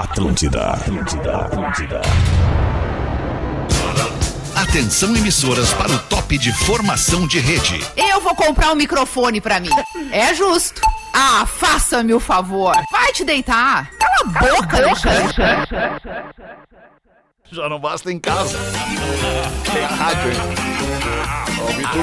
Atlântida, 0.00 0.70
Atlântida, 0.70 1.36
Atlântida. 1.36 2.00
Atenção 4.56 5.14
emissoras 5.14 5.74
para 5.74 5.92
o 5.92 5.98
top 5.98 6.38
de 6.38 6.50
formação 6.54 7.26
de 7.26 7.38
rede. 7.38 7.84
Eu 7.98 8.18
vou 8.18 8.34
comprar 8.34 8.72
um 8.72 8.74
microfone 8.74 9.42
pra 9.42 9.60
mim. 9.60 9.68
É 10.10 10.32
justo. 10.32 10.80
Ah, 11.12 11.44
faça-me 11.44 12.14
o 12.14 12.20
favor. 12.20 12.74
Vai 12.90 13.12
te 13.12 13.26
deitar. 13.26 13.90
Cala 13.90 14.14
a 14.20 14.24
boca, 14.24 14.76
Alexandre. 14.78 15.34
Já 17.52 17.68
não 17.68 17.78
basta 17.78 18.10
em 18.10 18.18
casa. 18.18 18.56
Tem 19.70 19.84
a 19.84 19.88
rádio, 19.88 20.30
hein? 20.30 20.70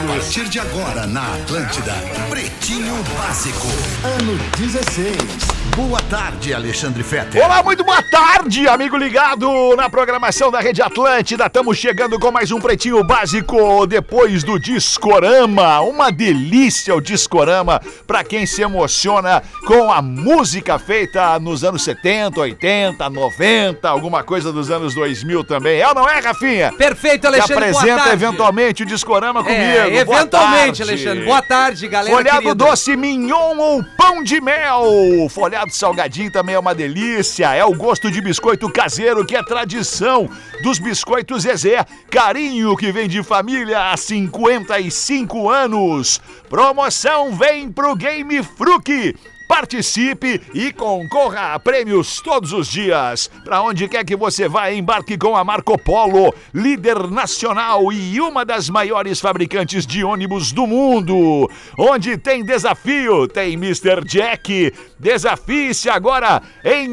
Partir 0.08 0.50
de 0.50 0.60
agora 0.60 1.08
na 1.08 1.34
Atlântida, 1.36 1.94
Pretinho 2.30 2.96
Básico, 3.18 3.68
Ano 4.04 4.38
16. 4.58 5.67
Boa 5.78 6.02
tarde, 6.10 6.56
Alexandre 6.56 7.04
Fetter. 7.04 7.46
Olá, 7.46 7.62
muito 7.62 7.84
boa 7.84 8.02
tarde, 8.02 8.68
amigo 8.68 8.98
ligado 8.98 9.76
na 9.76 9.88
programação 9.88 10.50
da 10.50 10.60
Rede 10.60 10.82
Atlântida. 10.82 11.46
Estamos 11.46 11.78
chegando 11.78 12.18
com 12.20 12.32
mais 12.32 12.52
um 12.52 12.60
Pretinho 12.60 13.04
Básico 13.04 13.86
depois 13.86 14.44
do 14.44 14.58
Discorama. 14.60 15.82
Uma 15.82 16.12
delícia 16.12 16.96
o 16.96 17.00
Discorama 17.00 17.80
para 18.08 18.24
quem 18.24 18.48
se 18.48 18.64
emociona 18.64 19.44
com 19.68 19.92
a 19.92 20.02
música 20.02 20.80
feita 20.80 21.38
nos 21.40 21.64
anos 21.64 21.84
70, 21.84 22.40
80, 22.40 23.08
90, 23.08 23.88
alguma 23.88 24.24
coisa 24.24 24.52
dos 24.52 24.72
anos 24.72 24.96
2000 24.96 25.44
também. 25.44 25.80
É 25.80 25.88
ou 25.88 25.94
não 25.94 26.10
é, 26.10 26.20
Rafinha? 26.20 26.74
Perfeito, 26.74 27.22
Que 27.22 27.28
Alexandre. 27.28 27.54
boa 27.56 27.68
apresenta 27.70 27.98
tarde. 28.04 28.14
eventualmente 28.26 28.82
o 28.82 28.86
Discorama 28.88 29.44
comigo. 29.44 29.62
É, 29.62 30.04
Boa 30.04 30.22
eventualmente, 30.22 30.80
tarde. 30.80 30.82
Alexandre. 30.82 31.24
Boa 31.26 31.42
tarde, 31.44 31.88
galera. 31.88 32.16
Folhado 32.16 32.42
querida. 32.42 32.56
doce 32.66 32.98
mignon 32.98 33.58
ou 33.60 33.84
pão 33.96 34.24
de 34.24 34.42
mel. 34.42 34.84
Folhado 35.30 35.67
salgadinho 35.76 36.32
também 36.32 36.56
é 36.56 36.60
uma 36.60 36.76
delícia. 36.76 37.54
É 37.54 37.64
o 37.64 37.74
gosto 37.74 38.10
de 38.12 38.22
biscoito 38.22 38.72
caseiro 38.72 39.26
que 39.26 39.36
é 39.36 39.44
tradição 39.44 40.30
dos 40.64 40.80
biscoitos 40.80 41.44
Zezé. 41.44 41.86
Carinho 42.10 42.76
que 42.76 42.92
vem 42.92 43.08
de 43.08 43.24
família 43.24 43.92
há 43.92 43.98
55 43.98 45.50
anos. 45.50 46.22
Promoção 46.50 47.36
vem 47.36 47.72
pro 47.72 47.96
Game 47.96 48.44
Fruc. 48.44 49.16
Participe 49.48 50.42
e 50.54 50.72
concorra 50.74 51.54
a 51.54 51.60
prêmios 51.60 52.20
todos 52.22 52.52
os 52.52 52.68
dias. 52.68 53.30
Para 53.46 53.62
onde 53.62 53.88
quer 53.88 54.04
que 54.06 54.16
você 54.16 54.48
vá, 54.48 54.72
embarque 54.72 55.18
com 55.18 55.36
a 55.36 55.44
Marco 55.44 55.78
Polo, 55.78 56.34
líder 56.54 57.10
nacional 57.10 57.92
e 57.92 58.20
uma 58.20 58.44
das 58.44 58.70
maiores 58.70 59.20
fabricantes 59.20 59.86
de 59.88 60.04
ônibus 60.04 60.52
do 60.52 60.68
mundo. 60.68 61.50
Onde 61.78 62.18
tem 62.18 62.44
desafio, 62.44 63.28
tem 63.28 63.54
Mr. 63.54 64.04
Jack. 64.06 64.74
Desafie-se 65.00 65.90
agora 65.90 66.42
em 66.64 66.86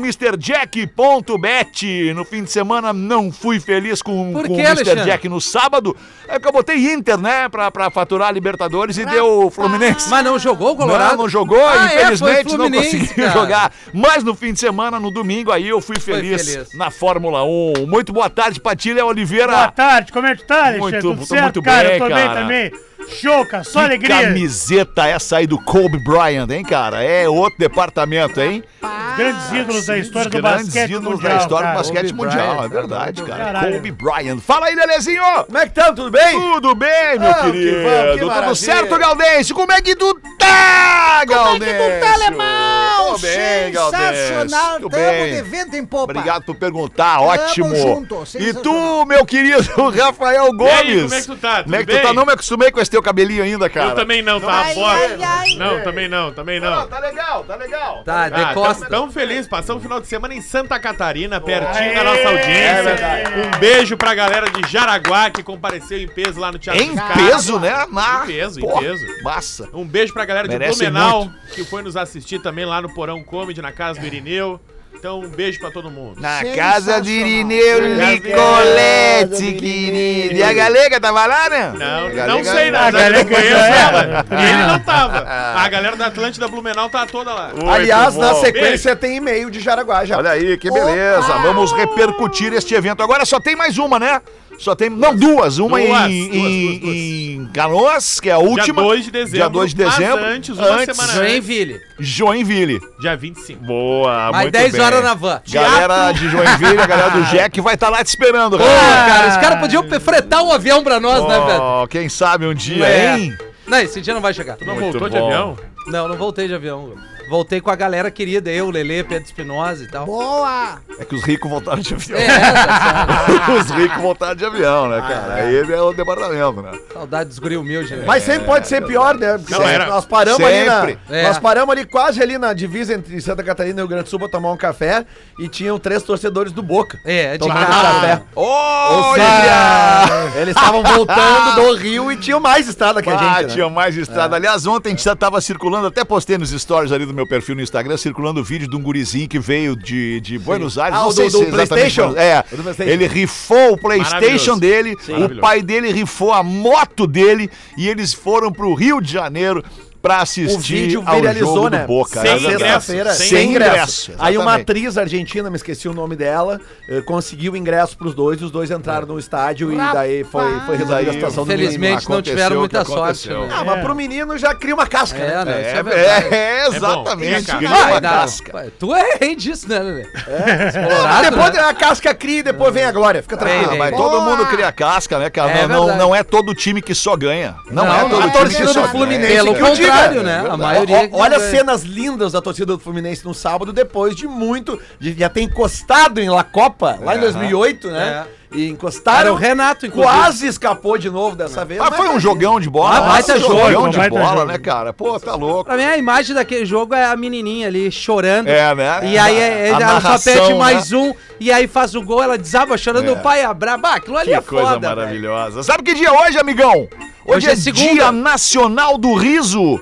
MrJack.bet. 0.85 2.13
No 2.15 2.25
fim 2.25 2.45
de 2.45 2.51
semana 2.51 2.93
não 2.93 3.33
fui 3.33 3.59
feliz 3.61 4.01
com, 4.03 4.33
Por 4.33 4.47
com 4.47 4.55
o 4.55 4.57
Mr. 4.61 4.71
Alexandre? 4.71 5.05
Jack 5.05 5.29
no 5.29 5.41
sábado. 5.41 5.97
É 6.29 6.39
que 6.39 6.47
eu 6.47 6.53
botei 6.53 6.93
Inter, 6.93 7.19
né, 7.19 7.49
pra, 7.49 7.71
pra 7.71 7.91
faturar 7.91 8.29
a 8.29 8.33
Libertadores 8.33 8.97
e 8.99 9.05
deu 9.05 9.51
Fluminense. 9.51 10.09
Mas 10.09 10.25
não 10.25 10.39
jogou 10.39 10.73
o 10.73 10.77
Colorado? 10.77 11.13
Não, 11.17 11.25
não 11.25 11.29
jogou, 11.29 11.65
Ah, 11.67 11.93
é, 11.93 12.17
foi 12.17 12.44
infelizmente 12.53 12.93
não 12.95 13.01
conseguiu 13.01 13.25
cara. 13.27 13.33
jogar. 13.41 13.73
Mas 13.93 14.25
no 14.25 14.35
fim 14.35 14.53
de 14.53 14.61
semana, 14.61 14.99
no 15.01 15.11
domingo, 15.11 15.51
aí 15.53 15.69
eu 15.69 15.81
fui 15.81 15.99
feliz, 15.99 16.45
feliz. 16.49 16.75
na 16.75 16.91
Fórmula 16.91 17.43
1. 17.45 17.87
Muito 17.87 18.13
boa 18.13 18.29
tarde, 18.29 18.61
Patilha 18.61 19.05
Oliveira. 19.05 19.53
Boa 19.53 19.71
tarde, 19.71 20.13
como 20.13 20.27
é 20.27 20.35
que 20.37 20.45
tá, 20.47 20.67
Alexandre? 20.67 20.81
Muito- 20.81 21.01
Tudo 21.15 21.27
certo, 21.27 21.43
muito 21.57 21.63
cara? 21.63 21.89
bem, 21.89 21.93
eu 21.99 21.99
tô 22.03 22.09
cara. 22.09 22.29
bem 22.29 22.43
também. 22.71 22.73
Show, 23.09 23.47
cara, 23.47 23.65
só 23.65 23.81
Que 23.81 23.85
alegria. 23.87 24.21
camiseta 24.23 25.07
essa 25.07 25.37
aí 25.39 25.47
do 25.47 25.59
Kobe 25.63 25.99
Bryant, 26.05 26.51
hein, 26.51 26.63
cara? 26.65 27.03
É 27.03 27.29
outro 27.29 27.59
departamento, 27.59 28.41
hein? 28.41 28.63
Os 28.83 29.17
grandes 29.17 29.53
ídolos 29.53 29.87
da 29.87 29.99
história 29.99 30.31
do 30.31 30.41
grandes 30.43 30.67
basquete 30.67 30.91
ídolos 30.91 31.15
mundial, 31.15 31.33
da 31.37 31.43
história 31.43 31.67
cara. 31.67 31.75
do 31.75 31.79
basquete 31.83 32.11
Kobe 32.11 32.25
mundial, 32.25 32.47
Bryant, 32.57 32.65
é 32.65 32.69
verdade, 32.69 33.23
cara. 33.23 33.45
Caralho. 33.45 33.75
Kobe 33.77 33.91
Bryant. 33.93 34.41
Fala 34.41 34.67
aí, 34.67 34.75
Lelezinho! 34.75 35.23
Como 35.47 35.59
é 35.59 35.67
que 35.67 35.75
tá? 35.75 35.93
Tudo 35.93 36.11
bem? 36.11 36.33
Tudo 36.41 36.75
bem, 36.75 37.19
meu 37.19 37.31
Ah, 37.31 37.35
que 37.35 37.53
querido? 37.53 37.77
bom, 37.83 38.13
que 38.13 38.19
Tudo 38.19 38.27
maravilha. 38.27 38.55
certo, 38.55 38.99
Galdêncio? 38.99 39.55
Como 39.55 39.73
é 39.73 39.81
que 39.83 39.95
tu 39.97 40.21
tá, 40.39 41.25
Galdêncio? 41.27 41.75
Como 41.77 41.85
é 41.85 41.91
que 41.91 42.01
tu 42.01 42.07
tá, 42.07 42.13
alemão? 42.15 43.13
Tô 43.13 43.19
bem, 43.19 43.73
Galdêncio. 43.73 44.15
Sensacional, 44.17 44.75
Tudo 44.81 44.91
tamo 44.91 45.03
bem. 45.05 45.35
de 45.35 45.43
vento 45.43 45.77
em 45.77 45.85
popa. 45.87 46.13
Obrigado 46.13 46.43
por 46.45 46.57
perguntar, 46.57 47.21
ótimo. 47.21 47.75
junto, 47.77 48.23
e 48.23 48.27
sensacional. 48.27 48.63
tu, 48.63 49.07
meu 49.07 49.25
querido 49.25 49.63
Rafael 49.91 50.53
Gomes? 50.53 50.73
aí, 50.75 51.03
como 51.03 51.15
é 51.15 51.21
que 51.21 51.27
tu 51.27 51.37
tá? 51.37 51.63
Como 51.63 51.77
é 51.77 51.79
que 51.79 51.85
Tudo 51.87 51.97
tu 51.97 52.01
tá? 52.03 52.07
bem? 52.09 52.15
Não 52.17 52.27
me 52.27 52.33
acostumei 52.33 52.71
com 52.71 52.81
esse 52.81 52.91
teu 52.95 53.03
cabelinho 53.03 53.43
ainda, 53.43 53.69
cara. 53.69 53.91
Eu 53.91 53.95
também 53.95 54.23
não, 54.23 54.41
tá 54.41 54.53
Ai, 54.53 54.75
bosta. 54.75 54.91
ai, 54.99 55.23
ai. 55.23 55.55
Não, 55.57 55.83
também 55.83 56.09
não, 56.09 56.33
também 56.33 56.61
não. 56.61 56.87
tá 56.87 56.99
legal, 57.01 57.45
tá 57.45 57.57
legal. 57.57 58.03
Tá, 58.05 58.25
Ah, 58.25 58.29
de 58.29 58.45
tão, 58.45 58.55
costa. 58.55 58.87
tão 58.87 59.11
feliz, 59.11 59.47
passamos 59.49 59.81
o 59.81 59.83
final 59.83 60.01
de 60.01 60.07
semana 60.07 60.33
em 60.35 60.41
Santa 60.41 60.79
Catarina, 60.79 61.41
pertinho 61.41 61.91
Aê! 61.91 61.95
da 61.95 62.05
nossa 62.05 62.19
É 62.21 62.27
audiência. 62.27 62.83
verdade. 62.85 63.31
um 63.41 63.59
beijo 63.59 63.97
pra 63.97 64.15
galera 64.15 64.51
de 64.51 64.71
Jaraguá 64.71 65.31
que 65.31 65.43
compareceu 65.43 65.99
em 65.99 66.07
peso 66.09 66.39
lá 66.41 66.53
no 66.53 66.59
Teatro 66.59 66.83
Em 66.83 66.95
peso, 66.95 67.59
né? 67.59 67.87
Na... 67.91 68.23
Em 68.23 68.27
peso, 68.27 68.61
em 68.61 68.63
Pô, 68.63 68.79
peso. 68.79 69.05
Massa. 69.23 69.69
Um 69.75 69.85
beijo 69.85 70.13
pra 70.13 70.25
galera 70.25 70.47
de 70.49 70.55
Merece 70.57 70.79
Blumenau, 70.85 71.31
que 71.55 71.65
foi 71.65 71.83
nos 71.83 71.97
assistir 71.97 72.41
também 72.41 72.65
lá 72.65 72.81
no 72.81 72.93
Porão 72.95 73.23
Comedy, 73.25 73.61
na 73.61 73.73
casa 73.73 73.99
do 74.01 74.07
Irineu. 74.07 74.61
Então, 75.05 75.21
um 75.21 75.29
beijo 75.29 75.61
pra 75.61 75.71
todo 75.71 75.91
mundo. 75.91 76.19
Na 76.19 76.43
casa 76.57 76.99
de 76.99 77.11
Irineu 77.11 77.95
Nicolete, 77.95 79.53
querido. 79.53 80.35
E 80.35 80.43
a 80.43 80.51
galega 80.51 80.99
tava 80.99 81.27
lá, 81.27 81.51
né? 81.51 81.75
Não, 81.79 82.07
A 82.07 82.09
não 82.09 82.15
galega- 82.43 82.53
sei 82.55 82.69
A 82.69 82.73
nada, 82.73 82.99
conheço 82.99 83.27
conhece 83.27 83.55
ela. 83.55 84.01
ela. 84.03 84.27
Ele 84.31 84.63
não 84.67 84.79
tava. 84.81 85.19
A 85.61 85.69
galera 85.69 85.95
da 85.95 86.07
Atlântida 86.07 86.49
Blumenau 86.49 86.89
tá 86.89 87.05
toda 87.05 87.35
lá. 87.35 87.49
Muito 87.49 87.69
Aliás, 87.69 88.17
na 88.17 88.33
bom. 88.33 88.41
sequência 88.41 88.97
tem 88.97 89.17
e-mail 89.19 89.51
de 89.51 89.61
Jaraguá 89.61 90.07
já. 90.07 90.17
Olha 90.17 90.31
aí, 90.31 90.57
que 90.57 90.71
beleza. 90.71 91.19
Opa! 91.19 91.39
Vamos 91.43 91.71
repercutir 91.73 92.55
este 92.55 92.75
evento. 92.75 93.03
Agora 93.03 93.27
só 93.27 93.39
tem 93.39 93.55
mais 93.55 93.77
uma, 93.77 93.99
né? 93.99 94.23
Só 94.59 94.75
tem. 94.75 94.89
Não, 94.91 95.15
duas. 95.15 95.59
Uma 95.59 95.79
Duas, 95.79 95.91
em, 96.11 96.29
duas, 96.29 96.35
em, 96.51 96.67
duas, 96.69 96.81
duas. 96.81 96.95
em 96.97 97.51
Canoas, 97.53 98.21
que 98.21 98.29
é 98.31 98.33
a 98.33 98.39
última. 98.39 98.83
Dia 98.83 98.91
2 98.91 99.05
de 99.05 99.11
dezembro. 99.11 99.37
Dia 99.39 99.49
2 99.49 99.71
de 99.71 99.77
dezembro. 99.77 100.23
Mas 100.23 100.35
antes, 100.37 100.51
uma 100.59 100.67
Antes, 100.69 100.97
semana 100.97 101.13
Joinville. 101.15 101.81
Joinville. 101.99 102.77
antes. 102.77 102.89
Dia 103.01 103.17
25. 103.17 103.65
Boa, 103.65 104.31
Mais 104.33 104.45
muito 104.45 104.53
10 104.53 104.73
bem. 104.73 104.81
horas 104.81 105.03
na 105.03 105.15
van. 105.15 105.43
Galera 105.51 106.13
de 106.13 106.29
Joinville, 106.29 106.79
a 106.79 106.87
galera 106.87 107.11
do 107.11 107.23
Jack 107.31 107.61
vai 107.61 107.75
estar 107.75 107.89
lá 107.91 108.03
te 108.05 108.09
esperando, 108.09 108.57
Pô, 108.59 108.65
Rafa. 108.65 109.07
cara, 109.07 109.29
os 109.29 109.37
caras 109.37 109.61
podiam 109.61 109.85
fretar 110.01 110.43
um 110.43 110.53
avião 110.53 110.83
pra 110.83 110.99
nós, 111.01 111.27
né, 111.27 111.39
velho? 111.47 111.61
Oh, 111.83 111.87
quem 111.89 112.09
sabe 112.09 112.47
um 112.47 112.55
dia, 112.55 112.87
É. 112.87 113.19
hein? 113.19 113.37
Não, 113.67 113.79
esse 113.79 114.01
dia 114.01 114.13
não 114.15 114.21
vai 114.21 114.35
chegar. 114.35 114.57
Tu 114.57 114.65
não 114.65 114.75
Muito 114.75 114.99
voltou 114.99 115.09
de 115.09 115.19
bom. 115.19 115.27
avião? 115.27 115.57
Não, 115.87 116.07
não 116.09 116.17
voltei 116.17 116.47
de 116.47 116.55
avião. 116.55 116.93
Voltei 117.29 117.61
com 117.61 117.71
a 117.71 117.75
galera 117.77 118.11
querida, 118.11 118.51
eu, 118.51 118.71
Lelê, 118.71 119.03
Pedro 119.03 119.25
Espinosa 119.25 119.83
e 119.85 119.87
tal. 119.89 120.07
Boa! 120.07 120.79
É 120.99 121.05
que 121.05 121.15
os 121.15 121.23
ricos 121.25 121.51
voltaram 121.51 121.81
de 121.81 121.95
avião. 121.95 122.19
É, 122.19 122.25
essa, 122.27 123.53
os 123.59 123.71
ricos 123.71 124.03
voltaram 124.03 124.35
de 124.35 124.45
avião, 124.45 124.89
né, 124.89 125.01
cara? 125.01 125.35
Aí 125.35 125.57
é 125.73 125.81
o 125.81 125.93
departamento, 125.93 126.63
né? 126.63 126.71
saudade 126.93 127.29
dos 127.31 127.39
guri 127.39 127.57
humildes, 127.57 127.91
né? 127.91 128.05
Mas 128.07 128.23
sempre 128.23 128.45
pode 128.47 128.69
ser 128.69 128.85
pior, 128.85 129.15
né? 129.17 129.39
Porque 129.39 129.55
sempre- 129.55 129.71
era- 129.71 129.87
nós 129.87 130.05
paramos 130.05 130.41
ali 130.45 130.65
na. 130.65 130.81
sempre. 130.81 130.99
É. 131.11 131.23
Nós 131.25 131.39
paramos 131.39 131.71
ali 131.73 131.85
quase 131.85 132.23
ali 132.23 132.39
na 132.39 132.53
divisa 132.53 132.95
entre 132.95 133.21
Santa 133.21 133.43
Catarina 133.43 133.75
e 133.79 133.83
Rio 133.83 133.89
Grande 133.89 134.05
do 134.05 134.11
Sul 134.11 134.19
pra 134.19 134.29
tomar 134.29 134.53
um 134.53 134.57
café 134.57 135.05
e 135.39 135.49
tinham 135.49 135.79
três 135.79 136.03
torcedores 136.03 136.53
do 136.53 136.63
Boca. 136.63 136.99
É, 137.05 137.33
de 137.33 137.39
tomando 137.39 137.67
casa. 137.67 137.83
café. 137.95 138.23
Ou 138.35 138.47
Olha! 138.49 140.33
eles 140.37 140.55
estavam 140.57 140.83
voltando 140.83 141.55
do 141.57 141.75
Rio 141.75 142.11
e 142.13 142.17
tinham 142.17 142.41
mais 142.41 142.69
estrada 142.69 143.03
que 143.03 143.11
a 143.11 143.15
Ah, 143.15 143.19
gente. 143.39 143.49
né? 143.49 143.55
tinha 143.55 143.69
mais 143.69 143.97
estrada. 143.97 144.37
Aliás, 144.37 144.67
ontem 144.67 144.89
a 144.89 144.91
gente 144.91 145.05
já 145.05 145.17
tava 145.17 145.41
circulando, 145.41 145.87
até 145.87 146.05
postei 146.05 146.37
nos 146.39 146.51
stories 146.51 146.93
ali 146.93 147.07
do 147.07 147.14
meu 147.15 147.27
perfil 147.27 147.55
no 147.55 147.63
Instagram, 147.63 147.97
circulando 147.97 148.41
o 148.41 148.45
vídeo 148.45 148.69
de 148.69 148.77
um 148.77 148.83
gurizinho 148.83 149.29
que 149.29 149.39
veio 149.39 149.77
de, 149.77 150.21
de 150.21 150.39
Buenos 150.39 150.77
Aires. 150.79 150.99
Ah, 150.99 151.03
não 151.03 151.09
o 151.09 151.13
sei 151.13 151.31
do- 151.31 151.39
do 151.39 151.45
se 151.45 151.51
PlayStation? 151.51 152.03
quando- 152.09 152.19
É, 152.19 152.45
O 152.53 152.57
do 152.57 152.63
PlayStation. 152.63 152.91
ele 152.93 153.07
rifou 153.07 153.73
o 153.73 153.79
PlayStation 153.79 154.59
dele, 154.59 154.95
o 154.95 155.13
Maravilhoso. 155.13 155.41
pai 155.41 155.63
dele 155.63 155.93
rifou 155.93 156.33
a 156.33 156.43
moto 156.43 157.07
dele 157.07 157.51
e 157.79 157.89
eles 157.89 158.13
foram 158.13 158.53
pro 158.53 158.75
Rio 158.75 159.01
de 159.01 159.13
Janeiro 159.13 159.65
pra 160.05 160.19
assistir 160.19 160.55
O 160.55 160.61
vídeo 160.61 161.03
ao 161.07 161.15
viralizou, 161.17 161.55
jogo 161.55 161.69
né? 161.71 161.79
do 161.81 161.87
Boca. 161.87 162.21
Sem 162.21 162.31
é 162.31 162.37
ingresso. 162.37 162.59
sexta-feira, 162.59 163.13
Sem 163.15 163.29
sem 163.29 163.51
ingresso. 163.51 163.73
ingresso, 164.11 164.13
Aí 164.19 164.37
uma 164.37 164.55
atriz 164.57 164.99
argentina, 164.99 165.49
me 165.49 165.57
esqueci 165.57 165.89
o 165.89 165.95
nome 165.95 166.15
dela, 166.15 166.61
eh, 166.91 167.01
conseguiu 167.01 167.57
ingresso 167.57 167.97
pros 167.97 168.15
dois, 168.15 168.43
os 168.43 168.51
dois 168.51 168.71
entraram 168.71 169.07
no 169.07 169.19
estádio 169.19 169.73
e 169.73 169.77
daí 169.77 170.23
foi, 170.25 170.61
foi 170.67 170.77
resolvida 170.77 171.11
a 171.11 171.15
situação 171.15 171.45
do 171.47 171.51
Infelizmente 171.51 172.03
menino. 172.03 172.15
não 172.17 172.21
tiveram 172.23 172.59
muita 172.59 172.85
sorte. 172.85 173.31
aconteceu. 173.31 173.47
né? 173.47 173.55
Ah, 173.59 173.65
mas 173.65 173.81
pro 173.83 173.95
menino 173.95 174.37
já 174.37 174.55
cria 174.55 174.75
uma 174.75 174.87
casca, 174.87 175.19
né? 175.19 175.33
É, 175.41 175.45
né? 175.45 175.61
Isso 175.63 175.89
É, 175.89 175.97
é 175.97 176.05
é, 176.05 176.35
é, 176.35 176.67
É 176.67 176.71
bom, 176.71 176.77
exatamente. 176.77 177.45
cria 177.47 177.57
Cria 177.57 177.69
casca. 177.71 177.87
uma 177.87 178.01
não, 178.03 178.11
casca. 178.11 178.73
Tu 178.79 178.95
é 178.95 179.17
rei 179.21 179.35
disso, 179.37 179.69
né, 179.71 179.79
Lelê? 179.79 180.03
Explorado, 180.03 181.31
depois 181.31 181.53
né? 181.55 181.61
a 181.61 181.75
casca 181.75 182.15
cria 182.15 182.41
e 182.41 182.43
depois 182.43 182.75
vem 182.75 182.85
a 182.85 182.93
glória. 182.93 183.23
Fica 183.23 183.37
tranquilo. 183.39 183.79
Mas 183.79 183.97
todo 183.97 184.21
mundo 184.21 184.45
cria 184.47 184.71
casca, 184.71 185.19
né, 185.19 185.31
cara? 185.31 185.51
É 185.51 185.67
não, 185.67 186.15
é 186.15 186.23
todo 186.23 186.55
time 186.55 186.83
que 186.83 186.95
só 186.95 187.17
ganha. 187.17 187.57
Não, 187.71 187.87
é 187.93 188.01
todo 188.09 188.23
a 188.23 188.31
time 188.31 188.55
que 188.55 188.67
só 188.69 188.87
ganha. 188.87 189.27
Pelo 189.27 189.55
diga. 189.75 189.94
Contrário, 189.95 190.23
né? 190.23 190.37
A 190.39 190.41
verdade. 190.43 190.63
maioria. 190.63 190.97
Ó, 190.97 191.09
que 191.09 191.15
olha 191.15 191.37
as 191.37 191.43
cenas 191.45 191.83
lindas 191.83 192.33
da 192.33 192.41
torcida 192.41 192.67
do 192.67 192.79
Fluminense 192.79 193.25
no 193.25 193.35
sábado, 193.35 193.73
depois 193.73 194.15
de 194.15 194.27
muito. 194.27 194.79
De 194.99 195.13
já 195.15 195.29
ter 195.29 195.43
encostado 195.43 196.21
em 196.21 196.29
La 196.29 196.45
Copa, 196.45 196.99
lá 197.03 197.17
em 197.17 197.21
2008, 197.21 197.91
né? 197.91 198.27
e 198.53 198.63
Era 198.63 198.71
encostaram. 198.71 199.33
o 199.33 199.35
Renato, 199.37 199.85
inclusive. 199.85 200.15
Quase 200.15 200.47
escapou 200.47 200.97
de 200.97 201.11
novo 201.11 201.35
dessa 201.35 201.65
vez. 201.65 201.81
Mas 201.81 201.97
foi 201.97 202.09
um 202.11 202.21
jogão 202.21 202.61
de 202.61 202.71
bola. 202.71 202.99
Ah, 202.99 203.01
baita 203.01 203.37
jogo, 203.41 203.53
jogão 203.73 203.89
de 203.89 204.09
bola, 204.09 204.27
jogo. 204.29 204.45
né, 204.45 204.59
cara? 204.59 204.93
Pô, 204.93 205.19
tá 205.19 205.35
louco. 205.35 205.65
Pra 205.65 205.77
mim, 205.77 205.83
a 205.83 205.97
imagem 205.99 206.37
daquele 206.37 206.65
jogo 206.65 206.95
é 206.95 207.05
a 207.05 207.17
menininha 207.17 207.67
ali 207.67 207.91
chorando. 207.91 208.47
É, 208.47 208.73
né? 208.73 209.01
E 209.03 209.19
aí 209.19 209.37
é- 209.37 209.75
A 209.75 209.81
ela 209.81 210.01
só 210.01 210.19
pede 210.31 210.55
mais 210.55 210.93
né? 210.93 210.97
um, 210.99 211.13
e 211.41 211.51
aí 211.51 211.67
faz 211.67 211.97
o 211.97 212.03
gol, 212.03 212.23
ela 212.23 212.39
desaba 212.39 212.77
chorando, 212.79 213.09
É. 213.09 213.13
o 213.13 213.17
pai 213.17 213.43
abraba. 213.43 213.89
Ah, 213.89 213.95
aquilo 213.97 214.17
ali 214.19 214.29
Que 214.29 214.35
é 214.37 214.41
coisa 214.41 214.69
foda, 214.75 214.89
maravilhosa. 214.89 215.63
Sabe 215.65 215.83
que 215.83 215.93
dia 215.95 216.09
é 216.11 216.13
hoje, 216.13 216.39
amigão? 216.39 216.89
Hoje, 217.27 217.49
Hoje 217.49 217.69
é, 217.69 217.71
é. 217.71 217.73
Dia 217.73 218.13
Nacional 218.13 218.99
do 218.99 219.15
Riso. 219.15 219.81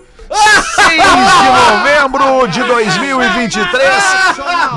6 0.75 1.03
de 1.03 1.09
novembro 1.75 2.47
de 2.49 2.63
2023, 2.63 3.69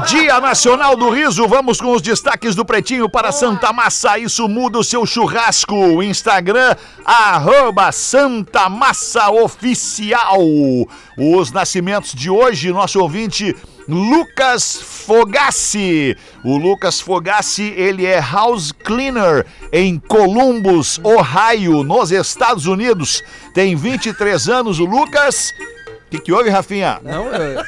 Dia 0.07 0.41
Nacional 0.41 0.97
do 0.97 1.09
Riso. 1.09 1.47
Vamos 1.47 1.79
com 1.79 1.91
os 1.93 2.01
destaques 2.01 2.55
do 2.55 2.65
Pretinho 2.65 3.07
para 3.07 3.31
Santa 3.31 3.71
Massa. 3.71 4.17
Isso 4.17 4.49
muda 4.49 4.79
o 4.79 4.83
seu 4.83 5.05
churrasco. 5.05 6.03
Instagram, 6.03 6.75
arroba 7.05 7.91
Santa 7.91 8.67
Massa 8.67 9.29
Oficial. 9.29 10.41
Os 11.17 11.51
nascimentos 11.51 12.13
de 12.13 12.29
hoje, 12.29 12.73
nosso 12.73 12.99
ouvinte 12.99 13.55
Lucas 13.87 14.77
Fogassi. 14.81 16.17
O 16.43 16.57
Lucas 16.57 16.99
Fogassi, 16.99 17.73
ele 17.77 18.05
é 18.05 18.19
house 18.19 18.71
cleaner 18.71 19.45
em 19.71 19.99
Columbus, 19.99 20.99
Ohio, 21.03 21.83
nos 21.83 22.11
Estados 22.11 22.65
Unidos. 22.65 23.23
Tem 23.53 23.75
23 23.75 24.49
anos 24.49 24.79
o 24.79 24.85
Lucas. 24.85 25.51
O 26.07 26.09
que, 26.11 26.19
que 26.19 26.31
houve, 26.33 26.49
Rafinha? 26.49 26.99
Não, 27.03 27.25
eu... 27.33 27.63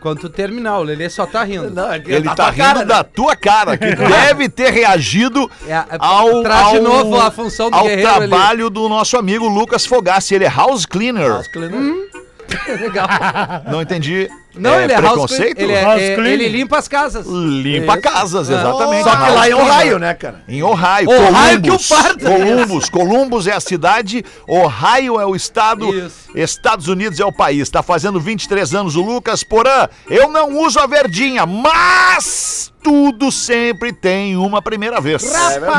Quando 0.00 0.20
tu 0.20 0.28
terminar, 0.28 0.78
o 0.80 0.82
Lelê 0.82 1.08
só 1.08 1.24
tá 1.24 1.42
rindo. 1.44 1.70
Não, 1.70 1.90
é 1.90 1.96
Ele 2.04 2.24
tá 2.28 2.34
tua 2.34 2.50
rindo 2.50 2.56
cara, 2.62 2.78
né? 2.80 2.84
da 2.84 3.02
tua 3.02 3.34
cara, 3.34 3.78
que 3.78 3.86
deve 3.96 4.50
ter 4.50 4.70
reagido 4.70 5.50
É, 5.66 5.72
é, 5.72 5.86
ao, 5.98 6.42
traz 6.42 6.68
de 6.72 6.76
ao- 6.76 6.82
novo 6.82 7.16
a 7.18 7.30
função 7.30 7.70
do 7.70 7.76
ao 7.76 7.84
guerreiro 7.84 8.10
ali. 8.10 8.28
trabalho 8.28 8.68
do 8.68 8.86
nosso 8.86 9.16
amigo 9.16 9.48
Lucas 9.48 9.86
Fogassi. 9.86 10.34
Ele 10.34 10.44
é 10.44 10.48
house 10.50 10.84
cleaner. 10.84 11.40
Ele 11.54 11.68
não- 11.70 11.78
Hum. 11.78 12.06
Legal. 12.80 13.08
Não 13.70 13.80
entendi. 13.80 14.28
Não, 14.56 14.80
ele 14.80 14.92
é 14.92 14.96
house 15.00 15.12
preconceito? 15.12 15.56
clean- 15.56 15.64
ele, 15.68 15.72
é- 15.72 15.82
House 15.84 16.00
é- 16.00 16.32
ele 16.32 16.48
limpa 16.48 16.78
as 16.78 16.88
casas. 16.88 17.26
Limpa 17.26 17.96
casas, 17.98 18.50
Ah. 18.50 18.54
exatamente. 18.54 19.04
Só 19.04 19.16
que 19.16 19.30
lá 19.30 19.48
em 19.48 19.52
House 19.52 19.70
Ohio, 19.70 19.98
né, 19.98 20.14
cara? 20.14 20.42
Em 20.48 20.62
Ohio, 20.62 21.08
Ohio 21.10 21.60
que 21.62 21.68
Columbus. 21.68 21.90
o 21.90 21.94
parta. 21.94 22.30
Columbus, 22.30 22.88
Columbus 22.88 23.46
é 23.46 23.52
a 23.52 23.60
cidade, 23.60 24.24
Ohio 24.46 25.20
é 25.20 25.26
o 25.26 25.34
estado, 25.34 25.92
Isso. 25.94 26.30
Estados 26.34 26.88
Unidos 26.88 27.18
é 27.20 27.24
o 27.24 27.32
país. 27.32 27.68
Tá 27.68 27.82
fazendo 27.82 28.20
23 28.20 28.74
anos 28.74 28.96
o 28.96 29.02
Lucas 29.02 29.42
Porã. 29.42 29.88
Eu 30.08 30.28
não 30.28 30.58
uso 30.58 30.78
a 30.78 30.86
verdinha, 30.86 31.44
mas 31.46 32.72
tudo 32.82 33.32
sempre 33.32 33.92
tem 33.92 34.36
uma 34.36 34.60
primeira 34.60 35.00
vez. 35.00 35.24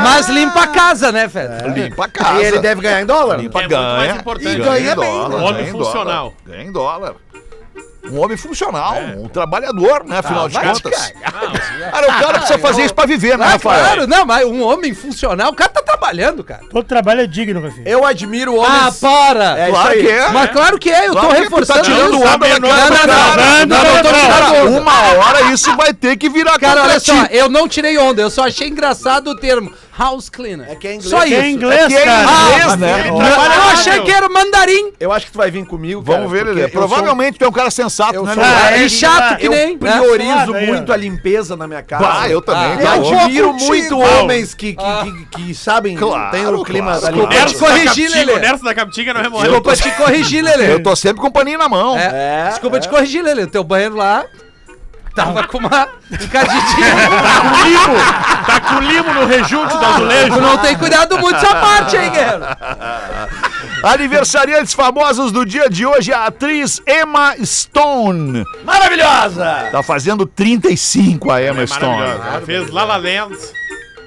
Mas 0.02 0.28
limpa 0.28 0.62
a 0.62 0.66
casa, 0.66 1.12
né, 1.12 1.26
velho? 1.26 1.72
Limpa 1.72 2.04
a 2.06 2.08
casa. 2.08 2.42
E 2.42 2.44
ele 2.44 2.58
deve 2.58 2.80
ganhar 2.82 3.00
em 3.00 3.06
dólar? 3.06 3.36
Limpa, 3.36 3.58
É 3.60 3.62
muito 3.62 3.70
ganha. 3.76 3.96
mais 3.96 4.16
importante. 4.16 4.48
E 4.48 4.58
ganha, 4.58 4.64
ganha 4.64 4.92
em 4.92 4.96
bem, 4.96 5.12
dólar. 5.12 5.36
um 5.36 5.44
homem 5.44 5.54
ganha 5.56 5.68
em 5.68 5.72
funcional. 5.72 6.24
dólar, 6.24 6.34
Ganha 6.56 6.62
em 6.68 6.72
dólar. 6.72 7.14
Um 8.10 8.20
homem 8.20 8.36
funcional, 8.36 8.96
um 9.18 9.28
trabalhador, 9.28 10.04
né? 10.04 10.18
Afinal 10.18 10.48
de 10.48 10.56
Ah, 10.56 10.72
te 10.72 10.82
contas. 10.82 11.12
Cara, 11.92 12.04
o 12.06 12.20
cara 12.20 12.38
precisa 12.38 12.58
fazer 12.58 12.84
isso 12.84 12.94
pra 12.94 13.06
viver, 13.06 13.36
né, 13.38 13.44
Ah, 13.46 13.50
Rafael? 13.50 13.84
claro, 13.84 14.06
não, 14.06 14.24
mas 14.26 14.44
um 14.46 14.62
homem 14.62 14.94
funcional, 14.94 15.50
o 15.50 15.54
cara 15.54 15.70
tá 15.70 15.82
trabalhando, 15.82 16.42
cara. 16.42 16.62
Todo 16.70 16.84
trabalho 16.84 17.20
é 17.22 17.26
digno, 17.26 17.60
Rafinha. 17.60 17.88
Eu 17.88 18.04
admiro 18.04 18.60
Ah, 18.60 18.64
homens... 18.80 19.00
para! 19.00 19.58
É 19.58 19.68
Claro 19.70 19.90
que 20.00 20.08
é. 20.08 20.28
Mas 20.30 20.50
claro 20.50 20.78
que 20.78 20.90
é, 20.90 21.06
eu 21.08 21.12
Claro 21.12 21.28
tô 21.28 21.34
que 21.34 21.40
tu 21.40 21.42
reforçando 21.44 21.78
tá 21.80 21.84
tirando 21.84 22.14
isso. 22.14 22.24
onda 22.26 22.38
da 22.48 22.60
Não, 22.60 22.68
cara 22.68 22.90
não, 22.90 22.96
cara. 22.98 23.36
não, 23.36 23.66
não, 23.66 23.66
não 23.66 24.02
tô 24.02 24.08
tirando 24.08 24.26
Cara, 24.28 24.64
onda. 24.64 24.80
uma 24.80 25.02
hora 25.24 25.40
isso 25.52 25.76
vai 25.76 25.92
ter 25.92 26.16
que 26.16 26.28
virar 26.28 26.58
Cara, 26.58 26.82
olha 26.82 27.00
ti. 27.00 27.06
só, 27.10 27.24
eu 27.30 27.48
não 27.48 27.68
tirei 27.68 27.96
onda, 27.98 28.20
eu 28.22 28.30
só 28.30 28.46
achei 28.46 28.68
engraçado 28.68 29.28
o 29.30 29.36
termo 29.36 29.72
house 29.98 30.28
cleaner. 30.28 30.70
É 30.70 30.74
que 30.74 30.86
é 30.86 30.94
inglês. 30.94 31.10
Só 31.10 31.20
Que 31.20 31.28
isso. 31.28 31.40
é 31.42 31.48
inglês, 31.50 31.82
É 31.82 31.86
que 31.88 31.94
é 31.96 32.04
cara. 32.04 32.22
inglês, 32.22 32.72
Ah, 32.72 32.76
né? 32.76 33.04
Eu, 33.08 33.14
eu 33.16 33.62
achei 33.70 34.00
que 34.02 34.10
era 34.10 34.28
mandarim. 34.28 34.92
Eu 35.00 35.10
acho 35.12 35.26
que 35.26 35.32
tu 35.32 35.38
vai 35.38 35.50
vir 35.50 35.64
comigo, 35.66 36.02
cara. 36.02 36.18
Vamos 36.18 36.32
ver, 36.32 36.44
Lelê. 36.46 36.64
eu 36.64 36.68
sou- 36.70 36.78
Provavelmente 36.80 37.38
tu 37.38 37.44
é 37.44 37.48
um 37.48 37.52
cara 37.52 37.70
sensato, 37.70 38.14
eu 38.14 38.24
né, 38.24 38.34
sou-? 38.34 38.42
Ah, 38.44 38.72
É 38.72 38.78
ele 38.80 38.88
chato 38.90 39.36
que 39.38 39.46
Eu 39.46 39.50
nem. 39.52 39.76
né? 39.78 39.98
priorizo 39.98 40.54
aí, 40.54 40.66
muito 40.66 40.92
a 40.92 40.96
limpeza 40.96 41.56
na 41.56 41.66
minha 41.66 41.82
casa. 41.82 42.06
Ah, 42.22 42.28
eu 42.28 42.42
também. 42.42 42.86
Ah, 42.86 42.96
Eu 42.96 43.02
louco. 43.02 43.18
admiro 43.20 43.52
muito 43.54 44.02
Ah. 44.02 44.06
homens 44.20 44.54
que, 44.54 44.74
que, 44.74 45.12
que, 45.30 45.44
que 45.46 45.54
sabem, 45.54 45.96
Claro, 45.96 46.30
tem 46.30 46.46
o 46.46 46.62
clima 46.62 46.98
claro. 46.98 47.00
da 47.00 47.08
Desculpa 47.10 47.34
limpeza. 47.34 47.54
te 47.54 47.58
corrigir, 47.58 48.10
Lelê. 48.10 48.32
O 48.32 48.38
Nerso 48.38 48.64
da 48.64 48.74
Captinga 48.74 49.14
não 49.14 49.22
remorre. 49.22 49.44
Desculpa 49.48 49.76
te 49.76 49.90
corrigir, 49.92 50.42
Lelê. 50.44 50.72
Eu 50.72 50.82
tô 50.82 50.94
sempre 50.94 51.20
com 51.22 51.28
o 51.28 51.32
paninho 51.32 51.58
na 51.58 51.68
mão. 51.68 51.96
É, 51.98 52.44
É, 52.46 52.48
Desculpa 52.50 52.76
é. 52.76 52.80
te 52.80 52.88
corrigir, 52.88 53.22
Lelê. 53.22 53.44
O 53.44 53.46
teu 53.48 53.64
banheiro 53.64 53.96
lá 53.96 54.24
tava 55.14 55.44
com 55.44 55.58
uma 55.58 55.88
encadidinha. 56.10 56.86
Tá 58.35 58.35
com 58.66 58.80
limo 58.80 59.14
no 59.14 59.26
rejunte 59.26 59.72
do 59.72 59.78
tu 59.78 59.84
azulejo. 59.84 60.40
não 60.40 60.58
tem 60.58 60.76
cuidado 60.76 61.18
muito 61.18 61.38
dessa 61.40 61.54
parte, 61.56 61.96
hein, 61.96 62.10
guerreiro? 62.10 62.44
Aniversariantes 63.82 64.74
famosos 64.74 65.30
do 65.32 65.44
dia 65.44 65.68
de 65.68 65.84
hoje, 65.86 66.12
a 66.12 66.26
atriz 66.26 66.80
Emma 66.86 67.34
Stone. 67.44 68.44
Maravilhosa! 68.64 69.68
Tá 69.70 69.82
fazendo 69.82 70.26
35 70.26 71.30
a 71.30 71.40
Emma 71.40 71.48
Ela 71.50 71.62
é 71.62 71.66
Stone. 71.66 71.96
maravilhosa. 71.98 72.28
Ela 72.30 72.40
fez 72.42 72.70
La 72.70 72.84
La 72.84 72.96
Land, 72.96 73.36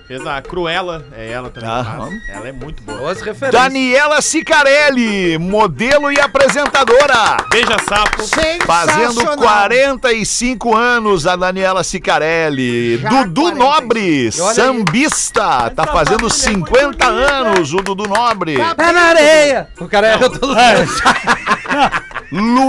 fez 0.10 0.26
a 0.26 0.42
Cruella, 0.42 1.06
é 1.16 1.30
ela 1.30 1.52
também. 1.52 1.70
faz. 1.70 2.30
Ela 2.30 2.48
é 2.50 2.52
muito 2.52 2.82
boa. 2.82 2.98
Boas 2.98 3.22
referências. 3.22 3.62
Daniela 3.64 4.20
Sicarelli, 4.24 5.38
modelo 5.38 6.12
e 6.12 6.20
apresentadora. 6.20 7.38
Beija 7.52 7.78
Sapo. 7.88 8.24
Fazendo 8.66 9.38
45 9.38 10.76
anos 10.76 11.28
a 11.28 11.36
Daniela 11.36 11.84
Sicarelli. 11.84 12.98
Dudu 12.98 13.54
Nobre, 13.54 14.32
Olha 14.40 14.50
aí. 14.50 14.56
sambista. 14.56 15.70
Tá 15.70 15.86
fazendo 15.86 16.28
50 16.28 17.06
anos 17.06 17.72
o 17.72 17.78
Dudu 17.78 18.08
Nobre. 18.08 18.58
Pé 18.76 18.92
na 18.92 19.02
areia. 19.02 19.68
O 19.80 19.88
cara 19.88 20.08
é 20.08 20.18
todo... 20.18 20.40
Luiz 22.32 22.60
Carlos 22.60 22.69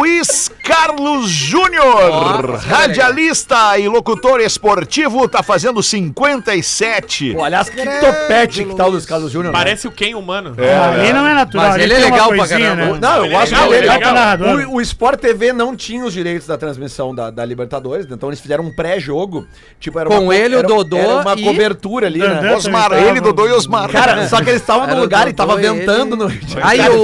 Júnior, 1.74 2.56
radialista 2.66 3.78
e 3.78 3.86
locutor 3.88 4.40
esportivo, 4.40 5.28
tá 5.28 5.42
fazendo 5.42 5.82
57. 5.82 7.34
Pô, 7.34 7.44
aliás, 7.44 7.68
que 7.70 7.76
topete 7.76 8.64
que 8.64 8.74
tá 8.74 8.86
o 8.86 8.90
Luiz 8.90 9.06
Carlos 9.06 9.30
Júnior. 9.30 9.52
né? 9.52 9.58
Parece 9.58 9.86
o 9.86 9.90
Ken 9.92 10.14
humano. 10.14 10.54
Ali 10.58 11.12
não 11.12 11.26
é 11.26 11.34
natural. 11.34 11.66
Mas 11.66 11.74
ali 11.76 11.84
ele 11.84 11.94
é 11.94 11.98
legal 11.98 12.28
pra 12.28 12.38
coisinha, 12.38 12.76
caramba. 12.76 12.92
né? 12.94 12.98
Não, 13.00 13.16
eu 13.18 13.24
Ele 13.26 13.34
é 13.34 13.38
acho 13.38 13.52
legal, 13.52 13.68
que 13.68 13.74
ele 13.74 13.80
ele 13.84 13.88
é 13.88 13.90
é 13.90 13.94
legal. 13.98 14.14
narrador. 14.14 14.68
O, 14.68 14.74
o 14.76 14.80
Sport 14.80 15.20
TV 15.20 15.52
não 15.52 15.76
tinha 15.76 16.04
os 16.04 16.12
direitos 16.12 16.46
da 16.46 16.58
transmissão 16.58 17.14
da, 17.14 17.30
da 17.30 17.44
Libertadores, 17.44 18.06
então 18.10 18.28
eles 18.28 18.40
fizeram 18.40 18.64
um 18.64 18.74
pré-jogo. 18.74 19.46
Tipo, 19.78 19.98
era 20.00 20.08
Com 20.08 20.24
uma, 20.24 20.34
ele, 20.34 20.56
o 20.56 20.58
era, 20.58 20.66
Dodô 20.68 20.96
Era 20.96 21.20
uma 21.20 21.34
e- 21.34 21.44
cobertura 21.44 22.06
ali, 22.06 22.18
né? 22.18 22.28
Dandan. 22.28 22.56
Osmar, 22.56 22.92
ele. 22.92 23.20
Dodô 23.20 23.46
e 23.46 23.52
Osmar. 23.52 23.88
Cara, 23.90 24.26
só 24.28 24.42
que 24.42 24.50
eles 24.50 24.60
estavam 24.60 24.86
no 24.88 24.96
o 24.96 25.00
lugar 25.00 25.28
e 25.28 25.32
tava 25.32 25.52
ele. 25.54 25.62
ventando 25.72 26.16
no. 26.16 26.26
Aí 26.62 26.80
o 26.80 27.02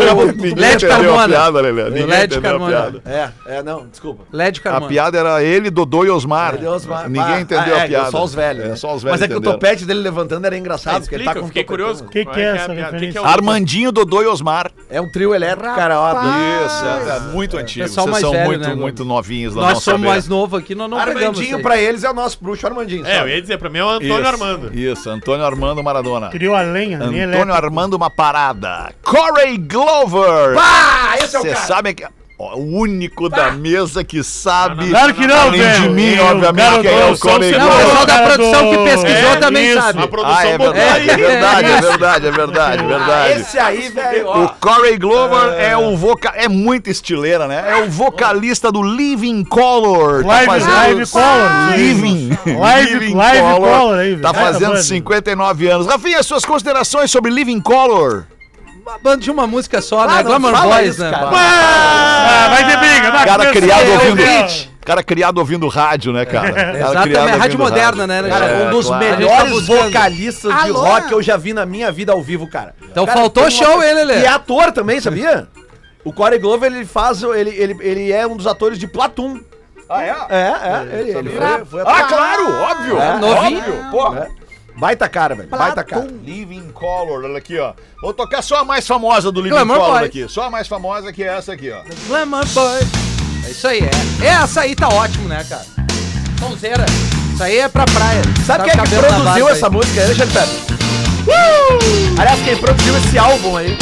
LED 0.56 0.86
Carmona. 0.86 1.50
LED 2.06 2.40
Carmona. 2.40 2.94
É, 3.06 3.28
é, 3.46 3.62
não, 3.62 3.86
desculpa. 3.86 4.24
LED 4.32 4.55
A 4.60 4.62
Carmona. 4.62 4.88
piada 4.88 5.18
era 5.18 5.42
ele, 5.42 5.70
Dodô 5.70 6.04
e 6.04 6.10
Osmar. 6.10 6.56
Deus, 6.56 6.84
mas- 6.86 7.04
Ninguém 7.10 7.22
ah, 7.34 7.40
entendeu 7.40 7.76
é, 7.76 7.82
a 7.84 7.86
piada. 7.86 8.10
Só 8.10 8.24
os 8.24 8.34
velhos. 8.34 8.64
É, 8.64 8.68
né? 8.68 8.76
só 8.76 8.94
os 8.94 9.02
velhos 9.02 9.20
Mas 9.20 9.28
é 9.28 9.32
que 9.32 9.38
o 9.38 9.40
topete 9.40 9.84
dele 9.84 10.00
levantando 10.00 10.44
era 10.46 10.56
engraçado, 10.56 10.96
Ah, 10.96 11.00
porque 11.00 11.14
ele 11.14 11.22
explica, 11.24 11.34
tá 11.34 11.40
com 11.40 11.44
eu 11.44 11.48
fiquei 11.48 11.64
curioso. 11.64 12.04
Que 12.04 12.18
que 12.20 12.24
Qual 12.24 12.36
é 12.36 12.42
essa 12.56 12.72
referência? 12.72 12.98
Que 12.98 13.12
que 13.12 13.18
é 13.18 13.20
o- 13.20 13.24
Armandinho, 13.26 13.92
Dodô 13.92 14.22
e 14.22 14.26
Osmar. 14.26 14.70
É 14.90 15.00
um 15.00 15.10
trio 15.10 15.34
elétrico, 15.34 15.74
cara. 15.74 15.94
Isso, 16.66 16.84
é, 16.84 17.16
é 17.16 17.20
muito 17.32 17.56
antigo. 17.56 17.88
Vocês 17.88 18.18
são 18.20 18.32
muito, 18.32 18.68
né, 18.68 18.74
muito 18.74 19.04
novinhos. 19.04 19.54
Não 19.54 19.62
Nós 19.62 19.82
somos 19.82 20.06
mais 20.06 20.28
novos 20.28 20.58
aqui, 20.60 20.74
nós 20.74 20.88
não 20.90 20.98
Armandinho 20.98 21.60
pra 21.62 21.78
eles 21.78 22.04
é 22.04 22.10
o 22.10 22.14
nosso 22.14 22.38
bruxo 22.42 22.66
Armandinho. 22.66 23.06
É, 23.06 23.14
eu 23.14 23.18
sabe? 23.18 23.30
ia 23.30 23.42
dizer, 23.42 23.58
pra 23.58 23.68
mim 23.70 23.78
é 23.78 23.84
o 23.84 23.88
Antônio 23.88 24.26
Armando. 24.26 24.76
Isso, 24.78 25.08
Antônio 25.10 25.44
Armando 25.44 25.82
Maradona. 25.82 26.28
Criou 26.28 26.54
a 26.54 26.62
lenha, 26.62 26.98
Antônio. 26.98 27.52
Armando 27.54 27.94
uma 27.94 28.10
parada. 28.10 28.92
Corey 29.02 29.56
Glover. 29.58 30.56
Ah, 30.58 31.16
esse 31.18 31.36
é 31.36 31.38
o 31.38 31.42
Vocês 31.42 31.54
cara. 31.54 31.66
sabem 31.66 31.94
que 31.94 32.04
ó, 32.04 32.08
o 32.38 32.58
único 32.80 33.28
da 33.30 33.50
mesa 33.52 34.04
que 34.04 34.22
sabe. 34.22 34.90
Claro 34.90 35.14
que 35.14 35.26
não, 35.26 35.40
além 35.48 35.52
de 35.60 35.66
velho. 35.66 35.90
mim, 35.92 36.14
E 36.14 36.20
o 36.20 36.24
obviamente, 36.26 36.80
quem 36.82 36.90
é 37.00 37.04
o 37.06 37.18
Corey 37.18 37.52
som- 37.52 37.58
Não, 37.58 37.66
o 37.66 37.70
Glover. 37.70 37.86
pessoal 37.86 38.06
da 38.06 38.18
produção 38.20 38.70
que 38.70 38.76
pesquisou 38.84 39.30
É, 39.32 39.36
também 39.36 39.64
isso. 39.66 39.80
sabe. 39.80 39.98
A 40.00 40.02
Ah, 40.04 40.08
produção 40.08 40.40
é 40.42 40.58
botou 40.58 40.72
verdade, 40.74 41.08
é 41.08 41.14
aí. 41.14 41.20
verdade, 41.20 41.64
é 41.72 41.80
verdade, 41.80 42.26
é 42.26 42.30
verdade, 42.30 42.82
é 42.82 42.86
verdade. 42.86 43.40
Esse 43.40 43.58
aí, 43.58 43.88
velho, 43.88 44.28
O. 44.28 44.48
Corey 44.60 44.98
Glover 44.98 45.54
é 45.58 45.76
o 45.78 45.96
vocal. 45.96 46.32
É 46.36 46.46
muito 46.48 46.90
estileira, 46.90 47.46
né? 47.48 47.64
É 47.68 47.76
o 47.82 47.88
vocalista 47.90 48.70
do 48.70 48.82
Living 48.82 49.42
Color. 49.42 50.20
Tá 50.22 50.28
Live- 50.28 50.46
fazendo- 50.46 50.72
Live 50.74 51.06
Color. 51.10 51.76
Living. 51.76 52.38
Live- 52.58 53.14
Live 53.14 53.42
Color 53.60 53.98
aí, 53.98 54.10
velho. 54.10 54.20
Tá 54.22 54.34
fazendo 54.34 54.68
banda. 54.72 54.82
59 54.82 55.68
anos. 55.68 55.86
Rafinha, 55.86 56.22
suas 56.22 56.44
considerações 56.44 57.10
sobre 57.10 57.30
Living 57.32 57.60
Color? 57.60 58.26
Uma 58.86 58.98
banda 58.98 59.16
de 59.16 59.30
uma 59.32 59.48
música 59.48 59.82
só, 59.82 60.02
Ah, 60.02 60.06
né? 60.18 60.22
Glamour 60.22 60.62
Boys, 60.62 60.90
isso, 60.90 61.02
né? 61.02 61.10
cara. 61.10 61.28
Ah, 61.34 62.48
vai 62.50 62.64
ter 62.70 62.76
briga. 62.76 63.10
vai, 63.10 63.26
Cara 63.26 63.46
criado 63.50 63.82
É, 63.82 63.92
ouvindo. 63.94 64.76
Cara 64.84 65.02
criado 65.02 65.38
ouvindo 65.38 65.66
rádio, 65.66 66.12
né, 66.12 66.24
cara? 66.24 66.52
Cara 66.52 66.78
Exatamente, 66.78 67.08
criado 67.08 67.38
rádio 67.40 67.58
moderna, 67.58 68.06
né, 68.06 68.22
Cara, 68.22 68.46
cara? 68.48 68.64
Um 68.64 68.70
dos 68.70 68.86
claro. 68.86 69.04
Melhores 69.04 69.66
vocalistas 69.66 70.54
de 70.54 70.70
Alô? 70.70 70.78
rock 70.84 71.08
que 71.08 71.14
eu 71.14 71.20
já 71.20 71.36
vi 71.36 71.52
na 71.52 71.66
minha 71.66 71.90
vida 71.90 72.12
ao 72.12 72.22
vivo, 72.22 72.46
cara. 72.48 72.76
Então 72.80 73.04
Cara, 73.04 73.18
faltou 73.18 73.48
tem 73.48 73.56
uma- 73.58 73.64
show 73.64 73.82
ele, 73.82 74.04
Lelê. 74.04 74.20
E 74.20 74.24
é 74.24 74.28
ator 74.28 74.70
também, 74.70 75.00
sabia? 75.00 75.48
O 76.04 76.12
Corey 76.12 76.38
Glover, 76.38 76.72
ele 76.72 76.84
faz, 76.86 77.20
ele, 77.24 77.50
ele, 77.50 77.76
ele 77.80 78.12
é 78.12 78.24
um 78.24 78.36
dos 78.36 78.46
atores 78.46 78.78
de 78.78 78.86
Platum. 78.86 79.40
Ah, 79.90 80.04
é? 80.04 80.14
É, 80.30 80.36
é, 80.38 81.00
ele, 81.00 81.10
ele 81.18 81.30
foi, 81.30 81.64
foi 81.64 81.80
Ah, 81.84 82.02
claro, 82.04 82.52
óbvio. 82.62 83.00
É, 83.00 83.16
novinho. 83.18 83.58
óbvio, 83.58 83.86
pô. 83.90 84.14
É. 84.14 84.28
Baita 84.78 85.08
cara, 85.08 85.34
velho. 85.34 85.48
Baita 85.48 85.82
cara. 85.82 86.06
Living 86.22 86.70
Color, 86.72 87.24
olha 87.24 87.38
aqui, 87.38 87.58
ó. 87.58 87.72
Vou 88.02 88.12
tocar 88.12 88.42
só 88.42 88.58
a 88.60 88.64
mais 88.64 88.86
famosa 88.86 89.32
do 89.32 89.40
Living 89.40 89.54
Glamour 89.54 89.78
Color 89.78 89.98
Boy. 89.98 90.04
aqui. 90.06 90.28
Só 90.28 90.42
a 90.44 90.50
mais 90.50 90.68
famosa 90.68 91.12
que 91.12 91.22
é 91.22 91.28
essa 91.28 91.52
aqui, 91.54 91.70
ó. 91.70 91.80
Glamour 92.08 92.46
Boy. 92.48 92.80
É 93.46 93.50
isso 93.50 93.66
aí, 93.66 93.80
é. 93.80 94.26
Essa 94.26 94.60
aí 94.62 94.74
tá 94.74 94.88
ótimo, 94.88 95.28
né, 95.28 95.44
cara? 95.48 95.64
Sonzeira. 96.38 96.84
Isso 97.32 97.42
aí 97.42 97.58
é 97.58 97.68
pra 97.68 97.84
praia. 97.84 98.22
Sabe 98.46 98.64
Tá 98.64 98.70
quem 98.70 98.80
é 98.80 98.82
o 98.82 98.86
que 98.88 98.96
produziu 99.08 99.48
essa 99.48 99.66
aí. 99.66 99.72
música, 99.72 100.02
Alexandre 100.02 100.34
Fetter? 100.34 100.76
Uh! 101.26 102.20
Aliás, 102.20 102.40
quem 102.42 102.56
produziu 102.56 102.96
esse 102.98 103.18
álbum 103.18 103.56
aí? 103.56 103.76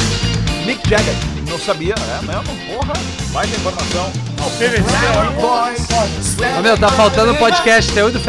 Mick 0.64 0.88
Jagger. 0.88 1.14
Não 1.48 1.58
sabia, 1.58 1.94
é 1.94 2.22
mesmo? 2.24 2.42
Porra. 2.74 2.92
Mais 3.32 3.48
informação. 3.50 4.10
Ô, 6.58 6.62
meu, 6.62 6.78
tá 6.78 6.88
faltando 6.90 7.32
um 7.32 7.36
podcast 7.36 7.92
teu 7.92 8.08
e 8.08 8.12
do 8.12 8.20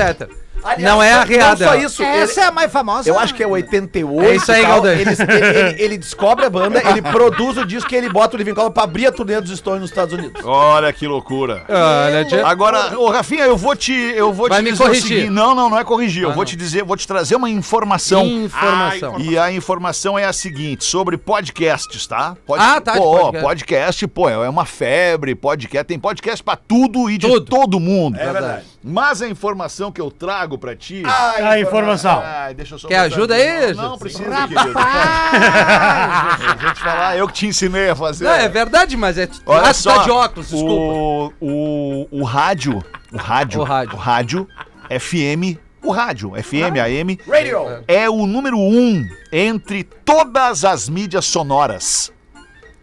Fetter. 0.70 0.86
Não 0.86 1.02
é 1.04 1.14
a 1.14 1.24
reada. 1.24 1.66
Não 1.66 1.72
só 1.72 1.78
isso. 1.78 2.04
Essa 2.04 2.40
ele- 2.42 2.46
é 2.46 2.50
a 2.50 2.52
mais 2.52 2.72
famosa. 2.72 3.10
Eu 3.10 3.18
acho 3.20 3.34
que 3.34 3.44
é 3.44 3.48
88. 3.48 4.26
É 4.30 4.36
isso 4.36 4.52
aí. 4.52 4.62
Galdan. 4.64 4.94
Ele, 4.94 5.10
ele, 5.12 5.84
ele- 5.84 5.98
descobre 5.98 6.46
a 6.46 6.50
banda, 6.50 6.82
ele 6.90 7.02
produz 7.02 7.58
o 7.58 7.66
disco 7.66 7.94
e 7.94 7.98
ele 7.98 8.10
bota 8.10 8.36
o 8.36 8.38
Living 8.38 8.54
Color 8.54 8.72
pra 8.72 8.84
abrir 8.84 9.08
a 9.08 9.12
turnê 9.12 9.40
dos 9.40 9.58
Stones 9.58 9.82
nos 9.82 9.90
Estados 9.90 10.14
Unidos. 10.14 10.42
Olha 10.44 10.92
que 10.92 11.08
loucura. 11.08 11.64
Olha. 11.70 12.46
Agora, 12.48 12.98
ô 12.98 13.10
Rafinha, 13.10 13.44
eu 13.46 13.56
vou 13.58 13.76
te, 13.76 13.94
eu 13.94 14.34
vou 14.34 14.50
Vai 14.50 14.60
te 14.60 14.64
me 14.64 14.72
dizer 14.72 14.84
o 14.84 14.88
corrigir. 14.88 15.08
seguinte. 15.08 15.30
Não, 15.30 15.54
não, 15.56 15.70
não 15.70 15.78
é 15.80 15.84
corrigir. 15.84 16.24
eu 16.24 16.30
Ah, 16.30 16.34
vou 16.34 16.44
não. 16.44 16.46
te 16.50 16.56
dizer, 16.56 16.84
vou 16.84 16.98
te 16.98 17.08
trazer 17.08 17.36
uma 17.36 17.50
informação. 17.50 18.26
Informação. 18.26 19.20
E 19.20 19.38
a 19.38 19.52
informação 19.52 20.18
é 20.18 20.26
a 20.26 20.34
seguinte, 20.34 20.84
sobre 20.84 21.18
podcasts, 21.18 22.06
tá? 22.08 22.36
Pod- 22.46 22.60
Ah, 22.62 22.80
tá, 22.82 22.94
de 22.94 22.98
Pô, 23.00 23.12
podcast. 23.32 23.44
podcast. 23.44 24.08
pô, 24.08 24.30
é 24.30 24.50
uma 24.50 24.66
febre, 24.66 25.36
podcast. 25.36 25.86
Tem 25.86 26.00
podcast 26.00 26.44
pra 26.44 26.56
tudo 26.56 27.10
e 27.10 27.18
de 27.18 27.28
Tudo. 27.28 27.46
todo 27.46 27.80
mundo. 27.80 28.18
É 28.20 28.32
verdade. 28.32 28.66
Mas 28.88 29.20
a 29.22 29.28
informação 29.28 29.92
que 29.92 30.00
eu 30.00 30.12
trago 30.12 30.60
pra 30.60 30.76
ti... 30.76 31.02
A 31.08 31.60
informação. 31.60 32.22
Ai, 32.24 32.54
deixa 32.54 32.76
eu 32.76 32.80
só 32.80 32.88
Quer 32.88 33.02
botar 33.04 33.16
ajuda 33.16 33.34
aqui. 33.36 33.44
aí, 33.44 33.74
Não, 33.74 33.84
não 33.84 33.98
Jesus? 33.98 34.00
precisa, 34.00 34.48
querido. 34.48 34.80
Eu 36.52 36.58
vou 36.60 36.74
te 36.74 36.80
falar, 36.82 37.18
eu 37.18 37.28
que 37.28 37.34
te 37.34 37.48
ensinei 37.48 37.90
a 37.90 37.96
fazer. 37.96 38.26
Não, 38.26 38.32
é 38.34 38.48
verdade, 38.48 38.96
mas 38.96 39.18
é. 39.18 39.28
Olha 39.46 39.70
ah, 39.70 39.74
só, 39.74 39.98
tá 39.98 40.04
de 40.04 40.12
óculos, 40.12 40.50
desculpa. 40.50 40.74
O, 40.74 41.34
o, 41.42 42.08
o 42.20 42.24
rádio, 42.24 42.84
o 43.12 43.18
rádio, 43.18 43.62
O 43.62 43.64
rádio. 43.64 43.94
o 43.94 43.98
rádio 43.98 44.48
FM, 44.90 45.58
o 45.84 45.92
rádio, 45.92 46.32
FM, 46.42 46.78
AM, 46.84 47.20
Radio. 47.28 47.84
é 47.88 48.10
o 48.10 48.26
número 48.28 48.58
um 48.58 49.04
entre 49.32 49.84
todas 49.84 50.64
as 50.64 50.88
mídias 50.88 51.26
sonoras. 51.26 52.12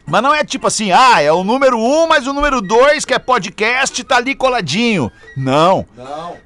Mas 0.06 0.22
não 0.22 0.34
é 0.34 0.44
tipo 0.44 0.66
assim, 0.66 0.90
ah, 0.90 1.20
é 1.20 1.32
o 1.32 1.44
número 1.44 1.78
um, 1.78 2.06
mas 2.06 2.26
o 2.26 2.32
número 2.32 2.60
dois, 2.60 3.04
que 3.04 3.14
é 3.14 3.18
podcast, 3.18 4.02
tá 4.04 4.16
ali 4.16 4.34
coladinho. 4.34 5.10
Não. 5.36 5.86
Não. 5.96 6.36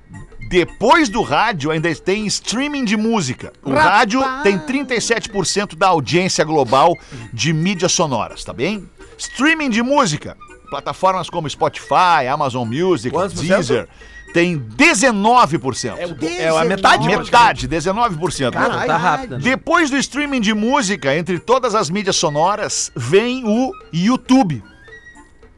Depois 0.49 1.09
do 1.09 1.23
rádio, 1.23 1.71
ainda 1.71 1.93
tem 1.95 2.27
streaming 2.27 2.85
de 2.85 2.97
música. 2.97 3.53
O 3.65 3.73
rádio 3.73 4.23
tem 4.43 4.59
37% 4.59 5.75
da 5.75 5.89
audiência 5.89 6.45
global 6.45 6.97
de 7.33 7.53
mídias 7.53 7.93
sonoras, 7.93 8.45
tá 8.45 8.53
bem? 8.53 8.89
Streaming 9.19 9.71
de 9.71 9.83
música. 9.83 10.37
Plataformas 10.71 11.29
como 11.29 11.49
Spotify, 11.51 12.29
Amazon 12.31 12.69
Music, 12.69 13.11
Quantos 13.15 13.41
por? 13.41 13.45
Deezer, 13.45 13.89
tem 14.33 14.59
19%. 14.59 15.97
É, 15.97 16.43
é 16.43 16.49
a 16.49 16.65
metade. 16.65 17.07
Metade, 17.09 17.69
19%. 17.69 18.55
Não, 18.55 18.87
tá 18.87 18.97
rápido. 18.97 19.37
né? 19.37 19.41
Depois 19.43 19.91
do 19.91 19.97
streaming 19.97 20.41
de 20.41 20.53
música, 20.55 21.17
entre 21.17 21.39
todas 21.39 21.75
as 21.75 21.89
mídias 21.91 22.17
sonoras, 22.17 22.91
vem 22.95 23.45
o 23.45 23.73
YouTube. 23.93 24.63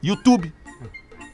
YouTube. 0.03 0.53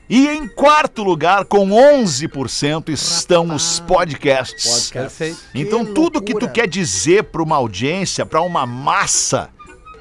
E 0.08 0.28
em 0.28 0.46
quarto 0.46 1.02
lugar, 1.02 1.46
com 1.46 1.70
11%, 1.70 2.90
estão 2.90 3.54
os 3.54 3.80
podcasts. 3.80 4.90
Perfeito. 4.90 5.38
Então, 5.54 5.84
Que 5.84 5.92
tudo 5.92 6.20
que 6.20 6.32
tu 6.32 6.40
loucura. 6.44 6.52
quer 6.52 6.68
dizer 6.68 7.24
para 7.24 7.42
uma 7.42 7.56
audiência, 7.56 8.26
para 8.26 8.42
uma 8.42 8.66
massa, 8.66 9.48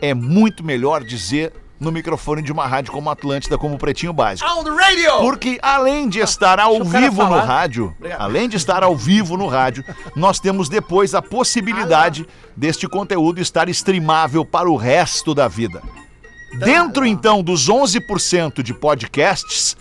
é 0.01 0.13
muito 0.13 0.63
melhor 0.63 1.03
dizer 1.03 1.53
no 1.83 1.91
microfone 1.91 2.41
de 2.41 2.51
uma 2.51 2.65
rádio 2.65 2.91
como 2.91 3.09
Atlântida, 3.09 3.57
como 3.57 3.77
Pretinho 3.77 4.13
Básico. 4.13 4.49
On 4.49 4.63
the 4.63 4.71
radio! 4.71 5.19
Porque 5.19 5.59
além 5.61 6.07
de 6.09 6.19
estar 6.19 6.59
ao 6.59 6.79
cara 6.79 6.99
vivo 7.01 7.23
no 7.25 7.37
rádio, 7.39 7.95
além 8.17 8.49
de 8.49 8.57
estar 8.57 8.81
ao 8.83 8.95
vivo 8.95 9.37
no 9.37 9.47
rádio, 9.47 9.83
nós 10.15 10.39
temos 10.39 10.69
depois 10.69 11.13
a 11.13 11.21
possibilidade 11.21 12.25
deste 12.55 12.87
conteúdo 12.87 13.39
estar 13.39 13.69
streamável 13.69 14.43
para 14.43 14.69
o 14.69 14.75
resto 14.75 15.35
da 15.35 15.47
vida. 15.47 15.81
Dentro 16.57 17.05
então 17.05 17.41
dos 17.43 17.67
11% 17.69 18.61
de 18.61 18.73
podcasts, 18.73 19.75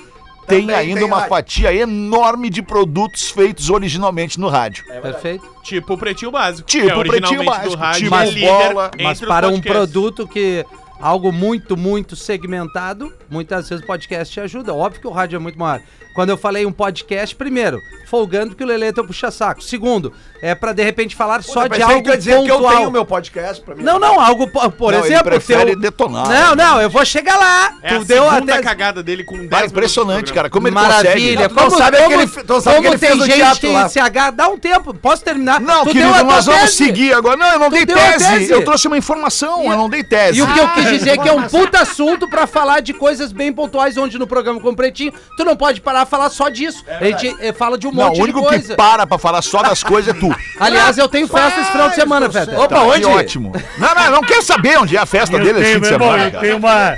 tem 0.47 0.63
Também 0.63 0.75
ainda 0.75 1.01
tem 1.01 1.05
uma 1.07 1.17
rádio. 1.19 1.29
fatia 1.31 1.73
enorme 1.75 2.51
de 2.51 2.63
produtos 2.63 3.31
feitos 3.31 3.71
originalmente 3.71 4.41
no 4.41 4.49
rádio. 4.49 4.85
Perfeito. 4.87 5.47
Tipo 5.63 5.95
o 5.95 5.99
Pretinho 5.99 6.31
Básico. 6.33 6.67
Tipo 6.67 6.89
é 6.89 6.95
o 6.97 7.01
Pretinho 7.01 7.41
originalmente 7.41 7.51
Básico, 7.51 7.71
do 7.71 7.77
rádio 7.77 8.03
tipo 8.03 8.15
é 8.15 8.27
o 8.27 8.31
líder 8.31 8.73
Bola, 8.75 8.91
Mas 9.01 9.21
os 9.21 9.29
para 9.29 9.49
um 9.49 9.53
podcasts. 9.53 9.73
produto 9.93 10.27
que. 10.27 10.67
Algo 11.03 11.33
muito, 11.33 11.77
muito 11.77 12.15
segmentado, 12.15 13.13
muitas 13.29 13.69
vezes 13.69 13.83
o 13.83 13.87
podcast 13.89 14.33
te 14.33 14.39
ajuda. 14.39 14.73
Óbvio 14.73 15.01
que 15.01 15.07
o 15.09 15.11
rádio 15.11 15.35
é 15.35 15.39
muito 15.41 15.59
maior. 15.59 15.83
Quando 16.15 16.31
eu 16.31 16.37
falei 16.37 16.67
um 16.67 16.73
podcast, 16.73 17.35
primeiro, 17.35 17.81
folgando 18.07 18.55
que 18.55 18.63
o 18.63 18.67
Lelê 18.67 18.89
é 18.89 18.93
teu 18.93 19.07
puxa-saco. 19.07 19.63
Segundo, 19.63 20.13
é 20.43 20.55
pra 20.55 20.73
de 20.73 20.83
repente 20.83 21.17
falar 21.17 21.43
só 21.43 21.65
eu 21.65 21.69
de 21.71 21.83
algo 21.83 22.03
que 22.03 22.17
dizer 22.17 22.43
que 22.43 22.51
eu 22.51 22.57
pontual. 22.57 22.77
tenho 22.77 22.89
o 22.89 22.93
meu 22.93 23.05
podcast 23.05 23.63
pra 23.65 23.75
mim. 23.75 23.83
Não, 23.83 23.99
não, 23.99 24.21
algo, 24.21 24.47
po- 24.49 24.71
por 24.73 24.93
Não, 24.93 24.99
ele 25.01 25.09
exemplo, 25.09 25.25
prefere 25.25 25.71
teu... 25.73 25.81
detonar. 25.81 26.29
Não, 26.29 26.55
não, 26.55 26.81
eu 26.83 26.91
vou 26.91 27.05
chegar 27.05 27.37
lá. 27.39 27.75
É 27.83 27.95
a 27.95 27.99
tu 27.99 28.05
deu 28.05 28.25
segunda 28.31 28.53
até 28.55 28.63
cagada 28.63 29.03
dele 29.03 29.25
com 29.25 29.37
10 29.39 29.49
Cara, 29.51 29.67
impressionante, 29.67 30.33
cara. 30.33 30.51
Como 30.51 30.69
ele 30.69 30.75
Maravilha. 30.75 31.49
consegue. 31.49 31.55
Tu 31.55 31.71
não 31.71 31.71
sabe 31.79 31.97
aquele- 31.97 32.27
tu 32.27 32.61
sabe 32.61 32.77
como 32.77 32.81
que 32.83 32.87
ele 32.89 32.99
tem 32.99 33.11
fez 33.11 33.25
gente 33.39 33.61
que 33.61 33.67
lá. 33.69 33.89
se 33.89 33.99
agarra, 33.99 34.31
dá 34.33 34.49
um 34.49 34.59
tempo. 34.59 34.93
Posso 34.95 35.25
terminar? 35.25 35.61
Não, 35.61 35.85
Tu 35.85 35.93
querido, 35.93 36.25
nós 36.25 36.45
vamos 36.45 36.61
tese. 36.63 36.73
seguir 36.77 37.15
agora. 37.15 37.37
Não, 37.37 37.47
eu 37.53 37.59
não 37.59 37.71
Tu 37.71 37.75
dei 37.77 37.87
tese. 37.87 38.29
tese. 38.29 38.51
Eu 38.53 38.65
trouxe 38.65 38.87
uma 38.87 38.99
informação, 38.99 39.65
eu 39.65 39.77
não 39.77 39.89
dei 39.89 40.05
tese. 40.05 40.39
E 40.39 40.43
o 40.43 40.53
que 40.53 40.59
eu 40.61 40.69
quis 40.69 40.91
dizer 40.91 41.11
é 41.11 41.17
que 41.17 41.29
é 41.29 41.33
um 41.33 41.45
puta 41.49 41.81
assunto 41.81 42.29
pra 42.29 42.47
falar 42.47 42.81
de 42.81 42.93
coisas 42.93 43.33
bem 43.33 43.53
pontuais, 43.53 43.97
onde 43.97 44.19
no 44.19 44.27
programa 44.27 44.61
com 44.61 44.69
o 44.69 44.77
Pretinho, 44.77 45.13
tu 45.37 45.45
não 45.45 45.57
pode 45.57 45.81
parar 45.81 46.02
a 46.03 46.07
falar 46.07 46.31
só 46.31 46.49
disso. 46.49 46.85
a 46.89 47.05
gente 47.05 47.35
eh, 47.41 47.53
fala 47.53 47.77
de 47.79 47.87
um 47.87 47.93
Não, 47.93 48.05
monte 48.07 48.21
o 48.21 48.23
único 48.25 48.41
de 48.41 48.47
coisa. 48.49 48.69
que 48.69 48.75
para 48.77 49.07
pra 49.07 49.19
falar 49.19 49.43
só 49.43 49.63
das 49.63 49.83
coisas 49.83 50.15
é 50.15 50.19
tu. 50.19 50.35
Aliás, 50.61 50.97
eu 50.99 51.09
tenho 51.09 51.27
festa 51.29 51.61
esse 51.61 51.71
final 51.73 51.89
de 51.89 51.95
semana, 51.95 52.31
Feta. 52.31 52.53
Opa, 52.61 52.69
Tá, 52.77 52.83
onde? 52.83 53.05
Ótimo. 53.05 53.53
Não, 53.79 53.95
não, 53.95 54.11
não 54.13 54.21
quero 54.23 54.43
saber 54.43 54.79
onde 54.79 54.97
é 54.97 55.01
a 55.01 55.07
festa 55.07 55.37
Eu 55.37 55.45
dele 55.45 55.61
esse 55.61 55.73
tenho, 55.73 55.85
fim 55.85 55.91
de 55.93 55.99
meu 55.99 56.09
irmão, 56.09 56.09
semana, 56.13 56.37
eu 56.37 56.41
tenho 56.41 56.57
uma. 56.57 56.97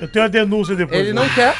Eu 0.00 0.08
tenho 0.08 0.22
uma 0.24 0.28
denúncia 0.28 0.76
depois. 0.76 1.00
Ele 1.00 1.12
né? 1.12 1.20
não 1.22 1.28
quer. 1.30 1.54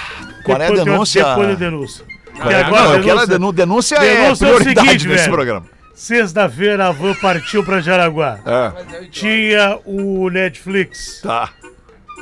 Qual 0.45 0.61
é 0.61 0.67
a 0.67 0.71
denúncia? 0.71 1.25
Depois 1.25 1.49
da 1.49 1.55
denúncia. 1.55 2.05
Qual 2.37 2.51
é? 2.51 2.63
agora 2.63 2.83
Não, 2.83 3.01
denúncia- 3.01 3.27
denú- 3.27 3.53
denúncia 3.53 3.97
é 3.97 4.01
denúncia 4.23 4.45
é 4.47 4.49
o 4.53 4.55
prioridade 4.57 4.87
seguinte, 4.89 5.09
nesse 5.09 5.21
velho. 5.25 5.33
programa. 5.35 5.67
Sexta-feira 5.95 6.89
a 6.89 6.93
van 6.93 7.15
partiu 7.15 7.65
pra 7.65 7.81
Jaraguá. 7.81 8.39
É, 8.47 9.05
Tinha 9.11 9.79
o 9.87 10.29
Netflix. 10.29 11.21
tá. 11.23 11.49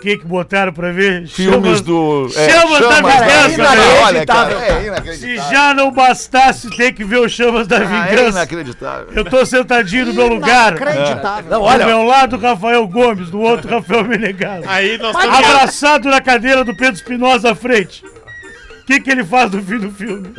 O 0.04 0.06
que 0.06 0.18
que 0.18 0.26
botaram 0.26 0.70
pra 0.70 0.92
ver? 0.92 1.26
Filmes 1.26 1.80
do. 1.80 2.28
é, 2.36 2.50
Chamas 2.50 2.78
da 2.78 2.96
Vingança, 2.96 3.48
Vingança, 3.48 3.74
velho. 3.76 4.02
Olha, 4.04 4.26
cara, 4.26 4.52
é 4.52 4.80
Se 4.80 4.86
inacreditável. 4.86 5.50
já 5.50 5.72
não 5.72 5.90
bastasse 5.90 6.68
ter 6.76 6.92
que 6.92 7.02
ver 7.02 7.20
o 7.20 7.26
Chamas 7.28 7.66
da 7.66 7.78
Ah, 7.78 7.80
é 7.80 7.86
Vingança, 7.86 8.28
inacreditável. 8.28 9.06
eu 9.14 9.24
tô 9.24 9.46
sentadinho 9.46 10.04
no 10.04 10.12
meu 10.12 10.26
lugar. 10.28 10.76
Inacreditável. 10.76 11.50
Não, 11.50 11.58
Do 11.60 11.64
olha, 11.64 11.86
meu 11.86 12.02
lado, 12.02 12.36
Rafael 12.36 12.86
Gomes, 12.86 13.30
do 13.30 13.40
outro, 13.40 13.70
Rafael 13.70 14.04
Menegado. 14.04 14.64
Aí 14.68 14.98
nós 14.98 15.16
estamos. 15.16 15.38
Abraçado 15.38 16.10
na 16.10 16.20
cadeira 16.20 16.62
do 16.64 16.76
Pedro 16.76 16.96
Espinosa 16.96 17.52
à 17.52 17.54
frente. 17.54 18.04
O 18.04 18.84
que, 18.86 19.00
que 19.00 19.10
ele 19.10 19.24
faz 19.24 19.50
no 19.52 19.62
fim 19.62 19.78
do 19.78 19.90
filme? 19.90 20.34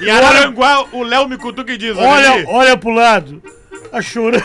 E 0.00 0.08
Araranguá, 0.08 0.86
o 0.92 1.02
Léo 1.02 1.28
me 1.28 1.36
cutuca 1.36 1.70
e 1.74 1.76
diz: 1.76 1.94
Olha, 1.94 2.32
ali, 2.32 2.44
olha 2.48 2.74
pro 2.74 2.88
lado. 2.90 3.42
Tá 3.90 4.00
chorando. 4.00 4.42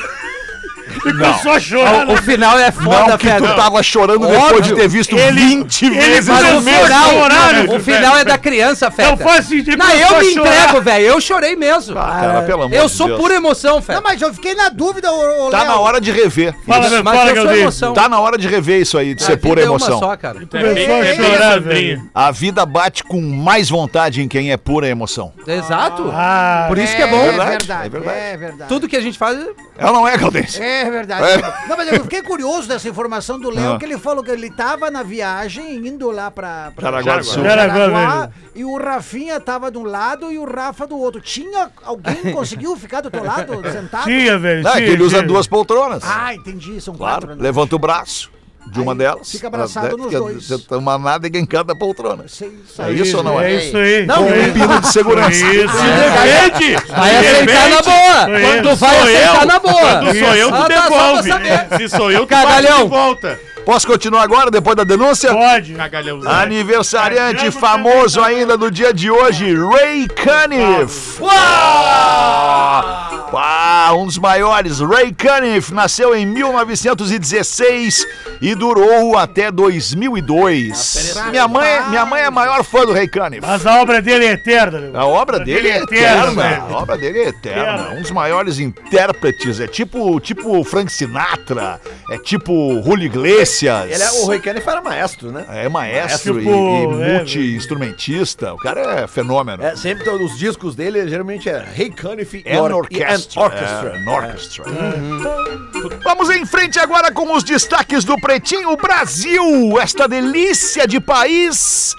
Começou 1.01 1.51
a 1.51 1.59
chorar. 1.59 2.07
O, 2.07 2.13
o 2.13 2.17
final 2.17 2.57
é 2.59 2.65
Não 2.71 2.83
foda, 2.83 3.17
que 3.17 3.27
tu 3.27 3.41
Feta. 3.43 3.53
tava 3.55 3.83
chorando 3.83 4.19
depois 4.27 4.43
Óbvio. 4.43 4.61
de 4.61 4.75
ter 4.75 4.87
visto 4.87 5.15
Ele- 5.17 5.39
20 5.41 5.85
ele 5.85 5.95
vezes 5.95 6.29
o 6.29 6.33
o 6.33 6.61
final, 6.61 6.85
chorar, 7.11 7.53
o 7.53 7.67
velho. 7.67 7.79
final 7.79 8.17
é 8.17 8.23
da 8.23 8.37
criança, 8.37 8.89
Feta. 8.91 9.09
Não 9.11 9.17
faz 9.17 9.45
sentido. 9.45 9.77
Não, 9.77 9.89
eu 9.89 10.19
me 10.19 10.31
entrego, 10.33 10.81
velho. 10.81 11.05
Eu 11.05 11.21
chorei 11.21 11.55
mesmo. 11.55 11.97
Ah, 11.97 12.17
cara, 12.21 12.41
pelo 12.43 12.63
amor 12.63 12.75
eu 12.75 12.85
de 12.85 12.91
sou 12.91 13.07
Deus. 13.07 13.19
pura 13.19 13.35
emoção, 13.35 13.75
Não, 13.75 13.81
Feta. 13.81 14.01
mas 14.01 14.21
eu 14.21 14.33
fiquei 14.33 14.55
na 14.55 14.69
dúvida, 14.69 15.11
ô, 15.11 15.47
ô, 15.47 15.49
Tá 15.49 15.59
Léo. 15.59 15.67
na 15.67 15.79
hora 15.79 16.01
de 16.01 16.11
rever. 16.11 16.53
Fala, 16.65 16.89
meu, 16.89 17.03
Mas 17.03 17.17
fala, 17.17 17.29
eu 17.31 17.41
sou 17.43 17.55
emoção. 17.55 17.93
Tá 17.93 18.09
na 18.09 18.19
hora 18.19 18.37
de 18.37 18.47
rever 18.47 18.81
isso 18.81 18.97
aí, 18.97 19.13
de 19.15 19.23
A 19.23 19.25
ser 19.27 19.37
pura 19.37 19.61
é 19.61 19.65
emoção. 19.65 19.99
só, 19.99 20.15
cara. 20.15 20.39
é 20.41 20.45
Começou 20.45 20.73
bem, 20.73 20.91
a 21.01 21.05
é 21.05 21.15
chorar, 21.15 21.59
velho. 21.61 22.09
A 22.13 22.31
vida 22.31 22.65
bate 22.65 23.03
com 23.03 23.21
mais 23.21 23.69
vontade 23.69 24.21
em 24.21 24.27
quem 24.27 24.51
é 24.51 24.57
pura 24.57 24.87
emoção. 24.87 25.33
Exato. 25.47 26.09
Ah, 26.13 26.65
Por 26.67 26.77
isso 26.77 26.95
que 26.95 27.01
é 27.01 27.07
bom. 27.07 27.17
É 27.17 27.27
é 27.27 27.31
verdade. 27.57 27.85
é 27.95 28.37
verdade. 28.37 28.69
Tudo 28.69 28.87
que 28.87 28.95
a 28.95 29.01
gente 29.01 29.17
faz. 29.17 29.37
Ela 29.77 29.91
não 29.91 30.07
é, 30.07 30.17
Caldense? 30.17 30.61
É 30.61 30.84
verdade. 30.89 31.27
É. 31.43 31.67
Não, 31.67 31.77
mas 31.77 31.87
eu 31.91 32.01
fiquei 32.03 32.21
curioso 32.21 32.67
dessa 32.67 32.87
informação 32.89 33.39
do 33.39 33.49
Léo, 33.49 33.73
Ah. 33.73 33.77
que 33.79 33.85
ele 33.85 33.97
falou 33.97 34.23
que 34.23 34.31
ele 34.31 34.49
tava 34.51 34.89
na 34.91 35.03
viagem, 35.03 35.75
indo 35.87 36.09
lá 36.11 36.29
pra, 36.31 36.71
pra 36.75 36.83
Jaraguá 36.91 37.17
do 37.17 37.23
Sul. 37.23 37.43
Jaraguá, 37.43 38.29
e 38.53 38.63
o 38.65 38.77
Rafinha 38.77 39.39
tava 39.39 39.71
de 39.71 39.77
um 39.77 39.83
lado 39.83 40.31
e 40.31 40.37
o 40.37 40.45
Rafa 40.45 40.85
do 40.87 40.97
outro. 40.97 41.19
Tinha 41.21 41.69
alguém 41.83 42.15
que 42.15 42.31
conseguiu 42.31 42.75
ficar 42.77 43.01
do 43.01 43.09
teu 43.09 43.23
lado, 43.23 43.53
sentado? 43.71 44.05
tinha, 44.05 44.37
velho. 44.37 44.63
Não, 44.63 44.71
é 44.71 44.77
que 44.77 44.89
ele 44.89 45.03
usa 45.03 45.21
duas 45.23 45.47
poltronas. 45.47 46.03
Ah, 46.05 46.33
entendi, 46.33 46.79
são 46.81 46.95
claro. 46.95 47.21
quatro. 47.27 47.35
né? 47.35 47.43
Levanta 47.43 47.75
o 47.75 47.79
braço. 47.79 48.34
De 48.67 48.79
uma 48.81 48.91
Aí 48.93 48.97
delas. 48.97 49.31
fica 49.31 49.47
abraçado 49.47 49.87
Ela- 49.87 49.97
nos 49.97 50.07
que 50.07 50.17
dois. 50.17 50.45
Você 50.47 50.57
toma 50.59 50.97
nada 50.97 51.27
e 51.27 51.29
quem 51.29 51.45
canta 51.45 51.73
a 51.73 51.75
poltrona. 51.75 52.25
Isso 52.25 52.43
aí, 52.43 52.51
isso 52.67 52.81
É 52.81 52.85
aí. 52.85 53.01
isso 53.01 53.17
ou 53.17 53.23
não 53.23 53.39
é? 53.41 53.53
É 53.53 53.55
isso 53.67 53.77
aí. 53.77 54.05
Não, 54.05 54.27
é 54.27 54.47
um 54.47 54.53
pino 54.53 54.81
de 54.81 54.87
segurança. 54.87 55.29
Isso. 55.29 55.75
Depende! 55.75 56.75
Vai 56.91 57.15
aceitar 57.17 57.69
na 57.69 57.81
boa! 57.81 58.61
Tu 58.63 58.75
vai 58.75 58.97
aceitar 58.99 59.41
eu. 59.41 59.45
na 59.47 59.59
boa! 59.59 59.73
Quando 59.99 60.19
sou 60.19 60.35
eu, 60.35 60.49
tu 60.49 60.55
Ah, 60.55 60.67
tá, 60.67 60.81
só 60.81 60.89
pra 60.89 61.19
devolve. 61.21 61.77
Se 61.77 61.89
sou 61.95 62.11
eu, 62.11 62.25
tu 62.25 62.35
de 62.83 62.89
volta. 62.89 63.39
Posso 63.65 63.87
continuar 63.87 64.21
agora, 64.21 64.51
depois 64.51 64.75
da 64.75 64.83
denúncia? 64.83 65.33
Pode. 65.33 65.73
Cagalhãozinho. 65.73 66.31
Aniversariante 66.31 67.51
Cagalhão 67.51 67.51
famoso 67.59 68.21
ainda 68.21 68.55
do 68.55 68.69
dia 68.69 68.93
de 68.93 69.09
hoje, 69.09 69.55
Ray 69.55 70.07
Cunniff. 70.07 71.19
Uau! 71.21 71.33
Ah, 73.37 73.91
um 73.95 74.05
dos 74.05 74.17
maiores, 74.17 74.79
Ray 74.79 75.13
Cunniff, 75.13 75.73
nasceu 75.73 76.15
em 76.15 76.25
1916 76.25 78.05
e 78.41 78.55
durou 78.55 79.17
até 79.17 79.51
2002. 79.51 81.15
Minha 81.31 81.47
mãe, 81.47 81.89
minha 81.89 82.05
mãe 82.05 82.21
é 82.21 82.25
a 82.27 82.31
maior 82.31 82.63
fã 82.63 82.85
do 82.85 82.93
Ray 82.93 83.07
Cunniff. 83.07 83.41
Mas 83.45 83.65
a 83.65 83.81
obra 83.81 84.01
dele 84.01 84.25
é 84.25 84.31
eterna. 84.33 84.79
meu. 84.79 84.99
A 84.99 85.05
obra 85.05 85.39
dele 85.39 85.69
é 85.69 85.77
eterna. 85.79 86.63
A 86.69 86.77
obra 86.77 86.97
dele 86.97 87.19
é 87.19 87.27
eterna. 87.29 87.61
Eterna. 87.61 87.89
Um 87.97 88.01
dos 88.01 88.11
maiores 88.11 88.59
intérpretes. 88.59 89.59
É 89.59 89.67
tipo, 89.67 90.19
tipo 90.19 90.63
Frank 90.63 90.91
Sinatra. 90.91 91.81
É 92.09 92.17
tipo 92.17 92.81
Julio 92.83 93.05
Iglesias. 93.05 93.54
Ele 93.63 94.01
é, 94.03 94.11
o 94.11 94.25
Roy 94.25 94.39
Kenneth 94.39 94.63
era 94.67 94.81
maestro, 94.81 95.31
né? 95.31 95.45
É 95.49 95.69
maestro 95.69 96.37
Tipo, 96.39 96.49
e, 96.49 96.53
e 96.53 97.01
é, 97.03 97.13
multi-instrumentista. 97.17 98.53
O 98.53 98.57
cara 98.57 99.01
é 99.01 99.07
fenômeno. 99.07 99.63
É, 99.63 99.75
sempre 99.75 100.09
os 100.09 100.37
discos 100.37 100.75
dele 100.75 101.07
geralmente 101.07 101.47
é 101.49 101.59
Ray 101.59 101.91
Cunniff 101.91 102.43
And 102.47 102.61
Or- 102.61 102.71
Orchestra. 102.73 103.41
and 103.41 103.43
Orchestra. 103.43 103.89
É, 103.89 103.97
and 103.97 104.11
Orchestra. 104.11 104.63
Vamos 106.03 106.29
em 106.29 106.45
frente 106.45 106.79
agora 106.79 107.11
com 107.11 107.31
os 107.35 107.43
destaques 107.43 108.03
do 108.03 108.19
Pretinho 108.19 108.75
Brasil. 108.77 109.43
Esta 109.79 110.07
delícia 110.07 110.87
de 110.87 110.99
país 110.99 111.95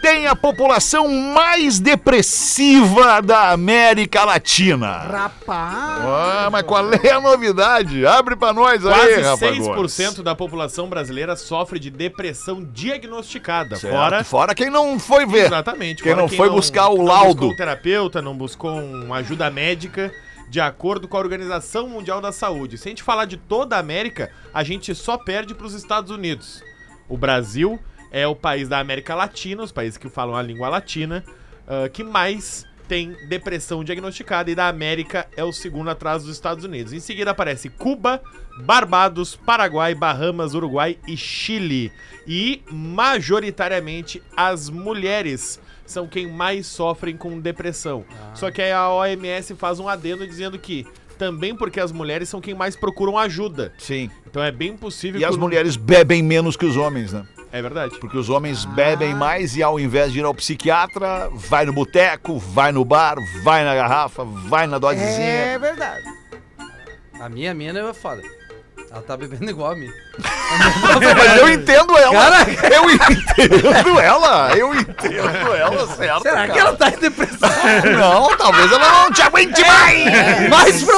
tem 0.00 0.26
a 0.26 0.34
população 0.34 1.08
mais 1.08 1.78
depressiva 1.78 3.20
da 3.20 3.50
América 3.50 4.24
Latina. 4.24 4.98
Rapaz. 4.98 6.04
Ah, 6.04 6.48
mas 6.50 6.62
qual 6.62 6.84
é 6.92 7.10
a 7.10 7.20
novidade? 7.20 8.06
Abre 8.06 8.36
pra 8.36 8.52
nós 8.52 8.84
aí, 8.86 8.92
Quase 9.14 9.20
rapaz. 9.22 9.58
6% 9.58 10.22
da 10.22 10.34
população 10.34 10.88
brasileira 10.88 11.36
sofre 11.36 11.78
de 11.78 11.90
depressão 11.90 12.64
diagnosticada. 12.64 13.76
Certo, 13.76 13.92
Fora. 13.94 14.24
fora 14.24 14.54
quem 14.54 14.70
não 14.70 14.98
foi 14.98 15.26
ver. 15.26 15.46
Exatamente. 15.46 16.02
Quem 16.02 16.12
fora 16.12 16.22
não 16.22 16.28
foi 16.28 16.48
buscar 16.50 16.88
o 16.88 16.98
não 16.98 17.04
laudo. 17.04 17.34
buscou 17.34 17.50
um 17.52 17.56
terapeuta, 17.56 18.22
não 18.22 18.36
buscou 18.36 18.70
uma 18.80 19.16
ajuda 19.16 19.50
médica, 19.50 20.12
de 20.48 20.60
acordo 20.60 21.06
com 21.06 21.16
a 21.16 21.20
Organização 21.20 21.88
Mundial 21.88 22.20
da 22.20 22.32
Saúde. 22.32 22.78
Se 22.78 22.88
a 22.88 22.90
gente 22.90 23.02
falar 23.02 23.24
de 23.26 23.36
toda 23.36 23.76
a 23.76 23.80
América, 23.80 24.30
a 24.52 24.64
gente 24.64 24.94
só 24.94 25.16
perde 25.16 25.54
para 25.54 25.66
os 25.66 25.74
Estados 25.74 26.10
Unidos. 26.10 26.62
O 27.08 27.16
Brasil 27.16 27.78
é 28.10 28.26
o 28.26 28.34
país 28.34 28.68
da 28.68 28.78
América 28.78 29.14
Latina, 29.14 29.62
os 29.62 29.72
países 29.72 29.96
que 29.96 30.08
falam 30.08 30.34
a 30.34 30.42
língua 30.42 30.68
latina, 30.68 31.24
ah, 31.66 31.88
que 31.88 32.02
mais 32.02 32.66
tem 32.88 33.16
depressão 33.28 33.84
diagnosticada 33.84 34.50
e 34.50 34.54
da 34.56 34.66
América 34.66 35.28
é 35.36 35.44
o 35.44 35.52
segundo 35.52 35.90
atrás 35.90 36.24
dos 36.24 36.32
Estados 36.34 36.64
Unidos. 36.64 36.92
Em 36.92 36.98
seguida 36.98 37.30
aparece 37.30 37.68
Cuba, 37.68 38.20
Barbados, 38.64 39.36
Paraguai, 39.36 39.94
Bahamas, 39.94 40.54
Uruguai 40.54 40.98
e 41.06 41.16
Chile. 41.16 41.92
E 42.26 42.64
majoritariamente 42.68 44.20
as 44.36 44.68
mulheres 44.68 45.60
são 45.86 46.08
quem 46.08 46.26
mais 46.26 46.66
sofrem 46.66 47.16
com 47.16 47.38
depressão. 47.38 48.04
Só 48.34 48.50
que 48.50 48.60
aí 48.60 48.72
a 48.72 48.90
OMS 48.90 49.54
faz 49.54 49.78
um 49.78 49.88
adendo 49.88 50.26
dizendo 50.26 50.58
que 50.58 50.84
também 51.16 51.54
porque 51.54 51.78
as 51.78 51.92
mulheres 51.92 52.28
são 52.28 52.40
quem 52.40 52.54
mais 52.54 52.74
procuram 52.74 53.16
ajuda. 53.16 53.72
Sim. 53.78 54.10
Então 54.26 54.42
é 54.42 54.50
bem 54.50 54.76
possível 54.76 55.20
E 55.20 55.24
as 55.24 55.36
mulheres 55.36 55.76
bebem 55.76 56.24
menos 56.24 56.56
que 56.56 56.66
os 56.66 56.76
homens, 56.76 57.12
né? 57.12 57.24
É 57.52 57.60
verdade. 57.60 57.98
Porque 58.00 58.16
os 58.16 58.28
homens 58.30 58.64
bebem 58.64 59.14
mais 59.14 59.56
e 59.56 59.62
ao 59.62 59.78
invés 59.80 60.12
de 60.12 60.20
ir 60.20 60.24
ao 60.24 60.34
psiquiatra, 60.34 61.28
vai 61.34 61.64
no 61.66 61.72
boteco, 61.72 62.38
vai 62.38 62.70
no 62.72 62.84
bar, 62.84 63.16
vai 63.42 63.64
na 63.64 63.74
garrafa, 63.74 64.24
vai 64.24 64.66
na 64.66 64.78
dosezinha. 64.78 65.26
É 65.26 65.58
verdade. 65.58 66.04
A 67.20 67.28
minha 67.28 67.52
mina 67.52 67.80
é 67.80 67.92
foda. 67.94 68.22
Ela 68.90 69.02
tá 69.02 69.16
bebendo 69.16 69.48
igual 69.48 69.70
a 69.72 69.76
mim. 69.76 69.88
Mas 70.18 71.36
eu 71.38 71.48
entendo 71.48 71.96
ela. 71.96 72.12
Cara- 72.12 72.74
Eu 72.74 72.90
entendo 72.90 74.00
ela. 74.00 74.56
Eu 74.56 74.74
entendo 74.74 75.54
ela, 75.54 75.86
certo? 75.94 76.22
Será 76.22 76.42
que 76.48 76.54
cara. 76.54 76.60
ela 76.60 76.76
tá 76.76 76.88
em 76.88 76.96
depressão? 76.98 77.48
Não, 77.98 78.36
talvez 78.36 78.72
ela 78.72 78.88
não 79.04 79.12
te 79.12 79.22
aguente 79.22 79.62
mais. 79.64 80.48
Mais 80.48 80.82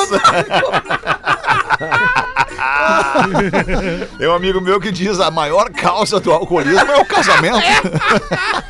provável. 2.83 4.09
Tem 4.19 4.29
um 4.29 4.35
amigo 4.35 4.61
meu 4.61 4.81
que 4.81 4.91
diz 4.91 5.21
a 5.21 5.31
maior 5.31 5.71
causa 5.71 6.19
do 6.21 6.33
alcoolismo 6.33 6.91
é 6.93 6.97
o 7.01 7.05
casamento. 7.05 7.61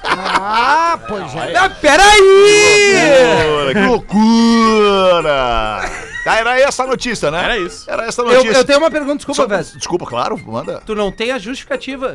Ah, 0.04 0.98
pois 1.08 1.34
é. 1.34 1.56
Ah, 1.56 1.70
Peraí! 1.70 3.72
Que 3.72 3.80
loucura! 3.86 5.82
Tá, 6.24 6.36
era 6.36 6.58
essa 6.60 6.84
a 6.84 6.86
notícia, 6.86 7.30
né? 7.30 7.42
Era 7.44 7.58
isso. 7.58 7.90
Era 7.90 8.04
essa 8.06 8.22
a 8.22 8.26
Eu, 8.26 8.34
notícia. 8.34 8.56
eu 8.58 8.64
tenho 8.64 8.78
uma 8.78 8.90
pergunta, 8.90 9.16
desculpa, 9.16 9.42
Só- 9.42 9.48
velho. 9.48 9.64
Desculpa, 9.76 10.06
claro, 10.06 10.38
manda. 10.46 10.80
Tu 10.86 10.94
não 10.94 11.10
tem 11.10 11.32
a 11.32 11.38
justificativa. 11.38 12.14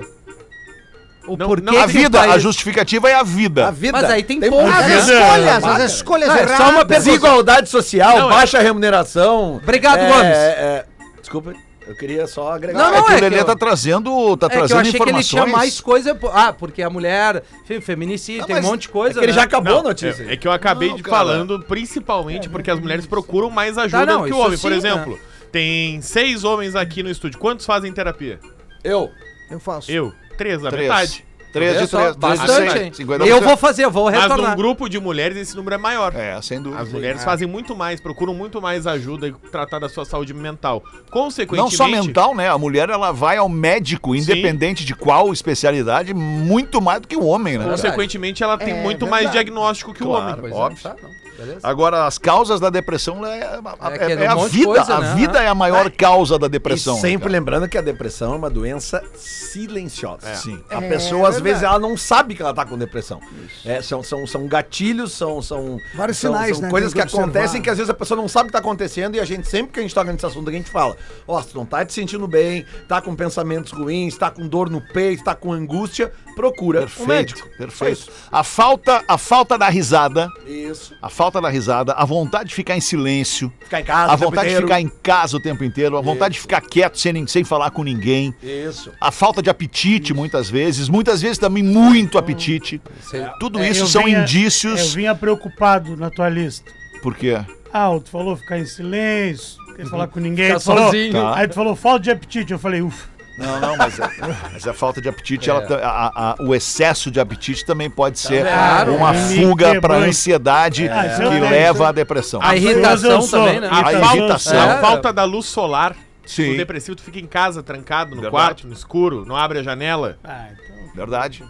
O 1.27 1.35
Não, 1.35 1.47
porquê 1.47 1.65
não, 1.65 1.77
A 1.77 1.85
vida, 1.85 2.19
país- 2.19 2.33
a 2.35 2.39
justificativa 2.39 3.09
é 3.09 3.15
a 3.15 3.23
vida. 3.23 3.67
A 3.67 3.71
vida. 3.71 3.91
Mas 4.01 4.09
aí 4.09 4.23
tem 4.23 4.39
tem 4.39 4.49
poucas, 4.49 4.73
As 4.73 4.87
escolhas, 5.09 5.63
as 5.65 5.91
escolhas 5.91 6.29
Não, 6.29 6.35
é 6.37 6.41
erradas. 6.43 6.57
só 6.57 6.69
uma. 6.71 6.85
Desigualdade 6.85 7.69
social, 7.69 8.17
Não, 8.19 8.31
é- 8.31 8.35
baixa 8.35 8.59
remuneração. 8.59 9.57
Obrigado, 9.57 9.99
é, 9.99 10.07
Gomes. 10.07 10.37
é, 10.37 10.85
desculpa, 11.19 11.53
eu 11.87 11.95
queria 11.95 12.27
só 12.27 12.51
agregar. 12.51 12.77
Não, 12.79 12.87
é 12.89 12.91
que 12.91 12.97
é 12.97 13.01
o 13.01 13.05
que 13.15 13.21
Lelê 13.21 13.39
eu- 13.39 13.45
tá 13.45 13.55
trazendo, 13.55 14.37
tá 14.37 14.47
É 14.47 14.49
que 14.49 14.55
eu 14.55 14.59
trazendo 14.59 14.79
achei 14.81 14.91
que 14.91 14.97
ele 14.97 15.03
informações. 15.09 15.27
tinha 15.29 15.45
mais 15.47 15.79
coisa. 15.81 16.19
Ah, 16.33 16.51
porque 16.53 16.81
a 16.81 16.89
mulher. 16.89 17.43
Feminicídio, 17.81 18.41
Não, 18.41 18.47
tem 18.47 18.57
um 18.57 18.61
monte 18.61 18.81
de 18.83 18.89
coisa. 18.89 19.19
É 19.19 19.21
que 19.21 19.25
ele 19.25 19.31
né? 19.31 19.37
já 19.39 19.43
acabou 19.43 19.73
Não, 19.73 19.79
a 19.79 19.83
notícia. 19.83 20.23
É, 20.23 20.33
é 20.33 20.37
que 20.37 20.47
eu 20.47 20.51
acabei 20.51 20.89
Não, 20.89 20.97
de 20.97 21.03
cara. 21.03 21.17
falando, 21.17 21.59
principalmente 21.63 22.49
porque 22.49 22.69
as 22.71 22.79
mulheres 22.79 23.05
procuram 23.05 23.49
mais 23.49 23.77
ajuda 23.77 24.05
Tá, 24.05 24.11
não, 24.11 24.21
do 24.21 24.27
que 24.27 24.33
o 24.33 24.37
homem. 24.37 24.57
Por 24.57 24.71
sim, 24.71 24.77
exemplo, 24.77 25.19
tem 25.51 26.01
seis 26.01 26.43
homens 26.43 26.75
aqui 26.75 27.01
no 27.03 27.09
estúdio. 27.09 27.39
Quantos 27.39 27.65
fazem 27.65 27.91
terapia? 27.93 28.39
Eu. 28.83 29.09
Eu 29.49 29.59
faço. 29.59 29.91
Eu. 29.91 30.13
Três, 30.37 30.63
a 30.65 30.69
Três. 30.69 30.87
metade. 30.89 31.25
Três 31.53 31.73
Vê 31.73 31.79
de 31.81 31.87
só, 31.87 31.97
três. 31.97 32.15
três 32.15 32.39
de 32.39 32.47
Bastante, 32.47 32.71
seis, 32.71 32.83
hein? 32.83 32.91
50%. 33.07 33.25
Eu 33.27 33.41
vou 33.41 33.57
fazer, 33.57 33.85
eu 33.85 33.91
vou 33.91 34.05
Mas 34.05 34.13
num 34.15 34.21
retornar. 34.21 34.55
grupo 34.55 34.87
de 34.89 34.99
mulheres 34.99 35.37
esse 35.37 35.55
número 35.55 35.75
é 35.75 35.77
maior. 35.77 36.13
É, 36.15 36.39
sem 36.41 36.61
dúvida. 36.61 36.81
As 36.83 36.91
mulheres 36.91 37.23
fazem 37.23 37.47
muito 37.47 37.75
mais, 37.75 37.99
procuram 38.01 38.33
muito 38.33 38.61
mais 38.61 38.85
ajuda 38.85 39.27
e 39.27 39.31
tratar 39.51 39.79
da 39.79 39.89
sua 39.89 40.05
saúde 40.05 40.33
mental. 40.33 40.83
Não 40.85 41.01
Consequentemente. 41.09 41.75
só 41.75 41.87
mental, 41.87 42.35
né? 42.35 42.49
A 42.49 42.57
mulher 42.57 42.89
ela 42.89 43.11
vai 43.11 43.37
ao 43.37 43.49
médico, 43.49 44.13
independente 44.15 44.85
de 44.85 44.93
qual 44.93 45.31
especialidade, 45.33 46.13
muito 46.13 46.81
mais 46.81 47.01
do 47.01 47.07
que 47.07 47.15
o 47.15 47.25
homem, 47.25 47.57
né? 47.57 47.65
Consequentemente, 47.65 48.43
ela 48.43 48.57
tem 48.57 48.73
É 48.73 48.81
muito 48.83 49.05
mais 49.07 49.23
verdade. 49.23 49.45
diagnóstico 49.45 49.93
que 49.93 50.03
o 50.03 50.09
homem. 50.09 50.35
É, 50.51 50.53
óbvio. 50.53 50.91
Tá. 51.37 51.43
Beleza. 51.43 51.59
Agora, 51.63 52.05
as 52.05 52.17
causas 52.17 52.59
da 52.59 52.69
depressão 52.69 53.25
é, 53.25 53.39
É 53.39 53.41
é 53.43 54.25
é 54.25 54.35
um 54.35 54.43
a 54.43 54.47
de 54.47 54.57
vida. 54.57 54.65
coisa, 54.65 54.95
a 54.95 54.99
né? 54.99 55.15
vida 55.15 55.39
é 55.41 55.47
a 55.47 55.55
maior 55.55 55.89
causa 55.91 56.37
da 56.39 56.47
depressão. 56.47 56.97
e 56.97 57.01
sempre 57.01 57.29
né, 57.29 57.37
lembrando 57.37 57.67
que 57.69 57.77
a 57.77 57.81
depressão 57.81 58.33
é 58.33 58.37
uma 58.37 58.49
doença 58.49 59.03
silenciosa. 59.15 60.35
Sim. 60.35 60.61
A 60.69 60.83
É 60.83 60.89
pessoa, 60.89 61.29
às 61.29 61.39
vezes, 61.39 61.63
ela 61.63 61.79
não 61.79 61.95
sabe 61.97 62.35
que 62.35 62.41
ela 62.41 62.53
tá 62.53 62.65
com 62.65 62.77
depressão. 62.77 63.19
É, 63.65 63.81
são, 63.81 64.03
são, 64.03 64.25
são 64.25 64.47
gatilhos, 64.47 65.13
são, 65.13 65.41
são, 65.41 65.79
Vários 65.95 66.17
são, 66.17 66.33
sinais, 66.33 66.55
são 66.57 66.63
né, 66.63 66.69
coisas 66.69 66.93
que 66.93 67.01
acontecem 67.01 67.61
que 67.61 67.69
às 67.69 67.77
vezes 67.77 67.89
a 67.89 67.93
pessoa 67.93 68.19
não 68.19 68.27
sabe 68.27 68.45
o 68.45 68.47
que 68.47 68.53
tá 68.53 68.59
acontecendo 68.59 69.15
e 69.15 69.19
a 69.19 69.25
gente, 69.25 69.47
sempre 69.47 69.71
que 69.73 69.79
a 69.79 69.83
gente 69.83 69.93
toca 69.93 70.11
nesse 70.11 70.25
assunto, 70.25 70.49
a 70.49 70.53
gente 70.53 70.69
fala: 70.69 70.95
Ó, 71.27 71.41
se 71.41 71.49
tu 71.49 71.57
não 71.57 71.65
tá 71.65 71.85
te 71.85 71.93
sentindo 71.93 72.27
bem, 72.27 72.65
tá 72.87 73.01
com 73.01 73.15
pensamentos 73.15 73.71
ruins, 73.71 74.17
tá 74.17 74.29
com 74.31 74.47
dor 74.47 74.69
no 74.69 74.81
peito, 74.81 75.23
tá 75.23 75.35
com 75.35 75.51
angústia, 75.51 76.11
procura 76.35 76.81
Perfeito, 76.81 77.03
um 77.03 77.07
médico. 77.07 77.49
Perfeito. 77.57 78.11
A 78.31 78.43
falta, 78.43 79.03
a 79.07 79.17
falta 79.17 79.57
da 79.57 79.69
risada, 79.69 80.29
Isso. 80.45 80.95
a 81.01 81.09
falta 81.09 81.26
da 81.29 81.49
risada, 81.49 81.93
a 81.93 82.03
vontade 82.05 82.49
de 82.49 82.55
ficar 82.55 82.75
em 82.77 82.81
silêncio, 82.81 83.51
Ficar 83.59 83.81
em 83.81 83.83
casa, 83.83 84.13
a 84.13 84.15
vontade 84.15 84.49
de 84.49 84.55
ficar 84.55 84.81
em 84.81 84.87
casa 85.03 85.37
o 85.37 85.39
tempo 85.39 85.63
inteiro, 85.63 85.97
a 85.97 86.01
vontade 86.01 86.35
de 86.35 86.39
ficar 86.39 86.61
quieto 86.61 86.97
sem, 86.99 87.27
sem 87.27 87.43
falar 87.43 87.71
com 87.71 87.83
ninguém, 87.83 88.33
Isso. 88.41 88.91
a 88.99 89.11
falta 89.11 89.41
de 89.41 89.49
apetite 89.49 90.13
muitas 90.13 90.49
vezes, 90.49 90.89
muitas 90.89 91.21
vezes 91.21 91.37
também 91.37 91.61
muito 91.63 92.17
apetite. 92.17 92.81
Sei. 93.09 93.25
Tudo 93.39 93.59
É, 93.59 93.69
isso 93.69 93.83
eu 93.83 93.87
são 93.87 94.03
vinha- 94.05 94.19
Eu 94.19 94.23
indícios. 94.23 94.93
vinha 94.95 95.13
preocupado 95.15 95.95
na 95.97 96.09
tua 96.09 96.29
lista. 96.29 96.71
Por 97.01 97.15
quê? 97.15 97.37
Ah, 97.73 97.89
tu 98.03 98.09
falou 98.09 98.35
ficar 98.35 98.57
em 98.57 98.65
silêncio, 98.65 99.57
não 99.67 99.75
quer 99.75 99.85
falar 99.87 100.07
com 100.07 100.19
ninguém. 100.19 100.47
Ficar 100.47 100.59
tu 100.59 100.65
falou, 100.65 100.85
sozinho. 100.85 101.13
Tá. 101.13 101.35
Aí 101.37 101.47
tu 101.47 101.53
falou 101.53 101.75
falta 101.75 101.99
de 101.99 102.11
apetite. 102.11 102.51
Eu 102.53 102.59
falei, 102.59 102.81
ufa. 102.81 103.16
Não, 103.37 103.59
não, 103.59 103.77
mas, 103.77 103.99
é- 103.99 104.09
mas 104.51 104.67
a 104.67 104.73
falta 104.73 104.99
de 104.99 105.07
apetite, 105.07 105.49
ela, 105.49 105.61
ta- 105.61 105.75
a- 105.77 106.31
a- 106.31 106.35
o 106.39 106.55
excesso 106.55 107.11
de 107.11 107.19
apetite 107.19 107.63
também 107.65 107.89
pode 107.89 108.17
ser 108.19 108.43
Claro. 108.43 108.95
uma 108.95 109.13
fuga 109.13 109.79
para 109.79 109.95
ansiedade 109.97 110.89
Ah, 110.89 111.05
isso 111.05 111.17
que 111.17 111.23
eu 111.23 111.29
tenho, 111.29 111.43
leva 111.49 111.89
à 111.89 111.91
depressão. 111.91 112.39
A 112.41 112.55
irritação 112.55 113.27
também, 113.27 113.59
né? 113.59 113.67
A, 113.71 113.79
A 113.79 113.83
falta, 113.91 114.17
irritação. 114.17 114.59
a 114.59 114.73
É. 114.73 114.81
falta 114.81 115.13
da 115.13 115.23
luz 115.23 115.45
solar. 115.45 115.95
Sim. 116.25 116.55
O 116.55 116.57
depressivo, 116.57 116.95
tu 116.95 117.03
fica 117.03 117.19
em 117.19 117.25
casa, 117.27 117.63
trancado, 117.63 118.09
no 118.15 118.21
Verdade. 118.21 118.31
quarto, 118.31 118.67
no 118.67 118.73
escuro, 118.73 119.23
não 119.25 119.35
abre 119.35 119.59
a 119.59 119.63
janela. 119.63 120.17
Ah, 120.23 120.47
então. 120.51 120.75
Verdade. 120.95 121.43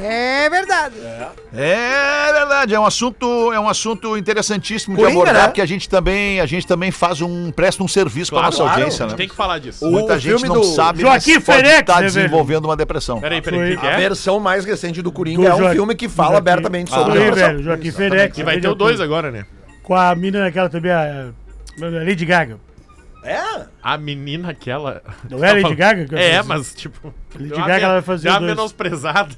É 0.00 0.48
verdade. 0.50 0.94
É 1.52 2.32
verdade, 2.32 2.74
é 2.74 2.80
um 2.80 2.84
assunto, 2.86 3.52
é 3.52 3.58
um 3.58 3.68
assunto 3.68 4.16
interessantíssimo 4.16 4.96
de 4.96 5.02
Coringa, 5.02 5.20
abordar, 5.22 5.42
né? 5.42 5.48
porque 5.48 5.60
a 5.60 5.66
gente 5.66 5.88
também, 5.88 6.40
a 6.40 6.46
gente 6.46 6.66
também 6.66 6.90
faz 6.90 7.20
um 7.20 7.50
presta 7.50 7.82
um 7.82 7.88
serviço 7.88 8.30
para 8.30 8.40
Claro, 8.42 8.52
nossa 8.52 8.62
claro, 8.64 8.78
audiência, 8.80 9.04
a 9.04 9.08
gente 9.08 9.12
né? 9.14 9.16
tem 9.18 9.28
que 9.28 9.34
falar 9.34 9.58
disso. 9.58 9.86
O- 9.86 9.90
Muita 9.90 10.18
gente 10.18 10.44
não 10.46 10.56
do 10.60 10.64
sabe, 10.64 11.00
Joaquim 11.00 11.34
mas 11.34 11.44
pode 11.44 11.58
Félix, 11.62 11.80
estar 11.80 11.94
né, 11.94 12.00
velho? 12.00 12.12
desenvolvendo 12.12 12.64
uma 12.66 12.76
depressão. 12.76 13.20
Peraí, 13.20 13.42
peraí, 13.42 13.70
que, 13.74 13.80
que 13.80 13.86
A 13.86 13.90
é? 13.92 13.96
versão 13.96 14.38
mais 14.38 14.64
recente 14.64 15.02
do 15.02 15.10
Coringa 15.10 15.42
Do 15.42 15.46
é 15.48 15.54
um 15.54 15.58
Joaquim- 15.58 15.74
filme 15.76 15.94
que 15.94 16.08
fala 16.08 16.28
Joaquim- 16.32 16.38
abertamente 16.50 16.92
Ah, 16.92 16.96
sobre 16.98 17.18
depressão. 17.18 17.48
velho, 17.48 17.62
Joaquim 17.62 17.90
Ferex. 17.90 18.38
E 18.38 18.42
vai 18.42 18.60
ter 18.60 18.68
o 18.68 18.74
2 18.74 19.00
agora, 19.00 19.30
né? 19.30 19.44
Com 19.82 19.94
a 19.94 20.14
mina 20.14 20.40
naquela 20.40 20.68
também, 20.68 20.90
a, 20.92 21.30
a 21.80 22.04
Lady 22.04 22.24
Gaga. 22.24 22.58
É? 23.24 23.40
A 23.82 23.98
menina 23.98 24.50
aquela. 24.50 25.02
Não 25.28 25.44
é 25.44 25.52
Lady 25.54 25.74
Gaga? 25.74 26.18
É, 26.18 26.42
mas 26.42 26.72
tipo. 26.74 27.12
Lady 27.38 27.50
Gaga, 27.50 27.74
ela 27.84 27.92
vai 27.94 28.02
fazer 28.02 28.28
dois. 28.30 28.42
menosprezada. 28.42 29.34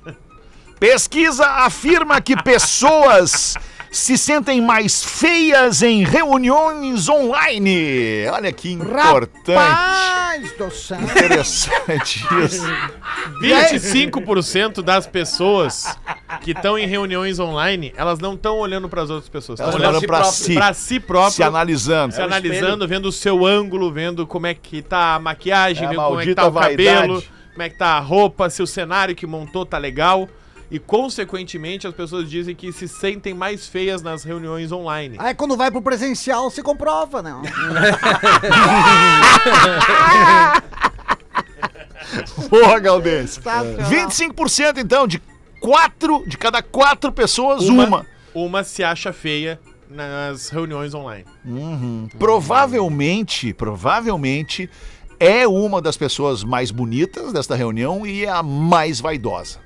Pesquisa 0.80 1.44
afirma 1.46 2.20
que 2.22 2.34
pessoas 2.42 3.54
se 3.92 4.16
sentem 4.16 4.60
mais 4.62 5.04
feias 5.04 5.82
em 5.82 6.02
reuniões 6.04 7.06
online. 7.08 8.26
Olha 8.32 8.50
que 8.52 8.72
importante. 8.72 9.52
Rapaz 9.52 10.52
do 10.56 10.70
céu. 10.70 11.00
Interessante 11.02 12.24
isso. 12.44 12.64
25% 13.42 14.80
das 14.82 15.06
pessoas 15.06 15.98
que 16.40 16.52
estão 16.52 16.78
em 16.78 16.86
reuniões 16.86 17.38
online, 17.38 17.92
elas 17.96 18.18
não 18.18 18.34
estão 18.34 18.56
olhando 18.58 18.88
para 18.88 19.02
as 19.02 19.10
outras 19.10 19.28
pessoas. 19.28 19.60
Elas 19.60 19.74
Estão 19.74 19.88
olhando 19.90 20.06
pra 20.06 20.24
si, 20.24 20.54
para 20.54 20.72
si 20.72 20.98
próprio. 21.00 21.32
se 21.32 21.42
analisando. 21.42 22.14
se 22.14 22.22
analisando, 22.22 22.88
vendo 22.88 23.06
o 23.06 23.12
seu 23.12 23.44
ângulo, 23.44 23.92
vendo 23.92 24.26
como 24.26 24.46
é 24.46 24.54
que 24.54 24.80
tá 24.82 25.16
a 25.16 25.18
maquiagem, 25.18 25.82
É 25.84 25.86
a 25.86 25.90
vendo 25.90 26.02
como 26.02 26.20
é 26.20 26.24
que 26.24 26.34
tá 26.34 26.46
o 26.46 26.52
cabelo, 26.52 27.14
vaidade. 27.14 27.30
como 27.52 27.62
é 27.62 27.68
que 27.68 27.76
tá 27.76 27.86
a 27.96 28.00
roupa, 28.00 28.48
se 28.48 28.62
o 28.62 28.66
cenário 28.66 29.14
que 29.14 29.26
montou 29.26 29.66
tá 29.66 29.76
legal. 29.78 30.28
E, 30.70 30.78
consequentemente, 30.78 31.86
as 31.86 31.94
pessoas 31.94 32.30
dizem 32.30 32.54
que 32.54 32.72
se 32.72 32.86
sentem 32.86 33.34
mais 33.34 33.66
feias 33.66 34.02
nas 34.02 34.22
reuniões 34.22 34.70
online. 34.70 35.16
Aí 35.18 35.34
quando 35.34 35.56
vai 35.56 35.70
pro 35.70 35.82
presencial 35.82 36.48
se 36.50 36.62
comprova, 36.62 37.20
né? 37.20 37.34
Porra, 42.48 42.78
Galdense. 42.78 43.40
Tá, 43.40 43.62
25% 43.64 44.78
então, 44.78 45.06
de 45.06 45.20
quatro, 45.60 46.24
de 46.26 46.38
cada 46.38 46.62
quatro 46.62 47.12
pessoas, 47.12 47.68
Uma- 47.68 47.86
uma. 47.86 48.06
Uma 48.32 48.62
se 48.64 48.84
acha 48.84 49.12
feia 49.12 49.58
nas 49.88 50.50
reuniões 50.50 50.94
online. 50.94 51.24
Provavelmente, 52.16 53.52
provavelmente 53.52 54.70
é 55.18 55.48
uma 55.48 55.82
das 55.82 55.96
pessoas 55.96 56.44
mais 56.44 56.70
bonitas 56.70 57.32
desta 57.32 57.56
reunião 57.56 58.06
e 58.06 58.24
é 58.24 58.30
a 58.30 58.40
mais 58.42 59.00
vaidosa. 59.00 59.58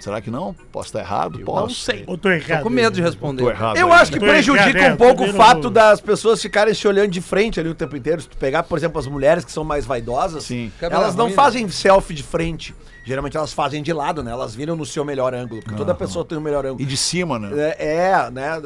Será 0.00 0.20
que 0.20 0.30
não? 0.30 0.54
Posso 0.70 0.88
estar 0.88 1.00
errado? 1.00 1.38
Posso. 1.40 1.60
Não 1.62 1.68
sei. 1.70 2.04
Ou 2.06 2.16
tô 2.18 2.30
errado? 2.30 2.58
Tô 2.58 2.64
com 2.64 2.70
medo 2.70 2.94
de 2.94 3.02
responder. 3.02 3.42
Tô 3.42 3.50
errado. 3.50 3.76
Eu 3.76 3.92
acho 3.92 4.12
que 4.12 4.18
Tô 4.20 4.26
prejudica 4.26 4.78
errado, 4.78 4.94
um 4.94 4.96
pouco 4.96 5.24
o 5.24 5.32
fato 5.32 5.64
não- 5.64 5.72
das 5.72 6.00
pessoas 6.00 6.40
ficarem 6.40 6.72
se 6.74 6.86
olhando 6.86 7.10
de 7.10 7.20
frente 7.20 7.58
ali 7.58 7.68
o 7.68 7.74
tempo 7.74 7.96
inteiro. 7.96 8.20
Se 8.20 8.28
tu 8.28 8.36
pegar, 8.36 8.62
por 8.62 8.78
exemplo, 8.78 8.98
as 9.00 9.06
mulheres 9.06 9.44
que 9.44 9.50
são 9.50 9.64
mais 9.64 9.84
vaidosas, 9.86 10.44
Sim. 10.44 10.70
elas 10.80 11.14
não 11.16 11.28
né? 11.28 11.34
fazem 11.34 11.68
selfie 11.68 12.14
de 12.14 12.22
frente. 12.22 12.74
Geralmente 13.06 13.36
elas 13.36 13.52
fazem 13.52 13.84
de 13.84 13.92
lado, 13.92 14.20
né? 14.20 14.32
Elas 14.32 14.52
viram 14.52 14.74
no 14.74 14.84
seu 14.84 15.04
melhor 15.04 15.32
ângulo, 15.32 15.62
porque 15.62 15.76
toda 15.76 15.94
pessoa 15.94 16.24
tem 16.24 16.36
o 16.36 16.40
melhor 16.40 16.66
ângulo. 16.66 16.82
E 16.82 16.84
de 16.84 16.96
cima, 16.96 17.38
né? 17.38 17.50
É, 17.78 18.08
é, 18.08 18.30
né? 18.32 18.60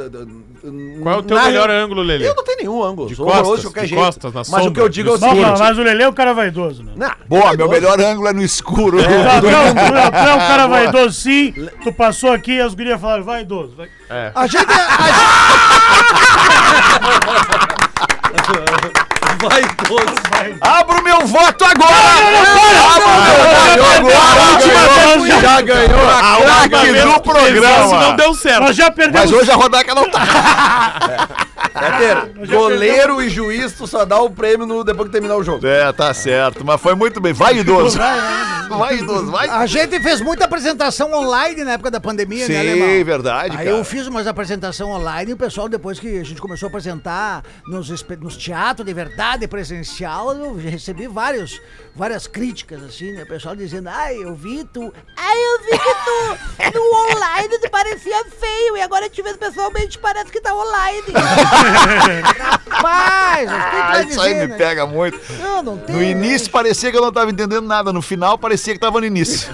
Qual 1.03 1.15
é 1.15 1.19
o 1.19 1.23
teu 1.23 1.37
na- 1.37 1.45
melhor 1.45 1.69
ângulo, 1.69 2.01
Lelê? 2.01 2.27
Eu 2.27 2.35
não 2.35 2.43
tenho 2.43 2.57
nenhum 2.57 2.83
ângulo. 2.83 3.09
De 3.09 3.17
sou 3.17 3.27
horroroso 3.27 3.51
costas, 3.51 3.61
de 3.61 3.67
qualquer 3.69 3.81
de 3.83 3.89
jeito. 3.89 4.03
costas, 4.03 4.33
na 4.33 4.39
Mas 4.41 4.47
sombra, 4.49 4.71
o 4.71 4.73
que 4.73 4.81
eu 4.81 4.89
digo 4.89 5.11
é 5.11 5.13
o 5.13 5.19
Não, 5.19 5.29
seguinte. 5.29 5.59
mas- 5.59 5.79
o 5.79 5.83
Lelê 5.83 6.05
é 6.05 6.09
um 6.09 6.13
cara 6.15 6.33
vaidoso, 6.33 6.83
né? 6.83 6.93
Não, 6.97 7.11
Boa, 7.29 7.43
vaidoso. 7.49 7.59
meu 7.59 7.69
melhor 7.69 8.01
ângulo 8.01 8.29
é 8.29 8.33
no 8.33 8.43
escuro. 8.43 8.97
Não, 8.97 9.03
não, 9.03 9.41
tu 9.41 9.47
é- 9.47 10.11
tu 10.11 10.17
é 10.17 10.35
um 10.35 10.39
cara 10.39 10.67
vaidoso 10.67 11.21
sim. 11.21 11.53
Tu 11.85 11.93
passou 11.93 12.33
aqui 12.33 12.53
e 12.53 12.61
as 12.63 12.73
gurias 12.75 12.99
falaram, 12.99 13.25
vaidoso. 13.25 13.75
Vai. 13.77 13.91
A 14.35 14.47
gente, 14.47 14.65
a 14.67 16.11
Abro 20.61 21.03
meu 21.03 21.27
voto 21.27 21.65
agora! 21.65 21.95
Abro 22.95 23.15
meu 23.23 24.03
voto 24.03 24.69
agora! 24.77 25.41
Já 25.41 25.61
ganhou 25.63 26.11
a 26.11 26.69
craque 26.69 26.93
do 26.93 27.21
programa! 27.21 28.01
não 28.01 28.17
deu 28.17 28.35
certo. 28.35 28.61
Nós 28.61 28.77
já 28.77 28.91
perdemos. 28.91 29.31
Mas 29.31 29.41
hoje 29.41 29.51
a 29.51 29.55
Rodaca 29.55 29.95
não 29.95 30.11
tá. 30.11 30.21
Peter, 31.73 32.49
goleiro 32.49 33.23
e 33.23 33.29
juiz, 33.29 33.73
tu 33.73 33.87
só 33.87 34.05
dá 34.05 34.21
o 34.21 34.31
prêmio 34.31 34.67
no- 34.67 34.85
depois 34.85 35.09
que 35.09 35.13
terminar 35.13 35.37
o 35.37 35.43
jogo. 35.45 35.67
É, 35.67 35.93
tá 35.93 36.13
certo, 36.15 36.65
mas 36.65 36.81
foi 36.81 36.95
muito 36.95 37.21
bem. 37.21 37.33
Vai, 37.33 37.59
idoso! 37.59 37.99
Vai, 38.69 38.97
idoso, 38.99 39.31
vai! 39.31 39.49
a 39.49 39.67
gente 39.67 39.99
fez 40.01 40.21
muita 40.21 40.45
apresentação 40.45 41.13
online 41.13 41.65
na 41.65 41.73
época 41.73 41.91
da 41.91 42.01
pandemia, 42.01 42.47
né, 42.49 42.63
Sim, 42.75 43.05
verdade, 43.05 43.57
Aí 43.57 43.65
cara. 43.65 43.71
eu 43.77 43.85
fiz 43.85 44.07
umas 44.07 44.27
apresentação 44.27 44.91
online 44.91 45.31
e 45.31 45.35
o 45.35 45.37
pessoal, 45.37 45.69
depois 45.69 45.99
que 45.99 46.19
a 46.19 46.25
gente 46.25 46.41
começou 46.41 46.67
a 46.67 46.71
apresentar 46.71 47.43
nos, 47.67 47.89
nos 48.21 48.37
teatros 48.37 48.87
de 48.87 48.95
verdade 48.95 49.47
presencial, 49.49 50.33
eu 50.33 50.55
recebi 50.57 51.07
vários, 51.09 51.61
várias 51.97 52.27
críticas, 52.27 52.83
assim, 52.83 53.13
né? 53.13 53.25
O 53.25 53.27
pessoal 53.27 53.57
dizendo, 53.57 53.89
ai, 53.89 54.17
eu 54.17 54.35
vi 54.35 54.65
tu. 54.73 54.93
Ai, 55.17 55.37
eu 55.37 55.61
vi 55.65 55.79
que 55.79 55.95
tu 56.05 56.79
no 56.79 56.95
online 57.17 57.59
tu 57.61 57.71
parecia 57.71 58.25
feio 58.27 58.77
e 58.77 58.83
agora 58.83 59.09
te 59.09 59.21
vendo 59.23 59.39
pessoalmente 59.39 59.99
parece 59.99 60.31
que 60.31 60.41
tá 60.41 60.55
online. 60.55 61.03
Rapaz, 62.71 63.49
Ah, 63.51 64.03
isso 64.03 64.21
aí 64.21 64.35
me 64.35 64.47
né? 64.47 64.57
pega 64.57 64.87
muito. 64.87 65.19
Não, 65.41 65.63
não 65.63 65.77
tem. 65.77 65.95
No 65.95 66.03
início 66.03 66.51
parecia 66.51 66.91
que 66.91 66.97
eu 66.97 67.03
não 67.03 67.13
tava 67.13 67.31
entendendo 67.31 67.67
nada, 67.67 67.93
no 67.93 68.01
final 68.03 68.37
parecia 68.39 68.73
que 68.75 68.81
tava 68.81 69.01
no 69.01 69.07
início. 69.07 69.49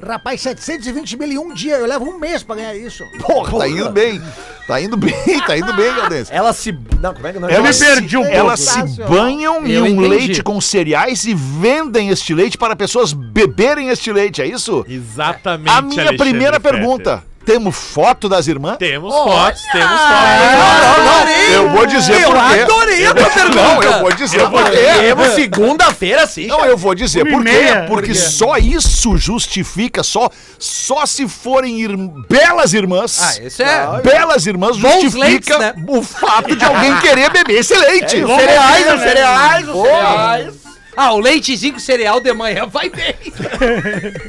Rapaz, 0.07 0.39
720 0.41 1.17
mil 1.17 1.31
em 1.31 1.37
um 1.39 1.53
dia, 1.53 1.77
eu 1.77 1.85
levo 1.87 2.05
um 2.05 2.19
mês 2.19 2.43
pra 2.43 2.55
ganhar 2.55 2.75
isso. 2.75 3.03
Porra, 3.19 3.59
tá 3.59 3.67
indo 3.67 3.89
bem. 3.89 4.21
Tá 4.67 4.81
indo 4.81 4.97
bem, 4.97 5.13
tá 5.45 5.57
indo 5.57 5.73
bem, 5.73 5.95
Galdense. 5.95 6.31
Ela 6.33 6.53
se. 6.53 6.71
Não, 6.99 7.13
como 7.13 7.25
é 7.27 7.33
que 7.33 7.39
não 7.39 7.49
Eu 7.49 7.61
me 7.61 7.67
Elas 7.67 7.79
perdi 7.79 8.17
um 8.17 8.23
se, 8.23 8.29
pouco. 8.29 8.39
Elas 8.47 8.59
se 8.59 9.03
banham 9.03 9.65
em 9.65 9.71
Eu 9.71 9.83
um 9.83 9.87
entendi. 9.87 10.07
leite 10.07 10.43
com 10.43 10.59
cereais 10.61 11.25
e 11.25 11.33
vendem 11.33 12.09
este 12.09 12.33
leite 12.33 12.57
para 12.57 12.75
pessoas 12.75 13.13
beberem 13.13 13.89
este 13.89 14.11
leite, 14.11 14.41
é 14.41 14.47
isso? 14.47 14.85
Exatamente. 14.87 15.69
A 15.69 15.81
minha 15.81 16.01
Alexandre 16.01 16.17
primeira 16.17 16.59
Fetter. 16.59 16.71
pergunta: 16.71 17.23
temos 17.45 17.75
foto 17.75 18.27
das 18.27 18.47
irmãs? 18.47 18.77
Temos 18.77 19.13
fotos, 19.13 19.61
temos 19.71 19.99
fotos. 19.99 20.97
não, 20.97 21.05
não. 21.05 21.25
Eu 21.53 21.69
vou 21.69 21.85
dizer 21.85 22.21
Eu 22.21 22.31
por 22.31 22.49
quê. 22.49 22.59
adorei 22.61 23.05
a 23.05 23.13
tua 23.13 23.27
Eu- 23.27 23.31
pergunta. 23.31 23.55
Não, 23.61 23.83
eu 23.83 23.99
vou 23.99 24.11
dizer 24.13 24.49
por 24.49 24.63
quê. 24.71 24.77
Temos 24.99 25.27
segunda-feira, 25.29 26.27
sim. 26.27 26.47
Não, 26.47 26.65
eu 26.65 26.77
vou 26.77 26.95
dizer 26.95 27.23
por 27.29 27.43
quê. 27.43 27.51
Porque 27.87 27.95
Por 27.95 28.03
quê? 28.03 28.15
só 28.15 28.57
isso 28.57 29.15
justifica, 29.17 30.03
só, 30.03 30.29
só 30.59 31.05
se 31.05 31.27
forem 31.27 31.79
ir- 31.81 31.95
belas 32.27 32.73
irmãs. 32.73 33.19
Ah, 33.21 33.43
esse 33.45 33.63
é. 33.63 33.87
Belas 34.03 34.45
irmãs 34.45 34.77
Bons 34.77 35.01
justifica 35.03 35.25
leites, 35.25 35.57
né? 35.57 35.73
o 35.87 36.01
fato 36.03 36.55
de 36.55 36.65
alguém 36.65 36.97
querer 36.99 37.29
beber 37.31 37.59
esse 37.59 37.75
leite. 37.75 38.23
Os 38.23 38.35
cereais, 38.35 38.93
os 38.93 39.01
cereais, 39.01 39.67
os 39.69 39.81
cereais. 39.81 40.64
Ah, 40.97 41.13
o 41.13 41.19
leitezinho 41.19 41.73
com 41.73 41.79
cereal 41.79 42.19
de 42.21 42.31
manhã 42.33 42.65
vai 42.65 42.89
bem. 42.89 43.15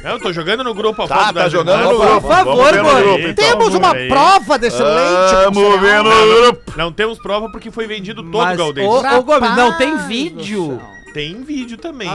Não, 0.03 0.11
eu 0.11 0.19
tô 0.19 0.33
jogando 0.33 0.63
no 0.63 0.73
grupo 0.73 1.01
a 1.03 1.07
Tá, 1.07 1.15
foto 1.15 1.25
tá 1.27 1.31
das 1.43 1.51
jogando 1.51 1.83
no 1.83 1.97
grupo. 1.97 2.21
Por 2.21 2.29
favor, 2.29 2.55
Vamos 2.55 2.71
ver 2.71 2.77
no 2.77 2.83
Gordon. 2.83 3.03
grupo, 3.03 3.27
então. 3.29 3.45
Temos 3.49 3.75
uma 3.75 3.93
aí. 3.95 4.07
prova 4.09 4.57
desse 4.57 4.81
leite. 4.83 5.45
com 5.45 5.51
Vamos 5.53 5.79
ver 5.79 5.87
cereal. 5.87 6.03
no 6.03 6.35
grupo. 6.41 6.73
Não 6.75 6.91
temos 6.91 7.19
prova 7.19 7.49
porque 7.49 7.71
foi 7.71 7.87
vendido 7.87 8.21
todo 8.23 8.37
Mas, 8.43 8.55
o 8.55 8.57
Gaudense. 8.57 8.87
ô, 8.87 9.17
ô, 9.17 9.23
Gomes, 9.23 9.55
não 9.55 9.77
tem 9.77 9.91
Rapaz 9.91 10.07
vídeo. 10.07 10.63
do 10.67 10.77
céu. 10.79 10.97
Tem 11.13 11.41
vídeo 11.41 11.77
também. 11.77 12.09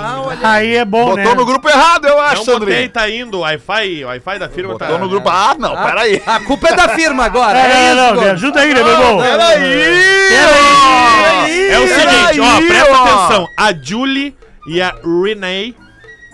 Aí 0.45 0.77
é 0.77 0.85
bom, 0.85 1.15
né? 1.17 1.23
Botou 1.25 1.35
no 1.41 1.47
grupo 1.47 1.69
errado, 1.69 2.05
eu 2.07 2.21
acho, 2.21 2.37
Não 2.47 2.59
botei, 2.61 2.69
Sandrinho. 2.77 2.91
tá 2.91 3.09
indo. 3.11 3.39
O 3.39 3.41
Wi-Fi, 3.41 4.05
o 4.05 4.07
Wi-Fi 4.09 4.39
da 4.39 4.49
firma 4.49 4.79
tá. 4.79 4.85
Botou 4.85 5.01
no 5.01 5.09
grupo. 5.09 5.29
Ah, 5.29 5.57
não, 5.59 5.75
peraí. 5.83 6.23
A 6.25 6.39
culpa 6.41 6.69
é 6.69 6.77
da 6.77 6.89
firma 6.91 7.25
agora. 7.25 7.59
É, 7.59 7.63
É, 7.63 7.87
isso, 7.87 7.97
não, 7.97 8.09
me 8.11 8.15
Gomes. 8.19 8.31
ajuda 8.33 8.61
aí, 8.61 8.75
né, 8.75 8.83
meu 8.85 8.93
irmão? 8.93 9.19
Peraí! 9.19 10.33
É 11.71 11.79
o 11.79 11.89
seguinte, 11.89 12.41
ó, 12.41 12.57
presta 12.67 12.93
ó. 12.93 13.05
atenção. 13.25 13.49
A 13.59 13.73
Julie 13.73 14.35
e 14.67 14.81
a 14.81 14.95
Renee 15.03 15.75